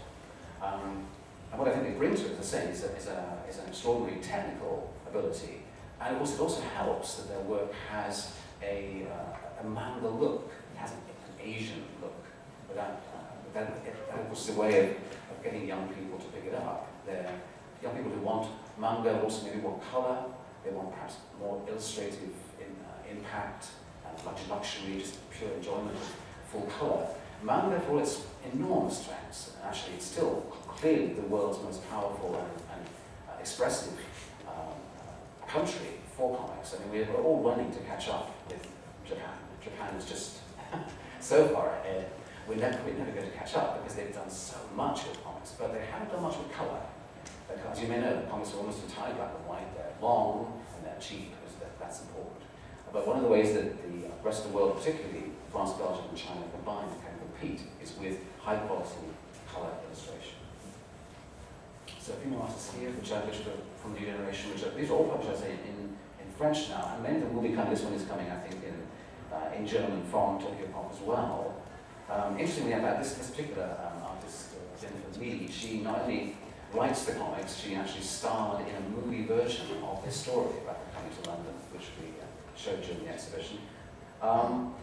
Um, 0.63 1.07
And 1.53 1.61
what 1.61 1.69
I 1.69 1.73
think 1.73 1.85
they 1.85 1.99
bring 1.99 2.15
to 2.15 2.25
it, 2.25 2.33
as 2.33 2.39
I 2.39 2.43
say, 2.43 2.71
is, 2.71 2.83
a, 2.85 2.97
is, 2.97 3.07
a, 3.09 3.39
is 3.47 3.59
an 3.59 3.67
extraordinary 3.69 4.21
technical 4.23 4.91
ability. 5.07 5.61
And 6.01 6.17
it 6.17 6.19
also, 6.19 6.35
it 6.35 6.41
also 6.41 6.63
helps 6.75 7.17
that 7.17 7.29
their 7.29 7.41
work 7.41 7.71
has 7.91 8.33
a, 8.63 9.07
uh, 9.13 9.61
a 9.63 9.69
manga 9.69 10.09
look. 10.09 10.51
It 10.75 10.79
has 10.79 10.93
an, 10.93 10.99
Asian 11.45 11.83
look. 12.01 12.15
Without, 12.69 13.03
uh, 13.13 13.19
that, 13.53 13.85
that 13.85 14.31
was 14.31 14.49
a 14.49 14.53
way 14.53 14.73
of, 14.79 14.91
of 15.31 15.43
getting 15.45 15.67
young 15.67 15.89
people 15.89 16.17
to 16.19 16.25
pick 16.27 16.45
it 16.47 16.55
up. 16.55 16.87
They're 17.05 17.29
young 17.83 17.97
people 17.97 18.13
who 18.13 18.21
want 18.21 18.49
manga, 18.83 19.23
also 19.23 19.47
maybe 19.47 19.63
more 19.63 19.81
color. 19.91 20.25
They 20.65 20.71
want 20.71 20.93
perhaps 20.93 21.17
more 21.41 21.63
illustrative 21.69 22.35
in, 22.59 22.71
uh, 22.85 23.11
impact, 23.11 23.67
and 24.05 24.25
much 24.25 24.41
luxury, 24.51 24.99
just 24.99 25.19
pure 25.31 25.51
enjoyment 25.53 25.97
full 26.51 26.69
color. 26.79 27.07
Manga, 27.43 27.81
for 27.81 28.01
its 28.01 28.23
enormous 28.53 28.99
strengths, 28.99 29.53
actually 29.65 29.95
it's 29.95 30.07
still 30.07 30.45
clearly 30.69 31.15
the 31.15 31.23
world's 31.23 31.63
most 31.63 31.89
powerful 31.91 32.35
and, 32.35 32.63
and 32.75 32.87
uh, 33.29 33.41
expressive 33.41 33.95
um, 34.47 34.75
country 35.49 35.95
for 36.17 36.37
comics. 36.37 36.75
I 36.75 36.93
mean, 36.93 37.07
we're 37.09 37.23
all 37.23 37.43
running 37.43 37.73
to 37.73 37.79
catch 37.81 38.09
up 38.09 38.31
with 38.49 38.67
Japan. 39.07 39.35
Japan 39.63 39.95
is 39.95 40.05
just 40.05 40.39
so 41.21 41.49
far 41.49 41.71
ahead. 41.81 42.11
We're 42.49 42.57
never, 42.57 42.79
we're 42.85 42.99
never 42.99 43.13
going 43.13 43.31
to 43.31 43.37
catch 43.37 43.55
up 43.55 43.81
because 43.81 43.97
they've 43.97 44.15
done 44.15 44.31
so 44.31 44.57
much 44.77 45.07
with 45.07 45.23
comics, 45.25 45.53
but 45.53 45.73
they 45.73 45.85
haven't 45.87 46.11
done 46.11 46.23
much 46.23 46.37
with 46.37 46.53
color. 46.53 46.81
As 47.71 47.81
you 47.81 47.89
may 47.89 48.01
know, 48.01 48.17
the 48.17 48.27
comics 48.29 48.53
are 48.55 48.59
almost 48.59 48.83
entirely 48.85 49.15
black 49.15 49.33
and 49.37 49.47
white. 49.49 49.69
They're 49.75 49.93
long 50.01 50.61
and 50.77 50.87
they're 50.87 51.01
cheap, 51.01 51.33
because 51.37 51.57
that, 51.61 51.79
that's 51.81 52.01
important. 52.03 52.43
But 52.93 53.07
one 53.07 53.17
of 53.17 53.23
the 53.23 53.29
ways 53.29 53.55
that 53.55 53.81
the 53.81 54.09
rest 54.23 54.45
of 54.45 54.53
the 54.53 54.57
world, 54.57 54.77
particularly 54.77 55.33
France, 55.51 55.73
Belgium, 55.73 56.05
and 56.09 56.19
China 56.19 56.45
combined, 56.53 56.93
can 57.01 57.17
compete 57.17 57.61
is 57.83 57.97
with 57.99 58.21
high 58.41 58.57
quality 58.57 59.09
color 59.53 59.73
illustration. 59.89 60.37
So 62.01 62.13
more 62.29 62.43
artists 62.43 62.75
here, 62.75 62.91
which 62.91 63.13
are, 63.13 63.21
which 63.23 63.41
are 63.47 63.57
from 63.81 63.95
the 63.95 64.01
new 64.01 64.07
generation, 64.07 64.51
which 64.51 64.65
are, 64.65 64.71
these 64.77 64.91
are 64.91 64.95
all 64.95 65.09
published 65.09 65.45
in, 65.45 65.53
in, 65.53 65.79
in 66.21 66.29
French 66.37 66.69
now, 66.69 66.93
and 66.95 67.03
many 67.03 67.17
of 67.17 67.23
them 67.23 67.35
will 67.35 67.43
be 67.43 67.55
coming, 67.55 67.73
this 67.73 67.83
one 67.83 67.95
is 67.95 68.05
coming, 68.05 68.29
I 68.29 68.37
think, 68.43 68.63
in, 68.65 68.77
uh, 69.33 69.57
in 69.57 69.67
German 69.67 70.03
from 70.11 70.41
Tokyo 70.41 70.67
Pop 70.73 70.93
as 70.93 71.01
well. 71.01 71.55
Um, 72.11 72.37
interestingly 72.39 72.73
about 72.73 73.01
this, 73.01 73.15
this 73.15 73.31
particular 73.31 73.77
um, 73.81 74.03
artist, 74.03 74.51
uh, 74.53 74.81
Jennifer 74.81 75.21
Lee, 75.21 75.49
she 75.49 75.81
not 75.81 76.01
only 76.03 76.37
writes 76.75 77.05
the 77.05 77.13
comics, 77.13 77.57
she 77.57 77.75
actually 77.75 78.03
starred 78.03 78.67
in 78.67 78.75
a 78.75 78.81
movie 78.97 79.25
version 79.25 79.67
of 79.85 80.05
this 80.05 80.17
story 80.17 80.51
about 80.63 80.79
coming 80.95 81.11
to 81.23 81.31
London, 81.31 81.53
which 81.73 81.89
we 82.01 82.09
uh, 82.21 82.25
showed 82.57 82.83
during 82.83 83.05
the 83.05 83.11
exhibition. 83.11 83.59
Um, 84.21 84.75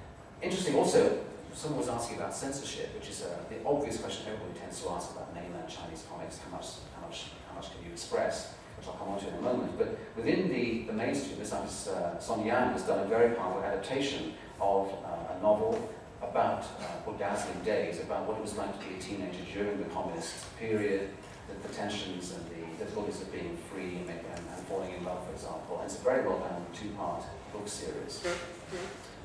interesting 0.42 0.76
also, 0.76 1.20
someone 1.54 1.80
was 1.80 1.90
asking 1.90 2.18
about 2.18 2.34
censorship, 2.34 2.94
which 2.94 3.10
is 3.10 3.24
uh, 3.24 3.38
the 3.50 3.68
obvious 3.68 3.98
question 3.98 4.28
everybody 4.28 4.60
tends 4.60 4.82
to 4.84 4.90
ask 4.92 5.12
about 5.12 5.34
mainland 5.34 5.68
Chinese 5.68 6.06
comics, 6.10 6.40
how 6.40 6.56
much, 6.56 6.66
how 6.96 7.08
much, 7.08 7.26
how 7.50 7.56
much 7.56 7.72
can 7.72 7.84
you 7.84 7.92
express, 7.92 8.54
which 8.78 8.88
I'll 8.88 8.94
come 8.94 9.10
on 9.10 9.20
to 9.20 9.28
in 9.28 9.34
a 9.36 9.42
moment. 9.42 9.78
But 9.78 9.98
within 10.16 10.50
the, 10.50 10.84
the 10.84 10.94
mainstream, 10.94 11.40
this 11.40 11.52
artist, 11.52 11.88
uh, 11.88 12.20
Son 12.20 12.46
Yan, 12.46 12.74
has 12.74 12.84
done 12.84 13.00
a 13.00 13.08
very 13.08 13.36
powerful 13.36 13.64
adaptation 13.64 14.34
of 14.62 14.90
uh, 15.04 15.38
a 15.38 15.42
novel 15.42 15.90
about 16.22 16.64
uh, 16.80 17.12
dazzling 17.18 17.64
days, 17.64 18.00
about 18.02 18.28
what 18.28 18.38
it 18.38 18.42
was 18.42 18.58
like 18.58 18.80
to 18.80 18.86
be 18.88 18.96
a 18.96 19.00
teenager 19.00 19.44
during 19.54 19.78
the 19.78 19.86
communist 19.86 20.58
period, 20.58 21.10
the, 21.50 21.68
the 21.68 21.74
tensions 21.74 22.34
and 22.34 22.46
the 22.50 22.84
difficulties 22.84 23.22
of 23.22 23.32
being 23.32 23.58
free 23.72 23.98
and, 23.98 24.10
and, 24.10 24.20
and, 24.20 24.68
falling 24.68 24.94
in 24.94 25.04
love, 25.04 25.26
for 25.26 25.34
example. 25.34 25.78
And 25.78 25.86
it's 25.86 26.00
a 26.00 26.04
very 26.04 26.26
well 26.26 26.40
done 26.40 26.66
two-part 26.74 27.24
book 27.52 27.68
series. 27.68 28.24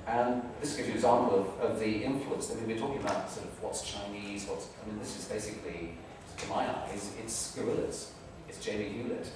And 0.06 0.42
this 0.60 0.76
gives 0.76 0.88
you 0.88 0.92
an 0.92 0.98
example 0.98 1.40
of, 1.40 1.70
of 1.70 1.80
the 1.80 2.04
influence. 2.04 2.50
I 2.50 2.54
mean, 2.56 2.68
we're 2.68 2.78
talking 2.78 3.00
about 3.00 3.30
sort 3.30 3.46
of 3.46 3.62
what's 3.62 3.82
Chinese, 3.82 4.46
what's, 4.46 4.68
I 4.82 4.88
mean, 4.88 4.98
this 4.98 5.18
is 5.18 5.24
basically, 5.26 5.94
to 6.38 6.46
my 6.48 6.68
eyes, 6.68 7.12
it's 7.22 7.56
Gorillaz. 7.56 8.08
It's 8.48 8.58
Jamie 8.64 8.88
Hewlett. 8.88 9.28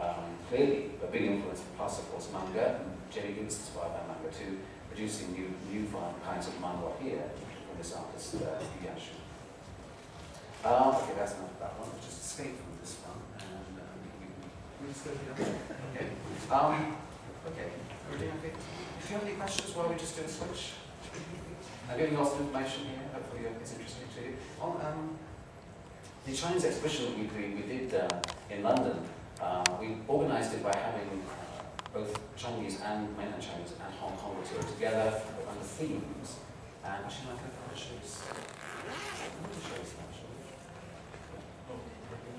Um, 0.00 0.36
clearly, 0.48 0.90
a 1.02 1.06
big 1.06 1.22
influence, 1.22 1.62
plus, 1.76 1.98
of 1.98 2.10
course, 2.10 2.28
manga. 2.32 2.80
And 2.80 2.90
Jamie 3.10 3.34
Hewlett's 3.34 3.58
inspired 3.58 3.92
by 3.92 4.14
manga 4.14 4.36
too 4.36 4.58
producing 4.96 5.32
new, 5.32 5.52
new 5.70 5.86
kinds 6.24 6.48
of 6.48 6.54
manhua 6.60 6.92
here 7.02 7.30
from 7.68 7.76
this 7.76 7.94
artist, 7.94 8.36
uh. 8.36 9.25
Uh, 10.66 10.98
okay, 10.98 11.14
that's 11.14 11.38
enough 11.38 11.54
of 11.54 11.60
that 11.62 11.78
one. 11.78 11.86
Just 12.02 12.26
escape 12.26 12.58
from 12.58 12.74
this 12.82 12.98
one. 13.06 13.22
And 13.38 13.78
um, 13.86 14.02
we, 14.82 14.90
just 14.90 15.06
go 15.06 15.14
here. 15.14 15.30
Okay. 15.94 16.10
Um, 16.50 16.98
okay. 17.46 17.70
Everything 18.10 18.34
okay? 18.42 18.50
If 18.50 19.06
you 19.06 19.14
have 19.14 19.22
any 19.22 19.38
questions 19.38 19.70
while 19.78 19.86
we 19.86 19.94
just 19.94 20.18
do 20.18 20.26
a 20.26 20.28
switch, 20.28 20.74
I'm 21.86 21.94
giving 21.94 22.18
lots 22.18 22.34
of 22.34 22.50
information 22.50 22.90
here. 22.90 23.06
Hopefully, 23.14 23.46
it's 23.46 23.78
interesting 23.78 24.10
to 24.10 24.20
you. 24.26 24.34
On 24.58 24.74
um, 24.82 25.14
the 26.26 26.34
Chinese 26.34 26.66
exhibition 26.66 27.14
we, 27.14 27.30
we, 27.30 27.62
we 27.62 27.62
did 27.62 27.94
uh, 27.94 28.10
in 28.50 28.66
London, 28.66 28.98
uh, 29.38 29.62
we 29.78 30.02
organised 30.10 30.50
it 30.58 30.66
by 30.66 30.74
having 30.74 31.22
both 31.94 32.10
Chinese 32.34 32.82
and 32.82 33.06
mainland 33.14 33.38
Chinese 33.38 33.70
and 33.78 33.94
Hong 34.02 34.18
Kong 34.18 34.34
tour 34.42 34.66
together 34.66 35.14
under 35.46 35.62
themes. 35.62 36.42
And 36.82 37.06
actually, 37.06 37.30
I 37.30 37.38
can 37.38 37.54
show 37.78 37.94
you. 37.94 38.02
I 38.02 39.30
want 39.30 39.54
to 39.54 39.62
show 39.62 39.78
you 39.78 40.05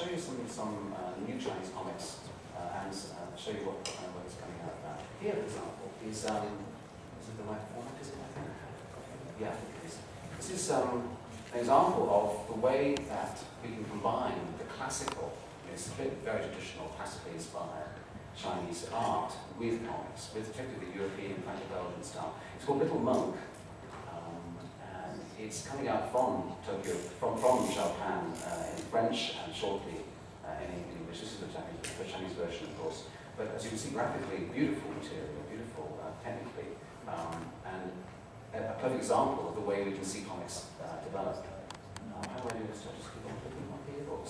show 0.00 0.08
you 0.08 0.16
some, 0.16 0.40
some 0.48 0.94
uh, 0.96 1.12
new 1.20 1.36
Chinese 1.36 1.68
comics 1.76 2.24
uh, 2.56 2.80
and 2.80 2.88
uh, 2.88 3.36
show 3.36 3.52
you 3.52 3.68
what, 3.68 3.84
uh, 3.84 4.08
what 4.16 4.24
is 4.24 4.32
coming 4.40 4.56
out 4.64 4.72
of 4.72 4.80
that. 4.80 5.04
Here, 5.20 5.36
for 5.36 5.44
example, 5.44 5.92
is, 6.00 6.24
um, 6.24 6.48
is 7.20 7.28
it 7.28 7.36
the 7.36 7.44
right 7.44 7.60
format? 7.76 8.00
Is 8.00 8.08
it, 8.08 8.16
I 8.16 8.28
think? 8.32 8.48
Yeah, 9.36 9.52
it 9.52 9.84
is. 9.84 10.00
This 10.40 10.48
is 10.56 10.64
um, 10.72 11.12
an 11.52 11.60
example 11.60 12.08
of 12.08 12.48
the 12.48 12.56
way 12.56 12.96
that 13.12 13.36
we 13.60 13.76
can 13.76 13.84
combine 13.84 14.40
the 14.56 14.64
classical, 14.72 15.36
you 15.68 15.68
know, 15.68 15.76
it's 15.76 15.92
very 15.92 16.16
traditional, 16.24 16.88
classically 16.96 17.36
inspired 17.36 18.00
Chinese 18.32 18.88
art 18.88 19.36
with 19.60 19.84
comics, 19.84 20.32
with 20.32 20.48
particularly 20.48 20.88
the 20.88 20.96
European 20.96 21.36
Franco-Belgian 21.44 22.00
style. 22.00 22.40
It's 22.56 22.64
called 22.64 22.80
Little 22.80 23.04
Monk, 23.04 23.36
it's 25.44 25.66
coming 25.66 25.88
out 25.88 26.12
from 26.12 26.52
Tokyo, 26.66 26.94
from, 27.18 27.38
from 27.38 27.66
Japan 27.72 28.32
uh, 28.44 28.76
in 28.76 28.82
French 28.92 29.36
and 29.42 29.54
shortly 29.54 30.04
uh, 30.44 30.52
in 30.60 31.00
English. 31.00 31.20
This 31.20 31.32
is 31.32 31.38
the 31.40 31.48
Chinese, 31.48 31.80
the 31.96 32.04
Chinese 32.04 32.32
version, 32.36 32.66
of 32.68 32.78
course. 32.78 33.04
But 33.36 33.54
as 33.56 33.64
you 33.64 33.70
can 33.70 33.78
see, 33.78 33.90
graphically 33.90 34.52
beautiful 34.52 34.90
material, 34.92 35.40
beautiful 35.48 35.98
uh, 36.02 36.12
technically, 36.22 36.76
um, 37.08 37.40
and 37.64 37.90
a, 38.52 38.70
a, 38.70 38.74
perfect 38.76 39.00
example 39.00 39.48
of 39.48 39.54
the 39.54 39.64
way 39.64 39.84
we 39.84 39.92
can 39.92 40.04
see 40.04 40.22
comics 40.28 40.66
uh, 40.84 41.02
develop. 41.04 41.44
How 42.20 42.36
do 42.36 42.48
I 42.48 42.58
do 42.58 42.66
this? 42.68 42.84
I 42.84 42.92
just 43.00 43.08
keep 43.08 43.24
on 43.24 43.32
clicking 43.40 43.64
here 43.96 44.04
or? 44.12 44.20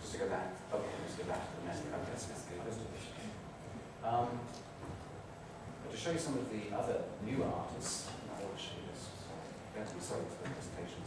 Just 0.00 0.12
to 0.12 0.18
go 0.18 0.28
back. 0.28 0.56
Okay, 0.72 0.92
let's 1.04 1.14
go 1.20 1.24
back 1.28 1.44
to 1.44 1.52
the 1.60 1.66
menu. 1.68 1.92
Okay, 1.92 2.14
to 5.94 6.00
show 6.00 6.10
you 6.10 6.18
some 6.18 6.34
of 6.34 6.50
the 6.50 6.76
other 6.76 7.02
new 7.24 7.44
artists, 7.44 8.08
I 8.26 8.40
to 8.40 8.60
show 8.60 8.74
you 8.74 8.90
this. 8.90 9.06
Sorry, 9.72 10.00
sorry 10.00 10.22
for 10.26 10.42
the 10.42 10.50
presentation. 10.50 11.02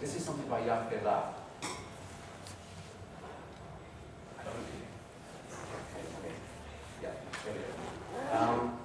This 0.00 0.16
is 0.16 0.24
something 0.24 0.48
by 0.48 0.64
Jacques 0.66 0.90
Delard. 0.90 1.34
Um, 8.32 8.78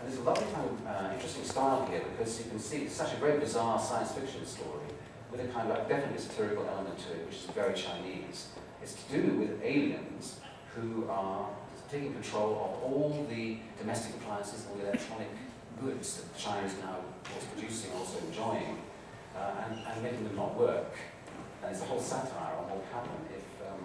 and 0.00 0.10
there's 0.10 0.18
a 0.18 0.22
lovely 0.22 0.44
kind 0.52 0.68
of 0.68 0.86
uh, 0.86 1.14
interesting 1.14 1.44
style 1.44 1.86
here 1.88 2.02
because 2.10 2.38
you 2.38 2.50
can 2.50 2.58
see 2.58 2.78
it's 2.78 2.94
such 2.94 3.12
a 3.12 3.16
very 3.16 3.38
bizarre 3.38 3.78
science 3.78 4.10
fiction 4.10 4.44
story 4.44 4.88
with 5.30 5.40
a 5.40 5.46
kind 5.48 5.70
of 5.70 5.78
like 5.78 5.88
definitely 5.88 6.18
satirical 6.18 6.66
element 6.68 6.98
to 6.98 7.12
it, 7.12 7.26
which 7.26 7.36
is 7.36 7.44
very 7.54 7.74
Chinese. 7.74 8.48
It's 8.82 8.94
to 9.04 9.22
do 9.22 9.38
with 9.38 9.62
aliens 9.62 10.40
who 10.74 11.08
are 11.08 11.48
taking 11.90 12.12
control 12.12 12.52
of 12.52 12.82
all 12.82 13.26
the 13.30 13.58
domestic 13.78 14.14
appliances 14.16 14.66
and 14.66 14.80
the 14.80 14.88
electronic 14.88 15.28
goods 15.80 16.20
that 16.20 16.38
China 16.38 16.66
is 16.66 16.74
now 16.82 16.96
producing, 17.54 17.92
also 17.92 18.18
enjoying 18.26 18.78
uh, 19.36 19.64
and, 19.68 19.80
and 19.86 20.02
making 20.02 20.24
them 20.24 20.36
not 20.36 20.56
work. 20.58 20.94
And 21.62 21.72
it's 21.72 21.82
a 21.82 21.86
whole 21.86 22.00
satire 22.00 22.56
on 22.58 22.64
what 22.68 22.76
would 22.78 22.92
happen 22.92 23.16
if, 23.30 23.44
um, 23.68 23.82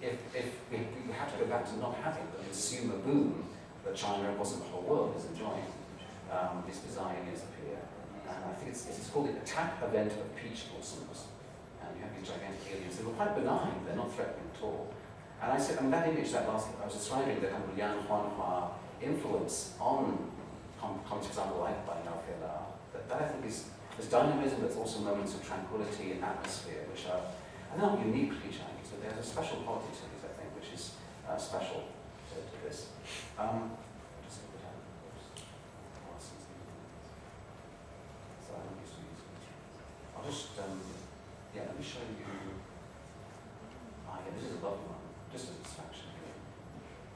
if, 0.00 0.16
if 0.34 0.48
we, 0.70 0.78
we 1.06 1.12
had 1.12 1.30
to 1.32 1.38
go 1.38 1.46
back 1.46 1.66
to 1.66 1.76
not 1.78 1.96
having 2.02 2.24
the 2.36 2.44
consumer 2.44 2.96
boom 2.98 3.44
that 3.84 3.96
China 3.96 4.28
and 4.28 4.38
possibly 4.38 4.66
the 4.66 4.72
whole 4.72 4.82
world 4.82 5.16
is 5.16 5.26
enjoying. 5.26 5.66
Um, 6.30 6.64
these 6.66 6.78
bizarre 6.78 7.12
aliens 7.12 7.42
appear. 7.44 7.76
and 8.24 8.44
I 8.44 8.54
think 8.56 8.70
it's, 8.70 8.86
it's 8.88 9.10
called 9.10 9.28
the 9.28 9.36
attack 9.36 9.82
event 9.82 10.12
of 10.12 10.24
peach 10.36 10.70
blossoms. 10.72 11.28
And 11.82 11.90
you 11.98 12.02
have 12.06 12.14
these 12.16 12.28
gigantic 12.28 12.62
aliens. 12.72 12.96
They 12.96 13.04
were 13.04 13.12
quite 13.18 13.34
benign, 13.34 13.74
they're 13.84 13.96
not 13.96 14.14
threatening 14.14 14.48
at 14.54 14.62
all. 14.62 14.94
And 15.42 15.50
I 15.50 15.58
said, 15.58 15.78
I 15.78 15.82
mean, 15.82 15.90
that 15.90 16.08
image, 16.08 16.30
that 16.30 16.46
last, 16.46 16.68
I 16.80 16.86
was 16.86 16.94
describing 16.94 17.40
the 17.40 17.48
kind 17.48 17.64
of 17.64 17.74
Lian 17.76 18.06
Huanhua 18.06 18.70
influence 19.02 19.74
on 19.80 20.30
com- 20.80 21.00
comics, 21.04 21.26
example, 21.26 21.58
like 21.58 21.84
by 21.84 21.98
Yao 22.06 22.22
Feila, 22.22 22.62
that, 22.92 23.08
that 23.08 23.22
I 23.22 23.26
think 23.26 23.46
is, 23.46 23.66
there's 23.96 24.08
dynamism, 24.08 24.60
there's 24.60 24.76
also 24.76 25.00
moments 25.00 25.34
of 25.34 25.44
tranquility 25.44 26.12
and 26.12 26.22
atmosphere, 26.22 26.86
which 26.92 27.06
are, 27.06 27.18
are 27.74 27.78
not 27.78 27.98
uniquely 27.98 28.54
Chinese, 28.54 28.86
but 28.88 29.02
there's 29.02 29.18
a 29.18 29.28
special 29.28 29.56
quality 29.66 29.90
to 29.90 30.06
these, 30.14 30.22
I 30.22 30.32
think, 30.38 30.54
which 30.54 30.70
is 30.78 30.94
uh, 31.28 31.36
special 31.36 31.90
to, 32.30 32.36
to 32.38 32.56
this. 32.64 32.86
Um. 33.36 33.72
I'll 40.22 40.30
just, 40.30 40.54
um, 40.62 40.78
yeah, 41.52 41.62
let 41.66 41.76
me 41.76 41.82
show 41.84 41.98
you. 41.98 42.22
Ah, 44.08 44.18
yeah, 44.22 44.30
this 44.38 44.54
is 44.54 44.62
a 44.62 44.64
lovely 44.64 44.86
one, 44.86 45.01
just 45.32 45.48
a 45.48 45.54
distraction. 45.64 46.12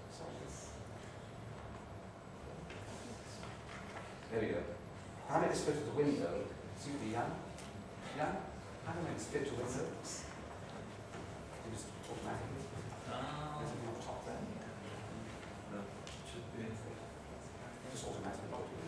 So 0.08 0.24
this. 0.40 0.72
There 4.32 4.40
we 4.40 4.48
go. 4.56 4.64
How 5.28 5.36
many 5.40 5.52
this 5.52 5.64
fit 5.68 5.76
to 5.76 5.84
the 5.84 5.96
window? 6.00 6.48
See 6.80 6.96
the 6.96 7.12
young? 7.12 7.30
Yeah? 8.16 8.40
How 8.88 8.92
do 8.96 9.00
I 9.00 9.12
make 9.12 9.20
this 9.20 9.28
fit 9.28 9.44
to 9.44 9.52
the 9.52 9.60
window? 9.60 9.84
You 9.84 11.68
just 11.76 11.92
automatically. 12.08 12.64
There's 12.64 13.68
something 13.68 13.84
on 13.84 13.94
the 14.00 14.04
top 14.06 14.24
there. 14.24 14.40
Just 17.92 18.08
automatically 18.08 18.48
go 18.48 18.64
to 18.64 18.72
the 18.80 18.85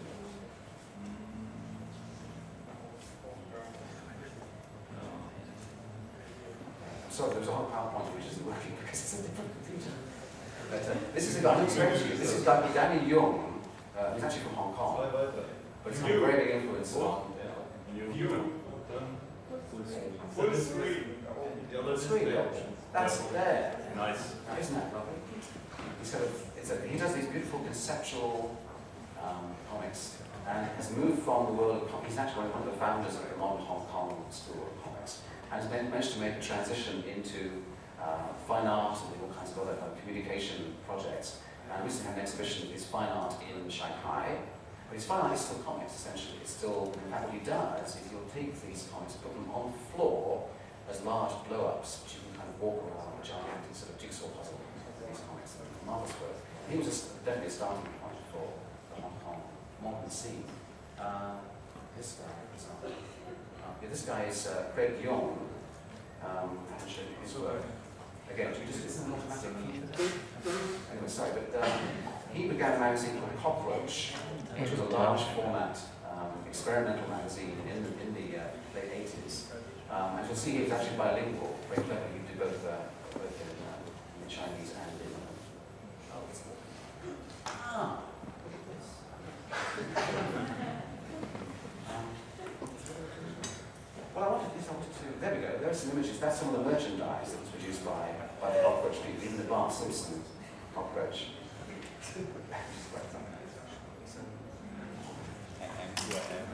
window. 7.19 7.35
So 7.35 7.35
there's 7.35 7.49
a 7.49 7.53
whole 7.53 7.67
PowerPoint 7.67 8.15
which 8.15 8.27
isn't 8.33 8.47
working 8.47 8.73
because 8.81 9.01
it's 9.01 9.19
a 9.19 9.23
different 9.23 9.51
computer. 9.59 9.91
But 10.71 10.83
uh, 10.83 10.95
this 11.15 11.37
is, 11.37 11.45
I'm 11.45 11.65
explaining 11.65 11.99
to 11.99 12.09
you, 12.09 12.17
this 12.17 12.35
is 12.35 12.45
Dani 12.45 12.75
Danny 12.75 13.09
Yung. 13.11 13.61
Uh, 13.99 14.15
he's 14.15 14.25
actually 14.25 14.43
from 14.43 14.55
Hong 14.55 14.75
Kong, 14.75 15.09
but 15.11 15.93
he's 15.93 16.01
had 16.01 16.11
a 16.11 16.19
great 16.19 16.51
influence 16.51 16.97
on. 16.97 17.33
Full 20.35 20.55
screen. 20.55 21.05
The 21.71 21.81
other 21.81 21.97
Screen, 21.97 22.29
yeah. 22.29 22.45
That's 22.93 23.19
there. 23.19 23.77
Nice. 23.97 24.35
Now, 24.49 24.59
isn't 24.59 24.75
that 24.75 24.95
lovely? 24.95 25.15
He 26.01 26.07
sort 26.07 26.25
of, 26.25 26.31
it's 26.57 26.71
a, 26.71 26.81
he 26.87 26.97
does 26.99 27.15
these 27.15 27.27
beautiful 27.27 27.61
conceptual 27.61 28.57
um, 29.23 29.55
comics 29.71 30.19
and 30.49 30.67
has 30.77 30.91
moved 30.97 31.23
from 31.23 31.47
the 31.47 31.53
world 31.53 31.83
of 31.83 31.91
comics. 31.91 32.11
He's 32.11 32.19
actually 32.19 32.49
one 32.49 32.63
of 32.63 32.71
the 32.73 32.79
founders 32.79 33.15
of 33.17 33.29
the 33.29 33.37
modern 33.37 33.63
Hong 33.65 33.85
Kong 33.87 34.25
school 34.31 34.69
of 34.73 34.83
comics 34.85 35.21
and 35.53 35.61
has 35.63 35.71
man- 35.71 35.91
managed 35.91 36.13
to 36.15 36.21
make 36.21 36.35
a 36.37 36.41
transition 36.41 37.03
into 37.05 37.63
uh, 38.01 38.33
fine 38.47 38.67
art 38.67 38.97
and 38.97 39.23
all 39.23 39.33
kinds 39.37 39.51
of 39.53 39.59
other 39.61 39.77
uh, 39.81 39.93
communication 40.01 40.75
projects. 40.87 41.41
And 41.71 41.85
recently 41.85 42.09
had 42.09 42.17
an 42.17 42.23
exhibition 42.25 42.67
of 42.69 42.73
his 42.73 42.87
fine 42.87 43.09
art 43.13 43.35
in 43.45 43.69
Shanghai. 43.69 44.39
But 44.89 44.95
his 44.97 45.05
fine 45.05 45.21
art 45.21 45.35
is 45.35 45.41
still 45.41 45.61
comics, 45.61 45.93
essentially. 45.95 46.39
It's 46.41 46.53
still, 46.57 46.89
what 47.13 47.29
he 47.29 47.41
does 47.45 47.93
is 47.97 48.09
he'll 48.09 48.25
take 48.33 48.57
these 48.65 48.89
comics, 48.89 49.21
put 49.21 49.35
them 49.37 49.51
on 49.53 49.73
the 49.77 49.79
floor 49.93 50.49
as 50.89 51.03
large 51.05 51.37
blow-ups, 51.47 52.01
which 52.05 52.15
you 52.17 52.21
can 52.25 52.41
kind 52.41 52.49
of 52.49 52.57
walk 52.57 52.81
around, 52.89 53.21
which 53.21 53.29
are 53.37 53.45
sort 53.77 53.93
of 53.93 54.01
jigsaw 54.01 54.33
puzzle 54.33 54.57
these 55.05 55.21
comics. 55.29 55.57
Marvelous 55.85 56.17
work. 56.21 56.37
He 56.73 56.77
was 56.81 56.89
s- 56.89 57.13
definitely 57.25 57.53
starting 57.53 57.85
point 58.01 58.17
for 58.33 58.49
the 58.97 59.01
Hong 59.01 59.41
Scene. 60.09 60.45
Uh, 60.99 61.35
this 61.97 62.19
guy, 62.19 62.33
for 62.49 62.55
example. 62.55 62.91
Uh, 63.63 63.71
yeah, 63.83 63.89
this 63.89 64.03
guy 64.03 64.23
is 64.25 64.47
uh, 64.47 64.65
Craig 64.75 64.95
Young. 65.05 65.39
Um, 66.25 66.59
you 66.87 67.05
his 67.23 67.35
work. 67.37 67.63
Again, 68.33 68.53
do 68.53 68.61
you 68.61 68.67
just, 68.67 68.85
it's 68.85 68.99
an 69.01 69.13
automatic 69.13 69.51
key. 69.67 69.81
Anyway, 70.91 71.09
sorry, 71.09 71.31
but 71.33 71.63
um, 71.63 71.79
he 72.33 72.49
began 72.49 72.77
a 72.77 72.81
magazine 72.81 73.21
called 73.21 73.37
Cockroach, 73.39 74.13
which 74.57 74.71
was 74.71 74.81
a 74.81 74.85
large 74.85 75.23
format 75.37 75.79
um, 76.11 76.33
experimental 76.47 77.09
magazine 77.09 77.57
in 77.69 77.83
the, 77.85 77.91
in 78.03 78.15
the 78.15 78.39
uh, 78.39 78.45
late 78.75 79.07
80s. 79.07 79.53
Um, 79.91 80.19
and 80.19 80.27
you'll 80.27 80.37
see 80.37 80.53
he 80.53 80.63
was 80.65 80.73
actually 80.73 80.97
bilingual, 80.99 81.57
very 81.69 81.87
clever. 81.87 82.07
He 82.13 82.27
did 82.29 82.39
both, 82.39 82.67
uh, 82.67 82.77
both 83.13 83.41
in, 83.41 83.49
uh, 83.65 84.25
in 84.25 84.29
Chinese 84.29 84.75
and 84.77 85.01
in. 85.01 85.13
Uh, 85.15 86.17
oh, 86.17 86.23
Ah, 87.47 88.01
look 88.45 88.53
at 88.53 88.65
this. 88.69 88.87
Um, 89.53 89.59
well, 94.15 94.25
I 94.25 94.29
wanted 94.29 94.51
I 94.69 94.73
wanted 94.73 94.93
to, 94.93 95.21
there 95.21 95.35
we 95.35 95.41
go, 95.41 95.59
there 95.61 95.71
are 95.71 95.75
some 95.75 95.93
images, 95.93 96.19
that's 96.19 96.41
some 96.41 96.55
of 96.55 96.65
the 96.65 96.71
merchandise 96.71 97.33
that 97.33 97.41
was 97.41 97.49
produced 97.51 97.85
by, 97.85 98.11
by 98.41 98.57
the 98.57 98.63
cockroach 98.63 98.97
people, 99.05 99.25
even 99.25 99.37
the 99.39 99.45
Bart 99.45 99.73
Simpson 99.73 100.23
cockroach. 100.75 101.27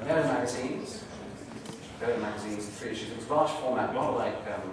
There 0.05 0.25
magazines, 0.25 1.05
there 2.01 2.19
magazines, 2.19 2.67
three 2.69 2.91
issues, 2.91 3.11
it 3.11 3.17
was 3.17 3.31
large 3.31 3.51
format, 3.51 3.95
rather 3.95 4.19
like 4.19 4.37
um, 4.53 4.73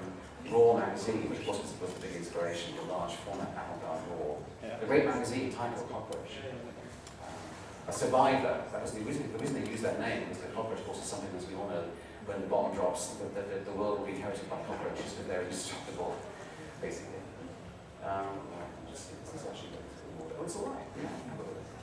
Raw 0.51 0.77
magazine, 0.77 1.29
which 1.29 1.47
wasn't 1.47 1.67
supposed 1.67 1.95
to 1.95 2.01
be 2.01 2.07
the 2.09 2.17
inspiration, 2.17 2.73
but 2.75 2.89
large 2.89 3.13
format 3.23 3.47
avant-garde 3.53 4.01
Raw. 4.11 4.35
The 4.79 4.85
great 4.85 5.05
magazine 5.05 5.53
titled 5.53 5.89
Cockroach. 5.89 6.31
A 7.91 7.93
survivor, 7.93 8.63
that 8.71 8.81
was 8.81 8.95
the 8.95 9.01
reason, 9.01 9.27
the 9.33 9.37
reason 9.37 9.61
they 9.61 9.69
used 9.69 9.83
that 9.83 9.99
name 9.99 10.29
was 10.29 10.37
that 10.39 10.55
cockroach, 10.55 10.79
of 10.79 10.85
course, 10.87 11.03
is 11.03 11.11
something, 11.11 11.27
as 11.35 11.43
we 11.43 11.59
all 11.59 11.67
know, 11.67 11.83
when 12.23 12.39
the 12.39 12.47
bomb 12.47 12.71
drops, 12.71 13.19
the, 13.19 13.27
the, 13.35 13.43
the, 13.51 13.57
the 13.67 13.75
world 13.75 13.99
will 13.99 14.07
be 14.07 14.15
inherited 14.15 14.47
by 14.47 14.55
cockroaches 14.63 15.11
because 15.11 15.27
they're 15.27 15.43
indestructible, 15.43 16.15
basically. 16.79 17.19
Um, 17.99 18.47
just 18.87 19.11
is 19.11 19.43
actually 19.43 19.75
the 19.75 20.39
it's 20.39 20.55
all 20.55 20.71
right. 20.71 20.87
Yeah. 20.95 21.11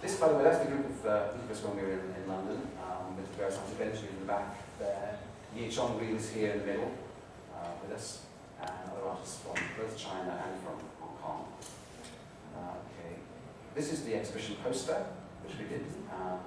This, 0.00 0.16
by 0.16 0.28
the 0.28 0.34
way, 0.40 0.44
that's 0.44 0.64
the 0.64 0.72
group 0.72 0.88
of 0.88 0.98
uh, 1.04 1.28
people 1.36 1.68
when 1.68 1.76
we 1.76 1.82
were 1.84 2.00
in, 2.00 2.08
in 2.16 2.24
London, 2.24 2.56
um, 2.80 3.12
with 3.12 3.28
various 3.36 3.60
artists, 3.60 3.76
Benjamin 3.76 4.08
in 4.08 4.20
the 4.24 4.32
back 4.32 4.56
there. 4.80 5.18
Yi 5.52 5.68
Chongri 5.68 6.14
was 6.16 6.32
here 6.32 6.56
in 6.56 6.60
the 6.60 6.66
middle 6.72 6.90
uh, 7.52 7.68
with 7.84 7.92
us, 7.92 8.24
and 8.64 8.72
other 8.96 9.04
artists 9.12 9.44
from 9.44 9.60
both 9.76 9.92
China 9.92 10.40
and 10.40 10.56
from 10.64 10.80
Hong 11.04 11.16
Kong. 11.20 11.44
Uh, 12.56 12.80
okay. 12.88 13.20
This 13.76 13.92
is 13.92 14.08
the 14.08 14.16
exhibition 14.16 14.56
poster, 14.64 15.04
which 15.48 15.58
we 15.58 15.64
did. 15.64 15.84
Um. 16.12 16.38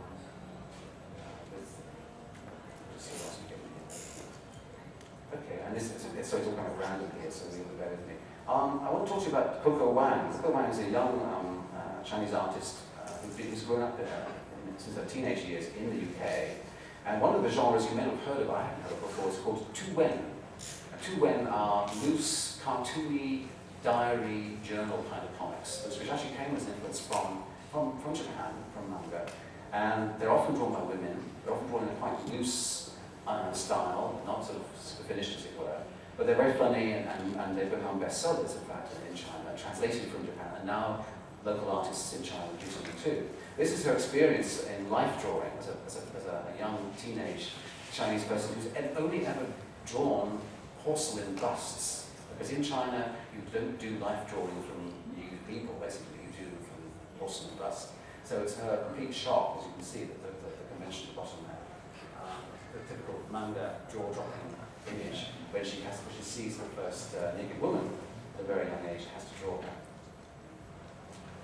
Okay, 5.33 5.63
and 5.65 5.75
this 5.75 5.83
is, 5.83 6.01
so 6.27 6.37
it's 6.37 6.47
all 6.47 6.53
kind 6.53 6.67
of 6.67 6.77
random 6.77 7.09
here, 7.19 7.31
so 7.31 7.45
you'll 7.55 7.65
bear 7.79 7.89
with 7.89 8.05
me. 8.07 8.13
Um, 8.47 8.81
I 8.83 8.91
want 8.91 9.07
to 9.07 9.11
talk 9.11 9.23
to 9.23 9.29
you 9.29 9.35
about 9.35 9.63
Coco 9.63 9.91
Wang. 9.91 10.31
Coco 10.33 10.51
Wang 10.51 10.69
is 10.69 10.79
a 10.79 10.89
young 10.89 11.19
um, 11.21 11.63
uh, 11.73 12.03
Chinese 12.03 12.33
artist 12.33 12.77
uh, 12.99 13.09
who's 13.25 13.63
grown 13.63 13.81
up 13.81 13.97
since 14.77 14.97
her 14.97 15.05
teenage 15.05 15.45
years 15.45 15.67
in 15.77 15.89
the 15.89 15.95
UK. 15.95 16.49
And 17.05 17.21
one 17.21 17.35
of 17.35 17.43
the 17.43 17.49
genres 17.49 17.85
you 17.89 17.95
may 17.95 18.03
not 18.03 18.15
have 18.15 18.23
heard 18.25 18.41
of, 18.43 18.49
I 18.51 18.63
haven't 18.63 18.83
heard 18.83 18.91
of 18.93 19.01
before, 19.01 19.29
is 19.29 19.37
called 19.37 19.73
Tu 19.73 19.91
Wen. 19.93 20.19
Tu 21.01 21.19
Wen 21.19 21.47
are 21.47 21.89
loose, 22.03 22.59
cartoony, 22.63 23.45
diary, 23.83 24.57
journal 24.63 25.03
kind 25.09 25.23
of 25.23 25.37
comics, 25.37 25.87
which 25.99 26.09
actually 26.09 26.35
came 26.35 26.55
as 26.55 26.63
an 26.65 26.73
influence 26.73 26.99
from, 26.99 27.43
from, 27.71 27.97
from 27.99 28.13
Japan, 28.13 28.51
from 28.73 28.91
manga. 28.91 29.31
And 29.73 30.19
they're 30.19 30.31
often 30.31 30.55
drawn 30.55 30.73
by 30.73 30.83
women. 30.83 31.17
They're 31.45 31.53
often 31.53 31.67
drawn 31.69 31.83
in 31.83 31.89
a 31.89 31.93
quite 31.93 32.27
loose 32.27 32.91
uh, 33.25 33.51
style, 33.53 34.21
not 34.25 34.45
sort 34.45 34.59
of 34.59 34.65
finished 35.07 35.37
as 35.37 35.45
it 35.45 35.57
were. 35.57 35.77
But 36.17 36.27
they're 36.27 36.35
very 36.35 36.53
funny 36.53 36.91
and, 36.91 37.07
and, 37.07 37.35
and 37.35 37.57
they've 37.57 37.69
become 37.69 37.99
bestsellers, 37.99 38.55
in 38.57 38.65
fact, 38.65 38.91
in 39.09 39.15
China, 39.15 39.57
translated 39.57 40.11
from 40.11 40.25
Japan, 40.25 40.53
and 40.57 40.67
now 40.67 41.05
local 41.45 41.71
artists 41.71 42.15
in 42.15 42.23
China 42.23 42.47
do 42.59 42.69
something 42.69 42.93
too. 43.03 43.29
This 43.57 43.71
is 43.71 43.85
her 43.85 43.93
experience 43.93 44.65
in 44.65 44.89
life 44.89 45.21
drawing 45.21 45.51
as 45.57 45.67
a, 45.69 45.75
as 45.85 45.95
a, 45.95 46.17
as 46.17 46.25
a 46.25 46.59
young 46.59 46.93
teenage 47.01 47.49
Chinese 47.93 48.23
person 48.25 48.55
who's 48.55 48.67
only 48.97 49.25
ever 49.25 49.45
drawn 49.85 50.39
porcelain 50.83 51.35
busts. 51.35 52.09
Because 52.37 52.53
in 52.53 52.63
China, 52.63 53.15
you 53.33 53.41
don't 53.53 53.79
do 53.79 53.97
life 53.97 54.29
drawing 54.29 54.61
from 54.63 54.93
nude 55.15 55.47
people, 55.47 55.75
basically, 55.81 56.10
porcelain 57.21 57.53
busts. 57.59 57.93
So 58.25 58.41
it's 58.41 58.57
her 58.57 58.89
complete 58.89 59.13
shock, 59.13 59.59
as 59.59 59.65
you 59.69 59.73
can 59.77 59.85
see, 59.85 60.03
the, 60.09 60.17
the, 60.25 60.33
the 60.33 60.65
convention 60.73 61.09
at 61.09 61.13
the 61.13 61.21
bottom 61.21 61.45
there. 61.45 61.61
Um, 62.17 62.41
the 62.73 62.81
typical 62.89 63.21
manga 63.29 63.77
jaw-dropping 63.93 64.57
image 64.89 65.29
when 65.53 65.63
she 65.63 65.85
has 65.85 66.01
when 66.01 66.17
she 66.17 66.25
sees 66.25 66.57
her 66.57 66.65
first 66.73 67.13
uh, 67.13 67.37
naked 67.37 67.61
woman 67.61 67.85
at 68.33 68.41
a 68.41 68.47
very 68.47 68.65
young 68.65 68.81
age, 68.89 69.05
has 69.13 69.25
to 69.29 69.35
draw 69.37 69.61
her. 69.61 69.75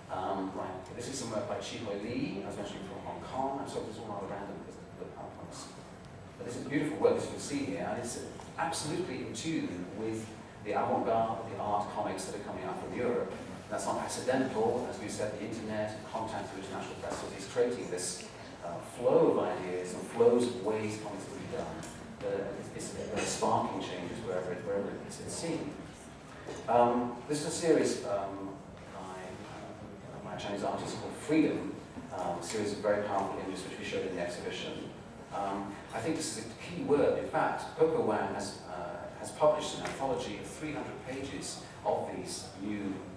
Um, 0.10 0.52
right, 0.56 0.96
this 0.96 1.10
is 1.10 1.20
some 1.20 1.32
work 1.32 1.48
by 1.48 1.56
Chi 1.56 1.84
Hoi 1.86 2.00
Lee, 2.02 2.42
I 2.42 2.48
was 2.48 2.58
mentioning 2.58 2.88
from 2.88 3.04
Hong 3.06 3.22
Kong, 3.22 3.60
and 3.62 3.70
so 3.70 3.84
this 3.84 3.98
is 3.98 4.02
all 4.02 4.18
rather 4.18 4.34
random 4.34 4.56
because 4.66 4.80
the 4.98 5.06
PowerPoints. 5.14 5.76
But 6.38 6.48
this 6.48 6.56
is 6.56 6.64
beautiful 6.64 6.98
work, 6.98 7.18
as 7.18 7.26
you 7.26 7.32
can 7.32 7.40
see 7.40 7.66
here, 7.76 7.86
and 7.92 8.00
it's 8.00 8.24
absolutely 8.58 9.28
in 9.28 9.34
tune 9.34 9.86
with 10.00 10.26
the 10.64 10.72
avant-garde, 10.72 11.44
of 11.44 11.52
the 11.52 11.60
art 11.62 11.94
comics 11.94 12.26
that 12.26 12.40
are 12.40 12.44
coming 12.44 12.64
out 12.64 12.82
from 12.82 12.98
Europe. 12.98 13.32
That's 13.70 13.86
not 13.86 14.00
accidental, 14.00 14.88
as 14.90 15.00
we 15.00 15.10
said, 15.10 15.38
the 15.40 15.46
internet, 15.46 15.92
and 15.92 16.12
contact 16.12 16.50
through 16.50 16.64
international 16.64 16.96
festivals 17.02 17.38
is 17.38 17.48
creating 17.52 17.92
this 17.92 18.28
uh, 18.66 18.76
flow 18.98 19.32
of 19.32 19.40
ideas 19.40 19.94
and 19.94 20.02
flows 20.04 20.48
of 20.48 20.66
ways 20.66 20.96
things 20.98 21.04
can 21.04 21.38
be 21.38 21.58
done. 21.58 21.76
The, 22.20 22.46
it's, 22.76 22.94
it's 23.16 23.28
sparking 23.28 23.82
changes 23.82 24.18
wherever, 24.26 24.54
it, 24.54 24.60
wherever 24.66 24.90
it's, 25.06 25.20
it's 25.20 25.36
seen. 25.36 25.72
Um, 26.70 27.18
this 27.28 27.42
is 27.42 27.48
a 27.48 27.52
series 27.52 28.06
um, 28.06 28.50
by, 28.94 30.32
uh, 30.32 30.38
Chinese 30.38 30.64
artist 30.64 31.00
called 31.02 31.14
Freedom, 31.14 31.76
um, 32.18 32.40
a 32.40 32.44
series 32.44 32.72
of 32.74 32.80
very 32.80 33.04
powerful 33.04 33.38
images 33.46 33.66
which 33.66 33.80
we 33.80 33.86
showed 33.86 34.06
in 34.08 34.16
the 34.16 34.22
exhibition. 34.22 34.72
Um, 35.34 35.74
I 35.94 36.00
think 36.00 36.16
this 36.16 36.38
is 36.38 36.46
a 36.46 36.50
key 36.64 36.84
word. 36.84 37.20
In 37.20 37.28
fact, 37.30 37.78
Coco 37.78 38.02
Wang 38.02 38.34
has, 38.34 38.60
uh, 38.70 39.20
has 39.20 39.32
published 39.32 39.80
an 39.80 39.86
anthology 39.86 40.38
of 40.38 40.46
300 40.46 40.86
pages 41.08 41.62
of 41.86 42.10
these 42.16 42.46
new 42.62 42.94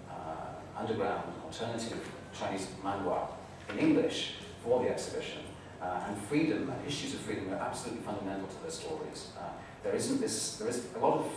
underground 0.81 1.31
alternative 1.45 2.01
Chinese 2.33 2.67
manhua 2.83 3.27
in 3.69 3.77
English 3.79 4.33
for 4.63 4.83
the 4.83 4.89
exhibition. 4.89 5.43
Uh, 5.81 6.07
and 6.07 6.17
freedom 6.29 6.69
and 6.69 6.87
issues 6.87 7.13
of 7.15 7.19
freedom 7.21 7.49
are 7.53 7.61
absolutely 7.69 8.03
fundamental 8.03 8.47
to 8.47 8.61
their 8.61 8.71
stories. 8.71 9.29
Uh, 9.37 9.49
there 9.83 9.95
isn't 9.95 10.21
this, 10.21 10.57
there 10.57 10.67
is 10.67 10.85
a 10.95 10.99
lot 10.99 11.17
of 11.19 11.31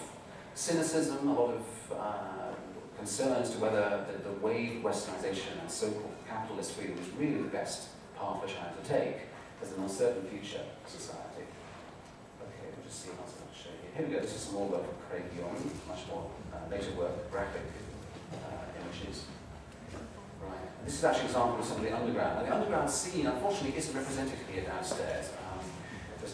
cynicism, 0.55 1.29
a 1.29 1.33
lot 1.33 1.55
of 1.55 1.65
uh, 1.93 2.53
concern 2.99 3.33
as 3.41 3.51
to 3.53 3.59
whether 3.59 4.05
the, 4.09 4.29
the 4.29 4.35
westernization 4.83 5.61
and 5.61 5.71
so-called 5.71 6.15
capitalist 6.29 6.73
freedom 6.73 6.99
is 6.99 7.09
really 7.19 7.41
the 7.41 7.49
best 7.49 7.89
path 8.19 8.41
for 8.41 8.49
China 8.49 8.73
to 8.83 8.89
take 8.89 9.17
as 9.63 9.73
an 9.73 9.83
uncertain 9.83 10.29
future 10.29 10.65
society. 10.87 11.49
Okay, 12.45 12.69
we'll 12.77 12.85
just 12.85 13.03
see 13.03 13.09
what 13.11 13.25
else 13.25 13.35
I 13.41 13.49
can 13.49 13.55
show 13.57 13.73
you. 13.73 13.89
Here 13.97 14.07
we 14.07 14.13
go, 14.13 14.21
this 14.21 14.37
is 14.37 14.43
some 14.43 14.55
more 14.57 14.69
work 14.69 14.85
from 14.85 14.97
Craig 15.09 15.25
Young, 15.41 15.57
much 15.89 16.05
more 16.13 16.29
uh, 16.53 16.69
later 16.71 16.93
work, 17.01 17.31
graphic 17.33 17.65
uh, 18.95 19.05
images. 19.05 19.25
Right. 20.43 20.85
This 20.85 20.95
is 20.95 21.05
actually 21.05 21.23
an 21.23 21.27
example 21.27 21.59
of 21.59 21.65
some 21.65 21.77
of 21.79 21.83
the 21.83 21.97
underground. 21.97 22.37
Now, 22.37 22.43
the 22.45 22.55
underground 22.55 22.91
scene, 22.91 23.27
unfortunately, 23.27 23.79
isn't 23.79 23.97
represented 23.97 24.39
here 24.53 24.65
downstairs. 24.65 25.31
Um, 25.31 25.65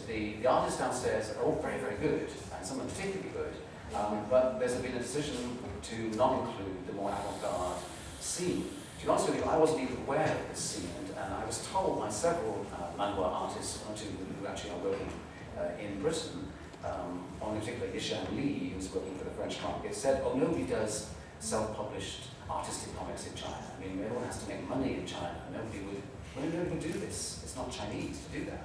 the, 0.07 0.33
the 0.41 0.47
artists 0.47 0.79
downstairs 0.79 1.33
are 1.37 1.43
all 1.43 1.59
very, 1.61 1.79
very 1.79 1.95
good, 1.95 2.29
and 2.55 2.65
some 2.65 2.79
are 2.81 2.85
particularly 2.85 3.29
good. 3.33 3.53
Um, 3.95 4.25
but 4.29 4.59
there's 4.59 4.75
been 4.75 4.95
a 4.95 4.99
decision 4.99 5.57
to 5.83 5.95
not 6.15 6.39
include 6.39 6.87
the 6.87 6.93
more 6.93 7.09
avant-garde 7.09 7.77
scene. 8.19 8.69
To 8.99 9.05
be 9.05 9.09
honest 9.09 9.29
with 9.29 9.37
you, 9.37 9.43
I 9.43 9.57
wasn't 9.57 9.81
even 9.81 9.97
aware 9.97 10.23
of 10.23 10.49
this 10.49 10.59
scene, 10.59 10.89
and, 10.99 11.17
and 11.17 11.33
I 11.33 11.45
was 11.45 11.67
told 11.67 11.99
by 11.99 12.09
several 12.09 12.65
uh, 12.73 12.97
manhua 12.97 13.23
artists, 13.23 13.83
one 13.83 13.93
or 13.93 13.97
two 13.97 14.07
who 14.39 14.47
actually 14.47 14.71
are 14.71 14.77
working 14.77 15.09
uh, 15.57 15.81
in 15.81 15.99
Britain, 16.01 16.47
um, 16.85 17.25
in 17.53 17.59
particular, 17.59 17.87
Yishan 17.87 18.35
Li, 18.35 18.73
who's 18.73 18.93
working 18.93 19.15
for 19.17 19.25
the 19.25 19.31
French 19.31 19.61
market, 19.61 19.93
said, 19.93 20.21
oh, 20.23 20.33
nobody 20.33 20.63
does 20.63 21.09
self-published 21.39 22.30
artistic 22.51 22.97
comics 22.97 23.27
in 23.27 23.35
China. 23.35 23.63
I 23.75 23.81
mean, 23.81 24.03
everyone 24.03 24.25
has 24.25 24.43
to 24.43 24.49
make 24.49 24.67
money 24.67 24.95
in 24.95 25.05
China. 25.05 25.35
Nobody 25.51 25.79
would, 25.79 26.01
well, 26.35 26.45
nobody 26.45 26.69
would 26.69 26.79
do 26.81 26.93
this. 26.99 27.41
It's 27.43 27.55
not 27.55 27.71
Chinese 27.71 28.19
to 28.25 28.39
do 28.39 28.45
that. 28.45 28.63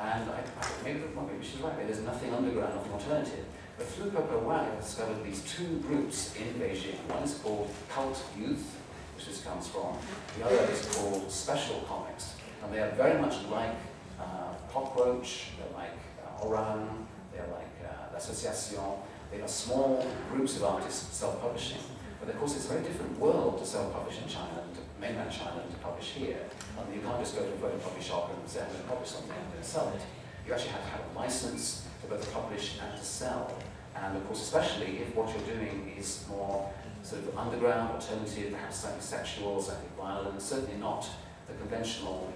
And 0.00 0.30
I, 0.30 0.38
I 0.40 0.64
maybe, 0.82 1.00
well, 1.14 1.26
maybe 1.26 1.44
she's 1.44 1.60
right. 1.60 1.76
There's 1.76 2.00
nothing 2.00 2.32
underground, 2.32 2.74
nothing 2.74 2.92
alternative. 2.92 3.44
But 3.76 3.86
through 3.86 4.10
Coco 4.10 4.40
Wang, 4.40 4.76
discovered 4.80 5.24
these 5.24 5.42
two 5.42 5.78
groups 5.86 6.34
in 6.36 6.60
Beijing. 6.60 6.96
One 7.08 7.22
is 7.22 7.34
called 7.34 7.70
Cult 7.88 8.22
Youth, 8.38 8.76
which 9.16 9.26
this 9.26 9.42
comes 9.42 9.68
from. 9.68 9.96
The 10.38 10.46
other 10.46 10.72
is 10.72 10.86
called 10.94 11.30
Special 11.30 11.80
Comics. 11.88 12.34
And 12.62 12.72
they 12.72 12.80
are 12.80 12.90
very 12.90 13.20
much 13.20 13.36
like 13.50 13.74
uh, 14.18 14.54
Cockroach, 14.72 15.52
they're 15.58 15.76
like 15.76 15.96
uh, 16.24 16.46
Orang, 16.46 17.06
they're 17.32 17.48
like 17.52 17.72
uh, 17.84 18.14
L'Association. 18.14 18.98
They 19.30 19.40
are 19.40 19.48
small 19.48 20.06
groups 20.30 20.56
of 20.56 20.64
artists 20.64 21.16
self-publishing. 21.16 21.78
But 22.20 22.28
of 22.28 22.38
course, 22.38 22.54
it's 22.56 22.66
a 22.66 22.68
very 22.68 22.82
different 22.82 23.18
world 23.18 23.58
to 23.58 23.66
self-publish 23.66 24.18
in 24.22 24.28
China, 24.28 24.60
and 24.62 24.74
to 24.74 24.80
mainland 25.00 25.32
China, 25.32 25.62
and 25.62 25.70
to 25.70 25.78
publish 25.78 26.10
here. 26.10 26.44
And 26.78 26.94
you 26.94 27.00
can't 27.00 27.18
just 27.18 27.34
go 27.34 27.42
to 27.42 27.48
a 27.48 27.56
photocopy 27.56 28.02
shop 28.02 28.30
and 28.30 28.48
say, 28.48 28.60
I'm 28.60 28.68
going 28.68 28.82
to 28.82 28.88
publish 28.88 29.08
something, 29.08 29.32
I'm 29.32 29.50
going 29.50 29.62
to 29.62 29.68
sell 29.68 29.88
it. 29.96 30.02
You 30.46 30.52
actually 30.52 30.70
have 30.70 30.84
to 30.84 30.90
have 30.90 31.00
a 31.14 31.18
license 31.18 31.86
to 32.02 32.08
both 32.08 32.30
publish 32.32 32.78
and 32.82 32.98
to 32.98 33.04
sell. 33.04 33.56
And 33.96 34.16
of 34.16 34.26
course, 34.26 34.42
especially 34.42 34.98
if 34.98 35.14
what 35.14 35.28
you're 35.30 35.56
doing 35.56 35.94
is 35.98 36.24
more 36.28 36.70
sort 37.02 37.22
of 37.22 37.38
underground, 37.38 37.90
alternative, 37.90 38.52
perhaps 38.52 38.80
slightly 38.80 39.00
sexual, 39.00 39.60
slightly 39.60 39.88
violent, 39.96 40.40
certainly 40.42 40.78
not 40.78 41.08
the 41.46 41.54
conventional, 41.54 42.32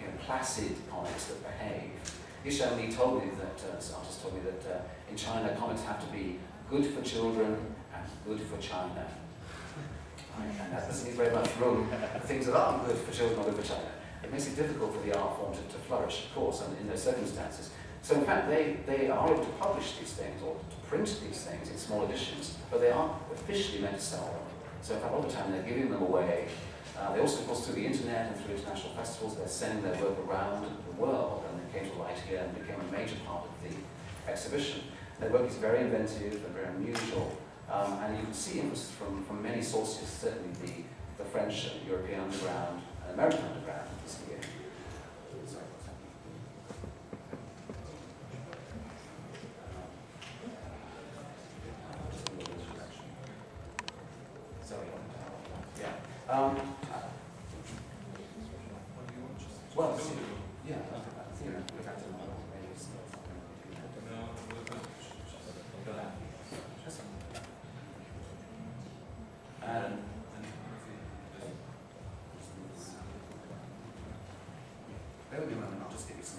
you 0.00 0.06
know, 0.06 0.12
placid 0.24 0.74
comics 0.90 1.26
that 1.26 1.42
behave. 1.44 1.90
Yishan 2.44 2.76
Li 2.76 2.92
told 2.92 3.24
me 3.24 3.30
that, 3.38 3.70
uh, 3.70 3.76
this 3.76 3.92
artist 3.96 4.22
told 4.22 4.34
me 4.34 4.40
that 4.40 4.74
uh, 4.74 4.80
in 5.10 5.16
China, 5.16 5.54
comics 5.58 5.82
have 5.84 6.04
to 6.04 6.12
be 6.12 6.38
good 6.70 6.86
for 6.86 7.02
children 7.02 7.56
and 7.94 8.04
good 8.26 8.40
for 8.40 8.58
China. 8.58 9.06
And 10.42 10.72
that 10.72 10.86
doesn't 10.86 11.06
leave 11.06 11.16
very 11.16 11.34
much 11.34 11.48
room 11.56 11.88
for 12.12 12.26
things 12.26 12.46
that 12.46 12.56
aren't 12.56 12.86
good 12.86 12.96
for 12.96 13.12
children 13.12 13.42
good 13.44 13.54
for 13.54 13.66
China. 13.66 13.88
It 14.22 14.32
makes 14.32 14.46
it 14.46 14.56
difficult 14.56 14.94
for 14.94 15.06
the 15.06 15.16
art 15.18 15.36
form 15.36 15.54
to, 15.54 15.60
to 15.60 15.78
flourish, 15.86 16.26
of 16.26 16.34
course, 16.34 16.62
and 16.62 16.76
in 16.78 16.88
those 16.88 17.02
circumstances. 17.02 17.70
So 18.02 18.14
in 18.14 18.24
fact, 18.24 18.48
they, 18.48 18.76
they 18.86 19.08
are 19.08 19.30
able 19.30 19.44
to 19.44 19.50
publish 19.52 19.96
these 19.98 20.12
things 20.12 20.42
or 20.42 20.54
to 20.54 20.76
print 20.88 21.06
these 21.26 21.42
things 21.42 21.70
in 21.70 21.76
small 21.76 22.04
editions, 22.04 22.56
but 22.70 22.80
they 22.80 22.90
aren't 22.90 23.12
officially 23.32 23.82
meant 23.82 23.96
to 23.96 24.02
sell 24.02 24.24
them. 24.24 24.42
So 24.82 24.94
in 24.94 25.00
fact, 25.00 25.12
all 25.14 25.22
the 25.22 25.32
time 25.32 25.52
they're 25.52 25.62
giving 25.62 25.90
them 25.90 26.02
away. 26.02 26.48
Uh, 26.98 27.14
they 27.14 27.20
also, 27.20 27.40
of 27.40 27.46
course, 27.46 27.64
through 27.64 27.76
the 27.76 27.86
internet 27.86 28.32
and 28.32 28.36
through 28.36 28.56
international 28.56 28.92
festivals, 28.94 29.36
they're 29.36 29.46
sending 29.46 29.82
their 29.84 30.02
work 30.02 30.18
around 30.28 30.64
the 30.64 31.00
world, 31.00 31.44
and 31.50 31.60
it 31.60 31.72
came 31.72 31.90
to 31.90 31.98
light 31.98 32.16
here 32.28 32.40
and 32.40 32.54
became 32.58 32.80
a 32.80 32.92
major 32.92 33.14
part 33.26 33.44
of 33.44 33.50
the 33.62 34.30
exhibition. 34.30 34.80
Their 35.20 35.30
work 35.30 35.48
is 35.48 35.56
very 35.56 35.80
inventive 35.80 36.34
and 36.44 36.54
very 36.54 36.66
unusual, 36.66 37.36
um, 37.70 37.98
and 38.02 38.16
you 38.16 38.24
can 38.24 38.32
see 38.32 38.60
influences 38.60 38.90
from, 38.90 39.24
from 39.24 39.42
many 39.42 39.62
sources, 39.62 40.08
certainly 40.08 40.50
the, 40.62 41.22
the 41.22 41.28
French 41.28 41.70
and 41.72 41.86
European 41.86 42.20
underground 42.20 42.82
and 43.04 43.14
American 43.14 43.44
underground 43.44 43.88
is 44.06 44.18
here. 44.26 44.40
Sorry, 45.46 45.64
what's 45.72 45.86
happening? 45.86 46.14
Just 52.12 52.28
a 52.28 52.32
little 52.36 52.54
introduction. 52.54 53.04
Sorry. 54.64 54.86
Yeah. 55.80 56.34
Um, 56.34 56.56
well, 59.74 60.00
yeah, 60.66 60.74
I 60.74 61.00
think 61.36 61.54
we've 61.76 61.86
had 61.86 61.98
to 61.98 62.04
maybe 62.04 62.68
it's 62.74 62.86
not 62.88 63.04
something. 63.08 63.38
And 69.62 69.98
bear 75.30 75.40
with 75.40 75.50
me 75.50 75.54
a 75.54 75.60
moment, 75.60 75.82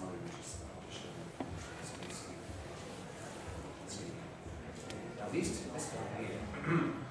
some 0.00 0.08
other 0.08 0.16
images. 0.16 0.56
I'll 0.64 0.86
show 0.88 1.10
see. 2.08 2.32
See. 3.88 4.12
Now 5.18 5.28
these 5.32 5.60
two, 5.60 5.70
this 5.72 5.92
guy 5.92 6.04
here, 6.18 6.40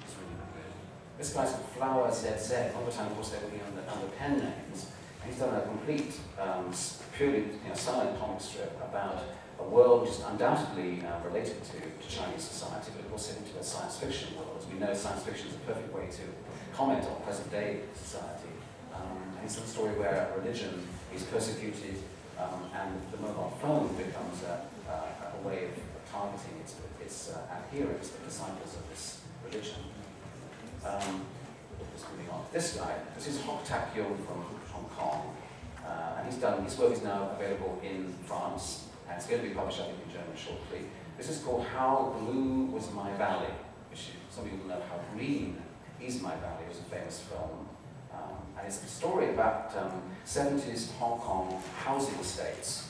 is 0.06 0.14
really 0.18 0.36
good. 0.54 0.72
This 1.18 1.32
guy's 1.32 1.54
Flower 1.76 2.10
ZZ. 2.10 2.74
All 2.76 2.84
the 2.84 2.92
time, 2.92 3.06
of 3.06 3.14
course, 3.14 3.30
they're 3.30 3.40
working 3.40 3.60
under, 3.66 3.82
under 3.90 4.06
pen 4.18 4.38
names. 4.38 4.90
He's 5.26 5.38
done 5.38 5.54
a 5.54 5.62
complete, 5.62 6.14
um, 6.40 6.72
purely 7.16 7.38
you 7.38 7.68
know, 7.68 7.74
silent 7.74 8.18
comic 8.18 8.40
strip 8.40 8.76
about 8.82 9.24
a 9.58 9.64
world 9.64 10.02
which 10.02 10.10
is 10.10 10.20
undoubtedly 10.20 11.02
uh, 11.02 11.20
related 11.24 11.62
to, 11.64 11.76
to 11.80 12.08
Chinese 12.08 12.42
society, 12.42 12.92
but 12.96 13.12
also 13.12 13.36
into 13.36 13.58
a 13.58 13.62
science 13.62 13.98
fiction 13.98 14.34
world. 14.36 14.56
As 14.58 14.66
we 14.66 14.78
know, 14.78 14.92
science 14.94 15.22
fiction 15.22 15.48
is 15.48 15.54
a 15.54 15.58
perfect 15.58 15.94
way 15.94 16.06
to 16.06 16.22
comment 16.76 17.04
on 17.04 17.20
present 17.22 17.50
day 17.50 17.80
society. 17.94 18.48
Um, 18.94 19.36
and 19.36 19.44
it's 19.44 19.58
a 19.58 19.66
story 19.66 19.92
where 19.98 20.32
religion 20.36 20.86
is 21.14 21.22
persecuted 21.24 21.96
um, 22.40 22.70
and 22.74 23.00
the 23.12 23.18
mobile 23.18 23.52
phone 23.60 23.88
becomes 23.96 24.42
a, 24.44 24.64
a, 24.88 25.46
way 25.46 25.64
of 25.64 26.10
targeting 26.10 26.56
its, 26.60 26.76
its 27.00 27.30
uh, 27.30 27.40
adherents, 27.52 28.10
the 28.10 28.24
disciples 28.24 28.76
of 28.76 28.88
this 28.90 29.20
religion. 29.44 29.82
Um, 30.84 31.22
just 31.94 32.10
moving 32.10 32.30
on. 32.30 32.44
This 32.52 32.76
guy, 32.76 32.94
this 33.14 33.26
is 33.26 33.40
Hok 33.42 33.64
Tak 33.64 33.94
Yeung 33.94 34.16
from 34.26 34.44
Hong 34.72 34.88
Kong. 34.96 35.36
Uh, 35.84 36.18
and 36.18 36.26
he's 36.26 36.40
done, 36.40 36.62
his 36.64 36.78
work 36.78 36.92
is 36.92 37.02
now 37.02 37.30
available 37.34 37.80
in 37.82 38.14
France, 38.24 38.86
and 39.08 39.16
it's 39.16 39.26
going 39.26 39.42
to 39.42 39.48
be 39.48 39.54
published, 39.54 39.80
I 39.80 39.84
think, 39.84 39.98
in 40.06 40.12
German 40.12 40.36
shortly. 40.36 40.86
This 41.16 41.28
is 41.28 41.38
called 41.42 41.66
How 41.66 42.14
Blue 42.20 42.66
Was 42.66 42.92
My 42.92 43.12
Valley, 43.14 43.52
which 43.90 44.10
some 44.30 44.44
people 44.44 44.68
know 44.68 44.80
How 44.88 45.00
Green 45.14 45.60
Is 46.00 46.20
My 46.22 46.36
Valley, 46.36 46.64
it 46.64 46.68
was 46.68 46.78
a 46.78 46.82
famous 46.82 47.20
film. 47.20 47.69
It's 48.66 48.82
a 48.84 48.88
story 48.88 49.30
about 49.30 49.74
um, 49.76 50.02
70s 50.26 50.92
Hong 50.98 51.18
Kong 51.18 51.62
housing 51.78 52.18
estates. 52.20 52.88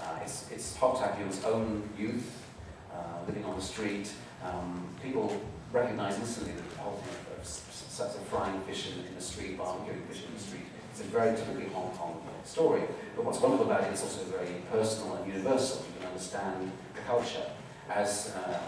Uh, 0.00 0.18
it's, 0.22 0.50
it's 0.50 0.76
Hok 0.76 0.98
Tak 1.00 1.18
own 1.44 1.88
youth 1.98 2.46
uh, 2.92 2.96
living 3.26 3.44
on 3.44 3.56
the 3.56 3.62
street. 3.62 4.12
Um, 4.44 4.88
people 5.02 5.40
recognize 5.72 6.18
instantly 6.18 6.54
the 6.54 6.78
whole 6.78 6.96
thing 6.96 7.38
of 7.38 7.46
such 7.46 8.16
a 8.16 8.20
frying 8.30 8.60
fish 8.62 8.92
in, 8.92 9.06
in 9.06 9.14
the 9.14 9.20
street, 9.20 9.58
barbecuing 9.58 10.06
fish 10.08 10.24
in 10.24 10.34
the 10.34 10.40
street. 10.40 10.64
It's 10.92 11.00
a 11.00 11.04
very 11.04 11.36
typically 11.36 11.68
Hong 11.68 11.90
Kong 11.96 12.20
story. 12.44 12.82
But 13.14 13.24
what's 13.24 13.40
wonderful 13.40 13.66
about 13.66 13.84
it 13.84 13.92
is 13.92 14.02
also 14.02 14.24
very 14.24 14.62
personal 14.70 15.16
and 15.16 15.32
universal. 15.32 15.84
You 15.86 16.00
can 16.00 16.08
understand 16.08 16.72
the 16.94 17.00
culture. 17.02 17.46
As 17.88 18.34
uh, 18.36 18.58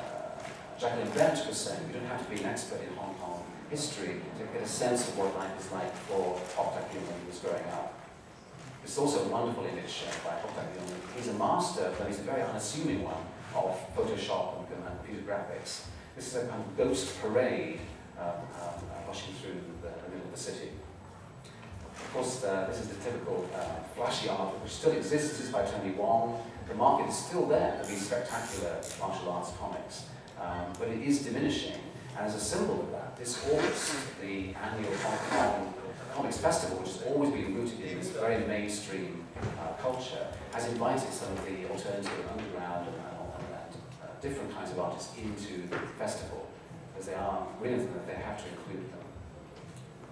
Jacqueline 0.78 1.10
Bent 1.10 1.46
was 1.46 1.56
saying, 1.56 1.80
you 1.88 1.94
don't 1.94 2.06
have 2.06 2.24
to 2.24 2.30
be 2.34 2.40
an 2.42 2.50
expert 2.50 2.80
in 2.82 2.94
Hong 2.96 3.14
Kong 3.14 3.41
history 3.72 4.20
to 4.38 4.44
get 4.52 4.62
a 4.62 4.68
sense 4.68 5.08
of 5.08 5.16
what 5.16 5.34
life 5.34 5.58
is 5.58 5.72
like 5.72 5.92
for 6.04 6.38
Tak 6.54 6.92
when 6.92 7.20
he 7.24 7.26
was 7.26 7.38
growing 7.38 7.64
up. 7.72 7.98
It's 8.84 8.98
also 8.98 9.24
a 9.24 9.28
wonderful 9.28 9.64
image 9.64 10.04
uh, 10.04 10.28
by 10.28 10.34
Daiyong. 10.44 11.16
He's 11.16 11.28
a 11.28 11.34
master, 11.34 11.90
but 11.96 12.06
he's 12.06 12.18
a 12.18 12.22
very 12.22 12.42
unassuming 12.42 13.02
one 13.02 13.24
of 13.56 13.72
Photoshop 13.96 14.68
and, 14.70 14.84
computer 15.00 15.24
graphics. 15.24 15.88
This 16.14 16.28
is 16.28 16.34
a 16.34 16.46
kind 16.48 16.60
of 16.60 16.76
ghost 16.76 17.18
parade 17.22 17.80
uh, 18.18 18.22
uh, 18.22 19.08
rushing 19.08 19.32
through 19.40 19.56
the, 19.80 19.88
the 19.88 20.08
middle 20.10 20.26
of 20.26 20.34
the 20.34 20.40
city. 20.50 20.68
Of 21.96 22.12
course, 22.12 22.44
uh, 22.44 22.66
this 22.68 22.80
is 22.80 22.88
the 22.88 23.00
typical 23.02 23.48
uh, 23.54 23.64
flashy 23.96 24.28
art 24.28 24.52
which 24.62 24.72
still 24.72 24.92
exists. 24.92 25.38
This 25.38 25.46
is 25.46 25.50
by 25.50 25.64
Tony 25.64 25.92
Wong. 25.92 26.42
The 26.68 26.74
market 26.74 27.08
is 27.08 27.16
still 27.16 27.46
there 27.46 27.78
for 27.80 27.86
these 27.86 28.04
spectacular 28.04 28.76
martial 29.00 29.30
arts 29.30 29.52
comics, 29.58 30.04
um, 30.38 30.66
but 30.78 30.88
it 30.88 31.00
is 31.00 31.24
diminishing. 31.24 31.78
And 32.16 32.26
as 32.26 32.34
a 32.34 32.40
symbol 32.40 32.80
of 32.82 32.92
that, 32.92 33.16
this 33.16 33.40
August, 33.48 34.20
the 34.20 34.52
annual 34.52 34.92
Hong 35.00 35.18
Kong 35.30 35.74
Comics 36.14 36.38
Festival, 36.38 36.78
which 36.78 36.92
has 36.92 37.02
always 37.08 37.30
been 37.32 37.54
rooted 37.54 37.80
in 37.80 37.98
this 37.98 38.10
very 38.10 38.44
mainstream 38.44 39.24
uh, 39.40 39.72
culture, 39.80 40.28
has 40.52 40.68
invited 40.68 41.08
some 41.08 41.32
of 41.32 41.40
the 41.48 41.64
alternative 41.72 42.12
underground 42.28 42.88
and, 42.88 42.96
and, 43.00 43.16
and 43.32 43.72
uh, 44.04 44.12
different 44.20 44.52
kinds 44.52 44.72
of 44.72 44.78
artists 44.78 45.16
into 45.16 45.66
the 45.72 45.80
festival, 45.96 46.46
because 46.92 47.08
they 47.08 47.16
are 47.16 47.48
really 47.60 47.80
that 47.80 48.06
they 48.06 48.20
have 48.20 48.36
to 48.36 48.48
include 48.52 48.92
them. 48.92 49.00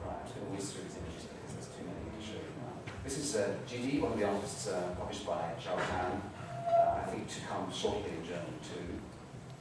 Right, 0.01 0.17
I'm 0.25 0.33
going 0.33 0.47
to 0.49 0.57
whiz 0.57 0.73
through 0.73 0.89
these 0.89 0.97
images 0.97 1.29
because 1.29 1.53
there's 1.53 1.71
too 1.77 1.85
many 1.85 2.01
to 2.17 2.23
show 2.25 2.41
you 2.41 2.53
now. 2.65 2.81
This 3.05 3.21
is 3.21 3.37
uh, 3.37 3.53
GD, 3.69 4.01
one 4.01 4.17
of 4.17 4.19
the 4.19 4.25
artists 4.25 4.73
uh, 4.73 4.97
published 4.97 5.29
by 5.29 5.53
Zhao 5.61 5.77
Han, 5.77 6.17
uh, 6.65 7.05
I 7.05 7.13
think 7.13 7.29
to 7.29 7.41
come 7.45 7.69
shortly 7.69 8.17
in 8.17 8.25
German 8.25 8.57
too. 8.65 8.89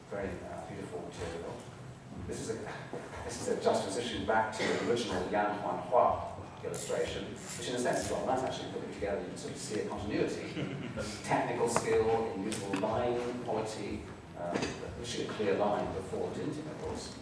Very 0.08 0.32
uh, 0.48 0.64
beautiful 0.72 1.04
material. 1.04 1.60
This 2.30 2.42
is 2.42 2.50
a 2.52 2.58
this 3.26 3.42
is 3.42 3.48
a 3.48 3.56
juxtaposition 3.64 4.26
back 4.26 4.56
to 4.56 4.64
the 4.64 4.92
original 4.92 5.28
Yan 5.32 5.50
Huan 5.62 5.80
Hua 5.90 6.30
illustration, 6.64 7.26
which 7.58 7.70
in 7.70 7.76
a 7.76 7.80
sense 7.80 8.06
is 8.06 8.12
what 8.12 8.28
nice 8.28 8.44
actually 8.44 8.70
putting 8.72 8.94
together. 8.94 9.20
You 9.20 9.30
can 9.30 9.38
sort 9.38 9.54
of 9.56 9.60
see 9.60 9.80
a 9.80 9.86
continuity, 9.86 10.46
technical 11.24 11.68
skill 11.68 12.32
in 12.36 12.44
usable 12.44 12.80
line 12.88 13.18
quality. 13.46 14.02
Um, 14.40 14.58
should 15.04 15.22
a 15.22 15.30
clear 15.30 15.56
line 15.56 15.88
before 15.96 16.30
tinting, 16.36 16.64
of 16.70 16.82
course. 16.84 17.14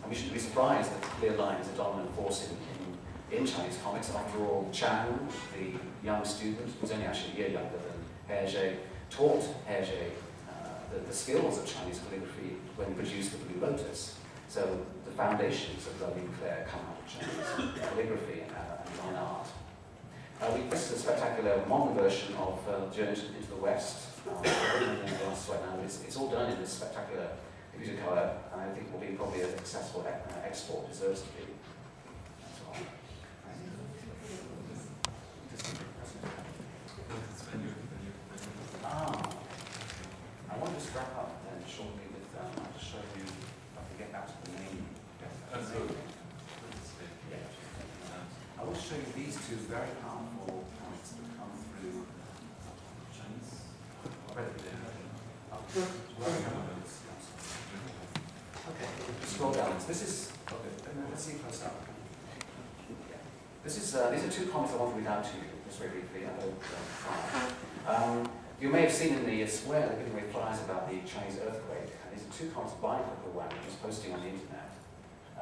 And 0.00 0.10
we 0.10 0.14
shouldn't 0.14 0.34
be 0.34 0.40
surprised 0.40 0.92
that 0.92 1.02
clear 1.02 1.32
line 1.32 1.60
is 1.60 1.68
a 1.68 1.72
dominant 1.72 2.14
force 2.14 2.48
in, 2.48 3.36
in, 3.36 3.40
in 3.40 3.46
Chinese 3.46 3.78
comics. 3.82 4.14
After 4.14 4.38
all, 4.44 4.68
Chang, 4.70 5.18
the 5.56 6.06
young 6.06 6.24
student, 6.24 6.70
who's 6.80 6.92
only 6.92 7.06
actually 7.06 7.32
a 7.32 7.36
year 7.38 7.48
younger 7.48 7.78
than 7.78 8.36
Hergé, 8.36 8.76
taught 9.10 9.42
Hergé 9.68 10.10
uh, 10.48 10.68
the, 10.92 11.00
the 11.00 11.12
skills 11.12 11.58
of 11.58 11.66
Chinese 11.66 12.00
calligraphy 12.06 12.56
when 12.76 12.88
he 12.88 12.94
produced 12.94 13.32
the 13.32 13.38
Blue 13.38 13.66
Lotus. 13.66 14.18
So 14.52 14.84
the 15.06 15.12
foundations 15.12 15.86
of 15.86 15.98
ligne 16.14 16.28
claire 16.38 16.68
come 16.70 16.80
out 16.84 17.00
of 17.00 17.08
Chinese 17.08 17.80
calligraphy 17.80 18.40
and, 18.42 18.50
uh, 18.52 18.84
and 18.84 18.94
fine 18.96 19.14
art. 19.14 19.46
Uh, 20.42 20.52
we, 20.54 20.68
this 20.68 20.90
is 20.90 20.98
a 20.98 21.02
spectacular 21.04 21.64
modern 21.66 21.94
version 21.94 22.34
of 22.34 22.60
uh, 22.68 22.94
Journey 22.94 23.16
into 23.34 23.48
the 23.48 23.56
West. 23.56 24.08
Um. 24.28 24.42
It's, 25.84 26.02
it's 26.04 26.16
all 26.16 26.28
done 26.30 26.52
in 26.52 26.60
this 26.60 26.70
spectacular 26.70 27.28
computer 27.72 28.00
color, 28.02 28.36
and 28.52 28.60
I 28.60 28.68
think 28.72 28.92
will 28.92 29.00
be 29.00 29.08
probably 29.16 29.40
as 29.40 29.52
accessible 29.54 30.06
uh, 30.06 30.46
export 30.46 30.88
deserves 30.88 31.22
to 31.22 31.28
be. 31.28 31.42
Ah, 38.84 39.30
I 40.50 40.58
want 40.58 40.72
to 40.72 40.80
just 40.80 40.94
wrap 40.94 41.16
up 41.16 41.42
then 41.44 41.62
shortly 41.68 42.06
with 42.14 42.40
um, 42.40 42.46
I'll 42.62 42.78
just 42.78 42.92
show 42.92 43.02
you, 43.16 43.24
if 43.24 43.74
I 43.76 43.82
can 43.88 43.98
get 43.98 44.12
back 44.12 44.26
to 44.28 44.32
the 44.44 44.50
main. 44.56 44.84
Yeah. 45.50 45.66
I 48.58 48.64
want 48.64 48.76
to 48.76 48.81
show 48.92 48.98
you 48.98 49.24
these 49.24 49.36
two 49.48 49.56
very 49.72 49.88
powerful 50.04 50.68
points 50.76 51.16
that 51.16 51.24
come 51.40 51.48
through 51.80 52.04
Chinese. 53.16 53.64
Okay, 58.68 58.88
scroll 59.24 59.52
down. 59.52 59.76
This 59.88 60.02
is, 60.02 60.32
okay, 60.46 60.68
let's 61.10 61.24
see 61.24 61.38
close 61.38 61.62
up. 61.64 61.86
This 63.64 63.76
is, 63.78 63.94
uh, 63.94 64.10
these 64.10 64.24
are 64.24 64.30
two 64.30 64.46
comments 64.46 64.74
I 64.74 64.76
want 64.76 64.92
to 64.92 64.98
read 65.00 65.08
out 65.08 65.24
to 65.24 65.36
you, 65.38 65.44
just 65.66 65.78
very 65.78 65.92
briefly. 65.92 66.26
I 66.26 66.42
hope, 66.42 66.62
uh, 67.88 67.94
um, 67.94 68.28
you 68.60 68.68
may 68.68 68.82
have 68.82 68.92
seen 68.92 69.14
in 69.14 69.24
the 69.24 69.46
square 69.46 69.88
the 69.88 69.96
giving 69.96 70.12
away 70.12 70.24
flyers 70.30 70.60
about 70.60 70.90
the 70.90 70.96
Chinese 71.08 71.38
earthquake. 71.38 71.88
And 72.04 72.12
these 72.14 72.26
are 72.28 72.32
two 72.36 72.50
comments 72.50 72.74
by 72.74 72.98
Purple 72.98 73.32
Wang, 73.34 73.48
is 73.66 73.76
posting 73.76 74.12
on 74.12 74.20
the 74.20 74.26
internet. 74.26 74.71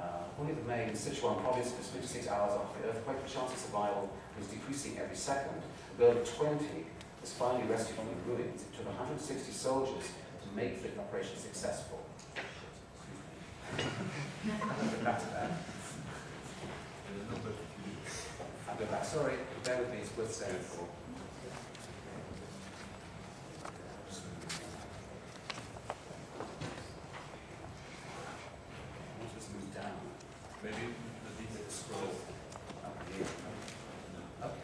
Uh, 0.01 0.41
only 0.41 0.55
the 0.55 0.63
May 0.63 0.85
in 0.89 0.95
Sichuan 0.97 1.43
province, 1.43 1.73
just 1.73 1.93
56 1.93 2.29
hours 2.29 2.53
after 2.57 2.81
the 2.81 2.89
earthquake, 2.89 3.23
the 3.23 3.29
chance 3.29 3.53
of 3.53 3.59
survival 3.59 4.09
was 4.39 4.47
decreasing 4.49 4.97
every 4.99 5.17
second. 5.17 5.61
A 5.61 6.01
girl 6.01 6.17
of 6.17 6.25
20 6.25 6.65
was 7.21 7.33
finally 7.35 7.69
rescued 7.69 7.99
from 7.99 8.07
the 8.09 8.33
ruins. 8.33 8.63
It 8.63 8.73
took 8.75 8.87
160 8.87 9.53
soldiers 9.53 10.09
to 10.43 10.57
make 10.57 10.83
the 10.83 10.99
operation 10.99 11.37
successful. 11.37 12.01
I'll 13.79 13.85
go 13.85 15.05
back 15.05 15.19
to 15.21 15.27
that. 15.37 15.51
I'll 18.69 18.87
back. 18.87 19.05
Sorry, 19.05 19.35
bear 19.65 19.79
with 19.79 19.91
me, 19.91 19.99
it's 19.99 20.17
worth 20.17 20.35
saying 20.35 20.57
for. 20.61 20.87
I'll 29.21 29.35
just 29.37 29.53
move 29.53 29.75
down. 29.75 29.93
Maybe 30.63 30.77
the 31.25 31.43
detail 31.43 31.69
scroll. 31.69 32.15
Up 32.85 32.97
here. 33.15 33.27
Okay. 34.43 34.61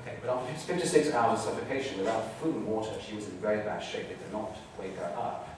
Okay, 0.00 0.16
but 0.22 0.30
after 0.30 0.54
56 0.54 1.14
hours 1.14 1.38
of 1.40 1.44
suffocation 1.54 1.98
without 1.98 2.24
food 2.40 2.56
and 2.56 2.66
water, 2.66 2.92
she 3.06 3.14
was 3.14 3.26
in 3.26 3.32
very 3.32 3.58
bad 3.58 3.80
shape. 3.80 4.08
They 4.08 4.14
could 4.14 4.32
not 4.32 4.56
wake 4.78 4.96
her 4.96 5.12
up. 5.16 5.48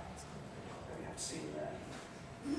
We 0.99 1.05
have 1.07 1.19
seen 1.19 1.53
there. 1.55 2.57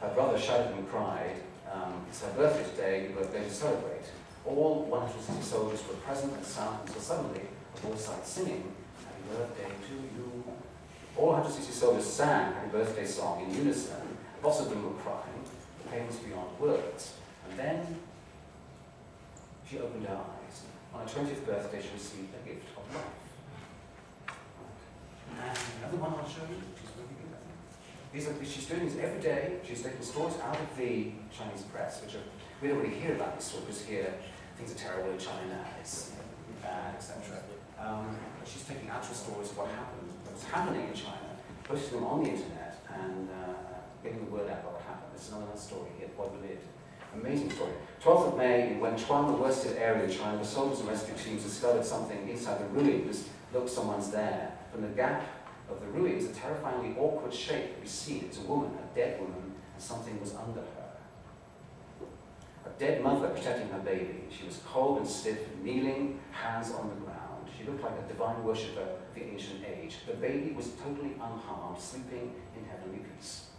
Her 0.00 0.14
brother 0.14 0.38
shouted 0.38 0.76
and 0.76 0.88
cried. 0.88 1.36
Um, 1.72 2.04
it's 2.08 2.22
her 2.22 2.32
birthday 2.32 2.70
today, 2.70 3.08
we 3.08 3.14
were 3.14 3.26
going 3.26 3.44
to 3.44 3.50
celebrate. 3.50 4.04
All 4.44 4.84
160 4.84 5.42
soldiers 5.42 5.80
were 5.88 5.94
present 5.94 6.32
and 6.34 6.44
sound 6.44 6.80
until 6.86 7.00
suddenly, 7.00 7.42
all 7.84 7.96
sides 7.96 8.28
singing, 8.28 8.72
Happy 9.04 9.22
birthday 9.38 9.70
to 9.88 9.94
you. 9.94 10.44
All 11.16 11.28
160 11.28 11.72
soldiers 11.72 12.06
sang 12.06 12.52
Happy 12.52 12.68
Birthday 12.70 13.06
song 13.06 13.44
in 13.44 13.54
unison. 13.54 14.02
Lots 14.42 14.60
of 14.60 14.70
them 14.70 14.84
were 14.84 15.00
crying. 15.02 15.44
The 15.82 15.88
pain 15.90 16.06
was 16.06 16.16
beyond 16.16 16.58
words. 16.58 17.14
And 17.48 17.58
then 17.58 17.96
she 19.72 19.78
opened 19.78 20.04
her 20.04 20.20
eyes. 20.20 20.68
On 20.92 21.00
her 21.00 21.08
20th 21.08 21.46
birthday, 21.46 21.80
she 21.80 21.88
received 21.96 22.28
a 22.36 22.44
gift 22.44 22.68
of 22.76 22.84
life. 22.92 23.16
And 25.32 25.56
another 25.80 25.96
one 25.96 26.12
I'll 26.12 26.28
show 26.28 26.44
you. 26.44 26.60
She's 26.76 26.92
really 27.00 27.16
good 27.16 27.32
at 27.32 27.40
it. 27.40 27.56
These 28.12 28.28
are, 28.28 28.36
she's 28.44 28.68
doing 28.68 28.84
this 28.84 29.00
every 29.00 29.22
day. 29.24 29.64
She's 29.64 29.80
taking 29.80 30.04
stories 30.04 30.36
out 30.44 30.60
of 30.60 30.68
the 30.76 31.16
Chinese 31.32 31.64
press, 31.72 32.04
which 32.04 32.20
are, 32.20 32.26
we 32.60 32.68
don't 32.68 32.84
really 32.84 33.00
hear 33.00 33.16
about 33.16 33.40
these 33.40 33.48
stories 33.48 33.80
here. 33.80 34.12
Things 34.60 34.76
are 34.76 34.80
terrible 34.92 35.10
in 35.10 35.18
China, 35.18 35.64
it's 35.80 36.12
bad, 36.60 36.94
etc. 36.94 37.40
Um, 37.80 38.12
but 38.38 38.46
she's 38.46 38.68
taking 38.68 38.92
actual 38.92 39.16
stories 39.16 39.50
of 39.50 39.56
what 39.56 39.68
happened, 39.72 40.12
what's 40.28 40.44
happening 40.44 40.84
in 40.86 40.94
China, 40.94 41.32
posting 41.64 41.96
them 41.96 42.04
on 42.04 42.22
the 42.22 42.28
internet, 42.28 42.76
and 42.92 43.26
uh, 43.32 43.80
getting 44.04 44.20
the 44.20 44.30
word 44.30 44.52
out 44.52 44.60
about 44.60 44.76
what 44.76 44.84
happened. 44.84 45.16
There's 45.16 45.32
another 45.32 45.56
story 45.56 45.88
here, 45.98 46.12
Boy 46.12 46.28
Lived. 46.44 46.68
Amazing 47.14 47.50
story. 47.50 47.72
12th 48.02 48.32
of 48.32 48.38
May, 48.38 48.72
in 48.72 48.80
Wenchuan, 48.80 49.26
the 49.26 49.42
worst 49.42 49.64
hit 49.64 49.76
area 49.78 50.04
in 50.04 50.10
China, 50.10 50.38
the 50.38 50.44
soldiers 50.44 50.80
and 50.80 50.88
rescue 50.88 51.14
teams 51.14 51.44
discovered 51.44 51.84
something 51.84 52.28
inside 52.28 52.60
the 52.60 52.66
ruins. 52.66 53.28
Look, 53.52 53.68
someone's 53.68 54.10
there. 54.10 54.52
From 54.72 54.82
the 54.82 54.88
gap 54.88 55.22
of 55.70 55.80
the 55.80 55.86
ruins, 55.86 56.24
a 56.24 56.32
terrifyingly 56.32 56.96
awkward 56.98 57.32
shape 57.32 57.86
seen. 57.86 58.24
It's 58.24 58.38
a 58.38 58.42
woman, 58.42 58.70
a 58.72 58.96
dead 58.96 59.20
woman, 59.20 59.54
and 59.74 59.82
something 59.82 60.18
was 60.20 60.34
under 60.34 60.60
her. 60.60 60.92
A 62.64 62.70
dead 62.78 63.02
mother 63.02 63.28
protecting 63.28 63.68
her 63.68 63.80
baby. 63.80 64.24
She 64.30 64.46
was 64.46 64.60
cold 64.66 64.98
and 64.98 65.06
stiff, 65.06 65.38
kneeling, 65.62 66.20
hands 66.30 66.72
on 66.72 66.88
the 66.88 66.94
ground. 67.04 67.48
She 67.56 67.64
looked 67.64 67.82
like 67.82 67.92
a 68.04 68.08
divine 68.08 68.42
worshipper 68.42 68.80
of 68.80 69.14
the 69.14 69.24
ancient 69.24 69.64
age. 69.64 69.96
The 70.06 70.14
baby 70.14 70.52
was 70.52 70.70
totally 70.82 71.12
unharmed, 71.14 71.78
sleeping 71.78 72.34
in 72.56 72.64
heavenly 72.64 72.98
peace. 72.98 73.51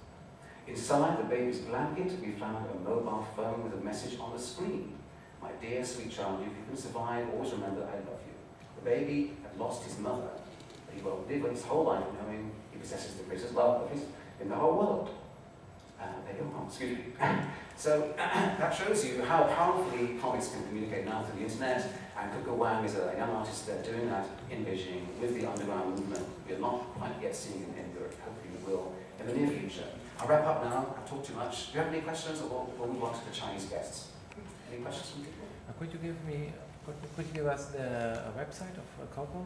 Inside 0.68 1.20
the 1.20 1.24
baby's 1.24 1.59
blanket, 1.59 2.20
we 2.22 2.32
found 2.32 2.66
a 2.66 2.89
mobile 2.89 3.28
phone 3.36 3.64
with 3.64 3.74
a 3.74 3.84
message 3.84 4.18
on 4.20 4.32
the 4.32 4.41
screen. 4.41 4.93
My 5.41 5.51
dear 5.61 5.84
sweet 5.84 6.09
child, 6.09 6.39
if 6.41 6.47
you 6.47 6.64
can 6.68 6.78
survive, 6.78 7.28
always 7.34 7.51
remember 7.51 7.82
I 7.82 7.95
love 7.95 8.22
you. 8.26 8.34
The 8.78 8.89
baby 8.89 9.34
had 9.43 9.59
lost 9.59 9.84
his 9.84 9.99
mother, 9.99 10.30
but 10.86 10.95
he 10.95 11.01
will 11.01 11.26
live 11.28 11.51
his 11.51 11.64
whole 11.66 11.84
life 11.84 12.05
knowing 12.22 12.51
he 12.72 12.78
possesses 12.78 13.16
the 13.16 13.24
greatest 13.24 13.53
love 13.53 13.84
of 13.84 13.89
his 13.91 14.03
in 14.39 14.47
the 14.47 14.55
whole 14.55 14.78
world. 14.78 15.09
Uh, 15.99 16.05
there 16.26 16.36
you 16.36 16.49
go. 16.49 16.66
Excuse 16.68 16.97
me. 16.97 17.03
So 17.76 18.14
that 18.18 18.70
shows 18.70 19.03
you 19.03 19.24
how 19.24 19.45
powerfully 19.45 20.16
comics 20.22 20.49
can 20.49 20.64
communicate 20.68 21.05
now 21.05 21.24
through 21.24 21.39
the 21.39 21.51
internet. 21.51 21.91
And 22.16 22.32
Coco 22.32 22.53
Wang 22.53 22.86
is 22.86 22.93
a 22.95 23.16
young 23.18 23.32
artist 23.32 23.66
there 23.66 23.82
doing 23.82 24.07
that 24.09 24.28
in 24.51 24.64
Beijing 24.64 25.01
with 25.20 25.34
the 25.34 25.49
underground 25.49 25.89
movement. 25.89 26.24
We're 26.47 26.59
not 26.59 26.78
quite 26.95 27.16
yet 27.20 27.36
seeing 27.36 27.64
it 27.64 27.70
in 27.70 27.91
Europe. 27.95 28.16
Hopefully 28.24 28.53
we 28.55 28.72
will 28.72 28.93
in 29.20 29.26
the 29.26 29.34
near 29.34 29.59
future. 29.59 29.88
I'll 30.20 30.28
wrap 30.28 30.45
up 30.45 30.64
now. 30.64 30.95
I've 30.97 31.09
talked 31.09 31.26
too 31.28 31.34
much. 31.36 31.72
Do 31.72 31.78
you 31.78 31.84
have 31.84 31.93
any 31.93 32.01
questions 32.01 32.41
or 32.41 32.47
we'll, 32.47 32.74
we'll 32.78 32.88
move 32.93 33.03
on 33.03 33.14
to 33.20 33.26
the 33.26 33.36
Chinese 33.36 33.66
guests? 33.66 34.07
Any 34.72 34.82
questions 34.82 35.09
from 35.11 35.22
people? 35.24 35.45
Uh, 35.70 35.74
Could 35.80 35.91
you 35.93 35.99
give 35.99 36.18
me, 36.26 36.51
could, 36.86 36.95
could 37.16 37.26
you 37.28 37.34
give 37.34 37.47
us 37.47 37.66
the 37.68 37.84
uh, 37.84 38.32
website 38.38 38.76
of 38.78 38.88
uh, 39.01 39.05
Coco? 39.16 39.43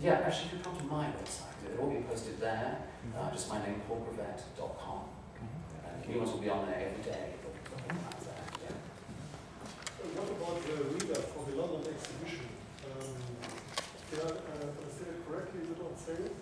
Yeah, 0.00 0.22
actually, 0.26 0.46
if 0.46 0.52
you 0.54 0.58
come 0.64 0.76
to 0.76 0.84
my 0.84 1.06
website, 1.06 1.54
it'll 1.64 1.84
all 1.86 1.90
be 1.90 2.00
posted 2.02 2.40
there. 2.40 2.78
Uh, 3.16 3.30
just 3.30 3.48
my 3.48 3.58
name, 3.64 3.80
paulgravett.com. 3.88 5.00
And 5.86 6.08
new 6.08 6.18
ones 6.18 6.32
will 6.32 6.40
be 6.40 6.50
on 6.50 6.66
there 6.66 6.90
every 6.90 7.04
day. 7.04 7.34
They'll- 7.42 7.52
they'll 7.70 7.86
come 7.88 7.98
out 8.06 8.20
there, 8.20 8.42
yeah. 8.64 8.74
Uh, 8.74 10.06
What 10.18 10.28
about 10.34 10.58
the 10.66 10.74
reader 10.94 11.20
for 11.30 11.44
the 11.50 11.54
London 11.60 11.92
exhibition? 11.94 12.48
Um, 12.90 13.14
Did 14.10 14.18
I 14.20 14.26
uh, 14.34 14.66
understand 14.66 15.14
it 15.14 15.20
correctly, 15.28 15.60
is 15.62 15.70
it 15.70 15.78
on 15.78 15.94
sale? 15.94 16.32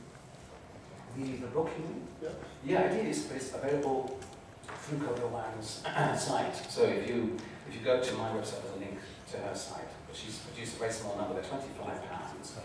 The, 1.16 1.22
the 1.22 1.28
you? 1.28 2.02
Yeah. 2.22 2.28
Yeah, 2.64 2.80
it 2.92 3.06
is, 3.06 3.30
it's 3.30 3.54
available 3.54 4.18
through 4.64 4.98
Coco 4.98 5.28
Wang's 5.28 5.82
uh, 5.84 6.16
site. 6.26 6.56
So 6.70 6.84
if 6.84 7.08
you 7.08 7.36
if 7.68 7.74
you 7.74 7.80
go 7.84 8.00
to 8.02 8.14
my 8.14 8.30
website, 8.30 8.62
there's 8.62 8.76
a 8.76 8.80
link 8.80 8.98
to 9.32 9.36
her 9.38 9.54
site. 9.54 9.88
But 10.06 10.16
she's 10.16 10.38
produced 10.38 10.76
a 10.76 10.78
very 10.78 10.92
small 10.92 11.16
number, 11.16 11.34
they're 11.34 11.44
25 11.44 11.86
pounds. 12.08 12.56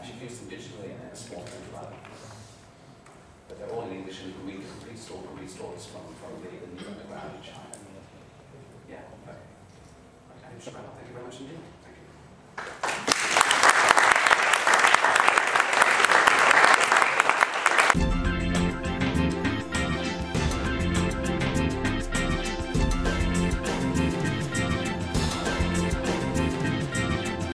I 0.00 0.04
should 0.04 0.20
use 0.20 0.38
them 0.38 0.50
digitally 0.50 0.92
in 0.92 1.00
a 1.12 1.16
small 1.16 1.40
print 1.42 1.64
run. 1.72 1.92
But 3.48 3.58
they're 3.58 3.70
all 3.70 3.84
in 3.88 3.92
English 3.96 4.20
and 4.20 4.28
you 4.28 4.34
can 4.34 4.46
read 4.46 4.60
the 4.60 4.68
complete 4.68 4.98
story, 4.98 5.26
complete 5.26 5.50
stories 5.50 5.86
from, 5.86 6.02
from 6.20 6.40
the, 6.42 6.48
the 6.48 6.68
new 6.76 6.88
underground 6.88 7.32
in 7.36 7.42
China. 7.42 7.76
Yeah. 8.88 9.00
Okay. 9.24 9.38
Okay, 10.44 10.54
just 10.60 10.74
wrap 10.74 10.84
up. 10.84 10.96
Thank 10.96 11.08
you 11.08 11.14
very 11.14 11.24
much 11.24 11.40
indeed. 11.40 11.60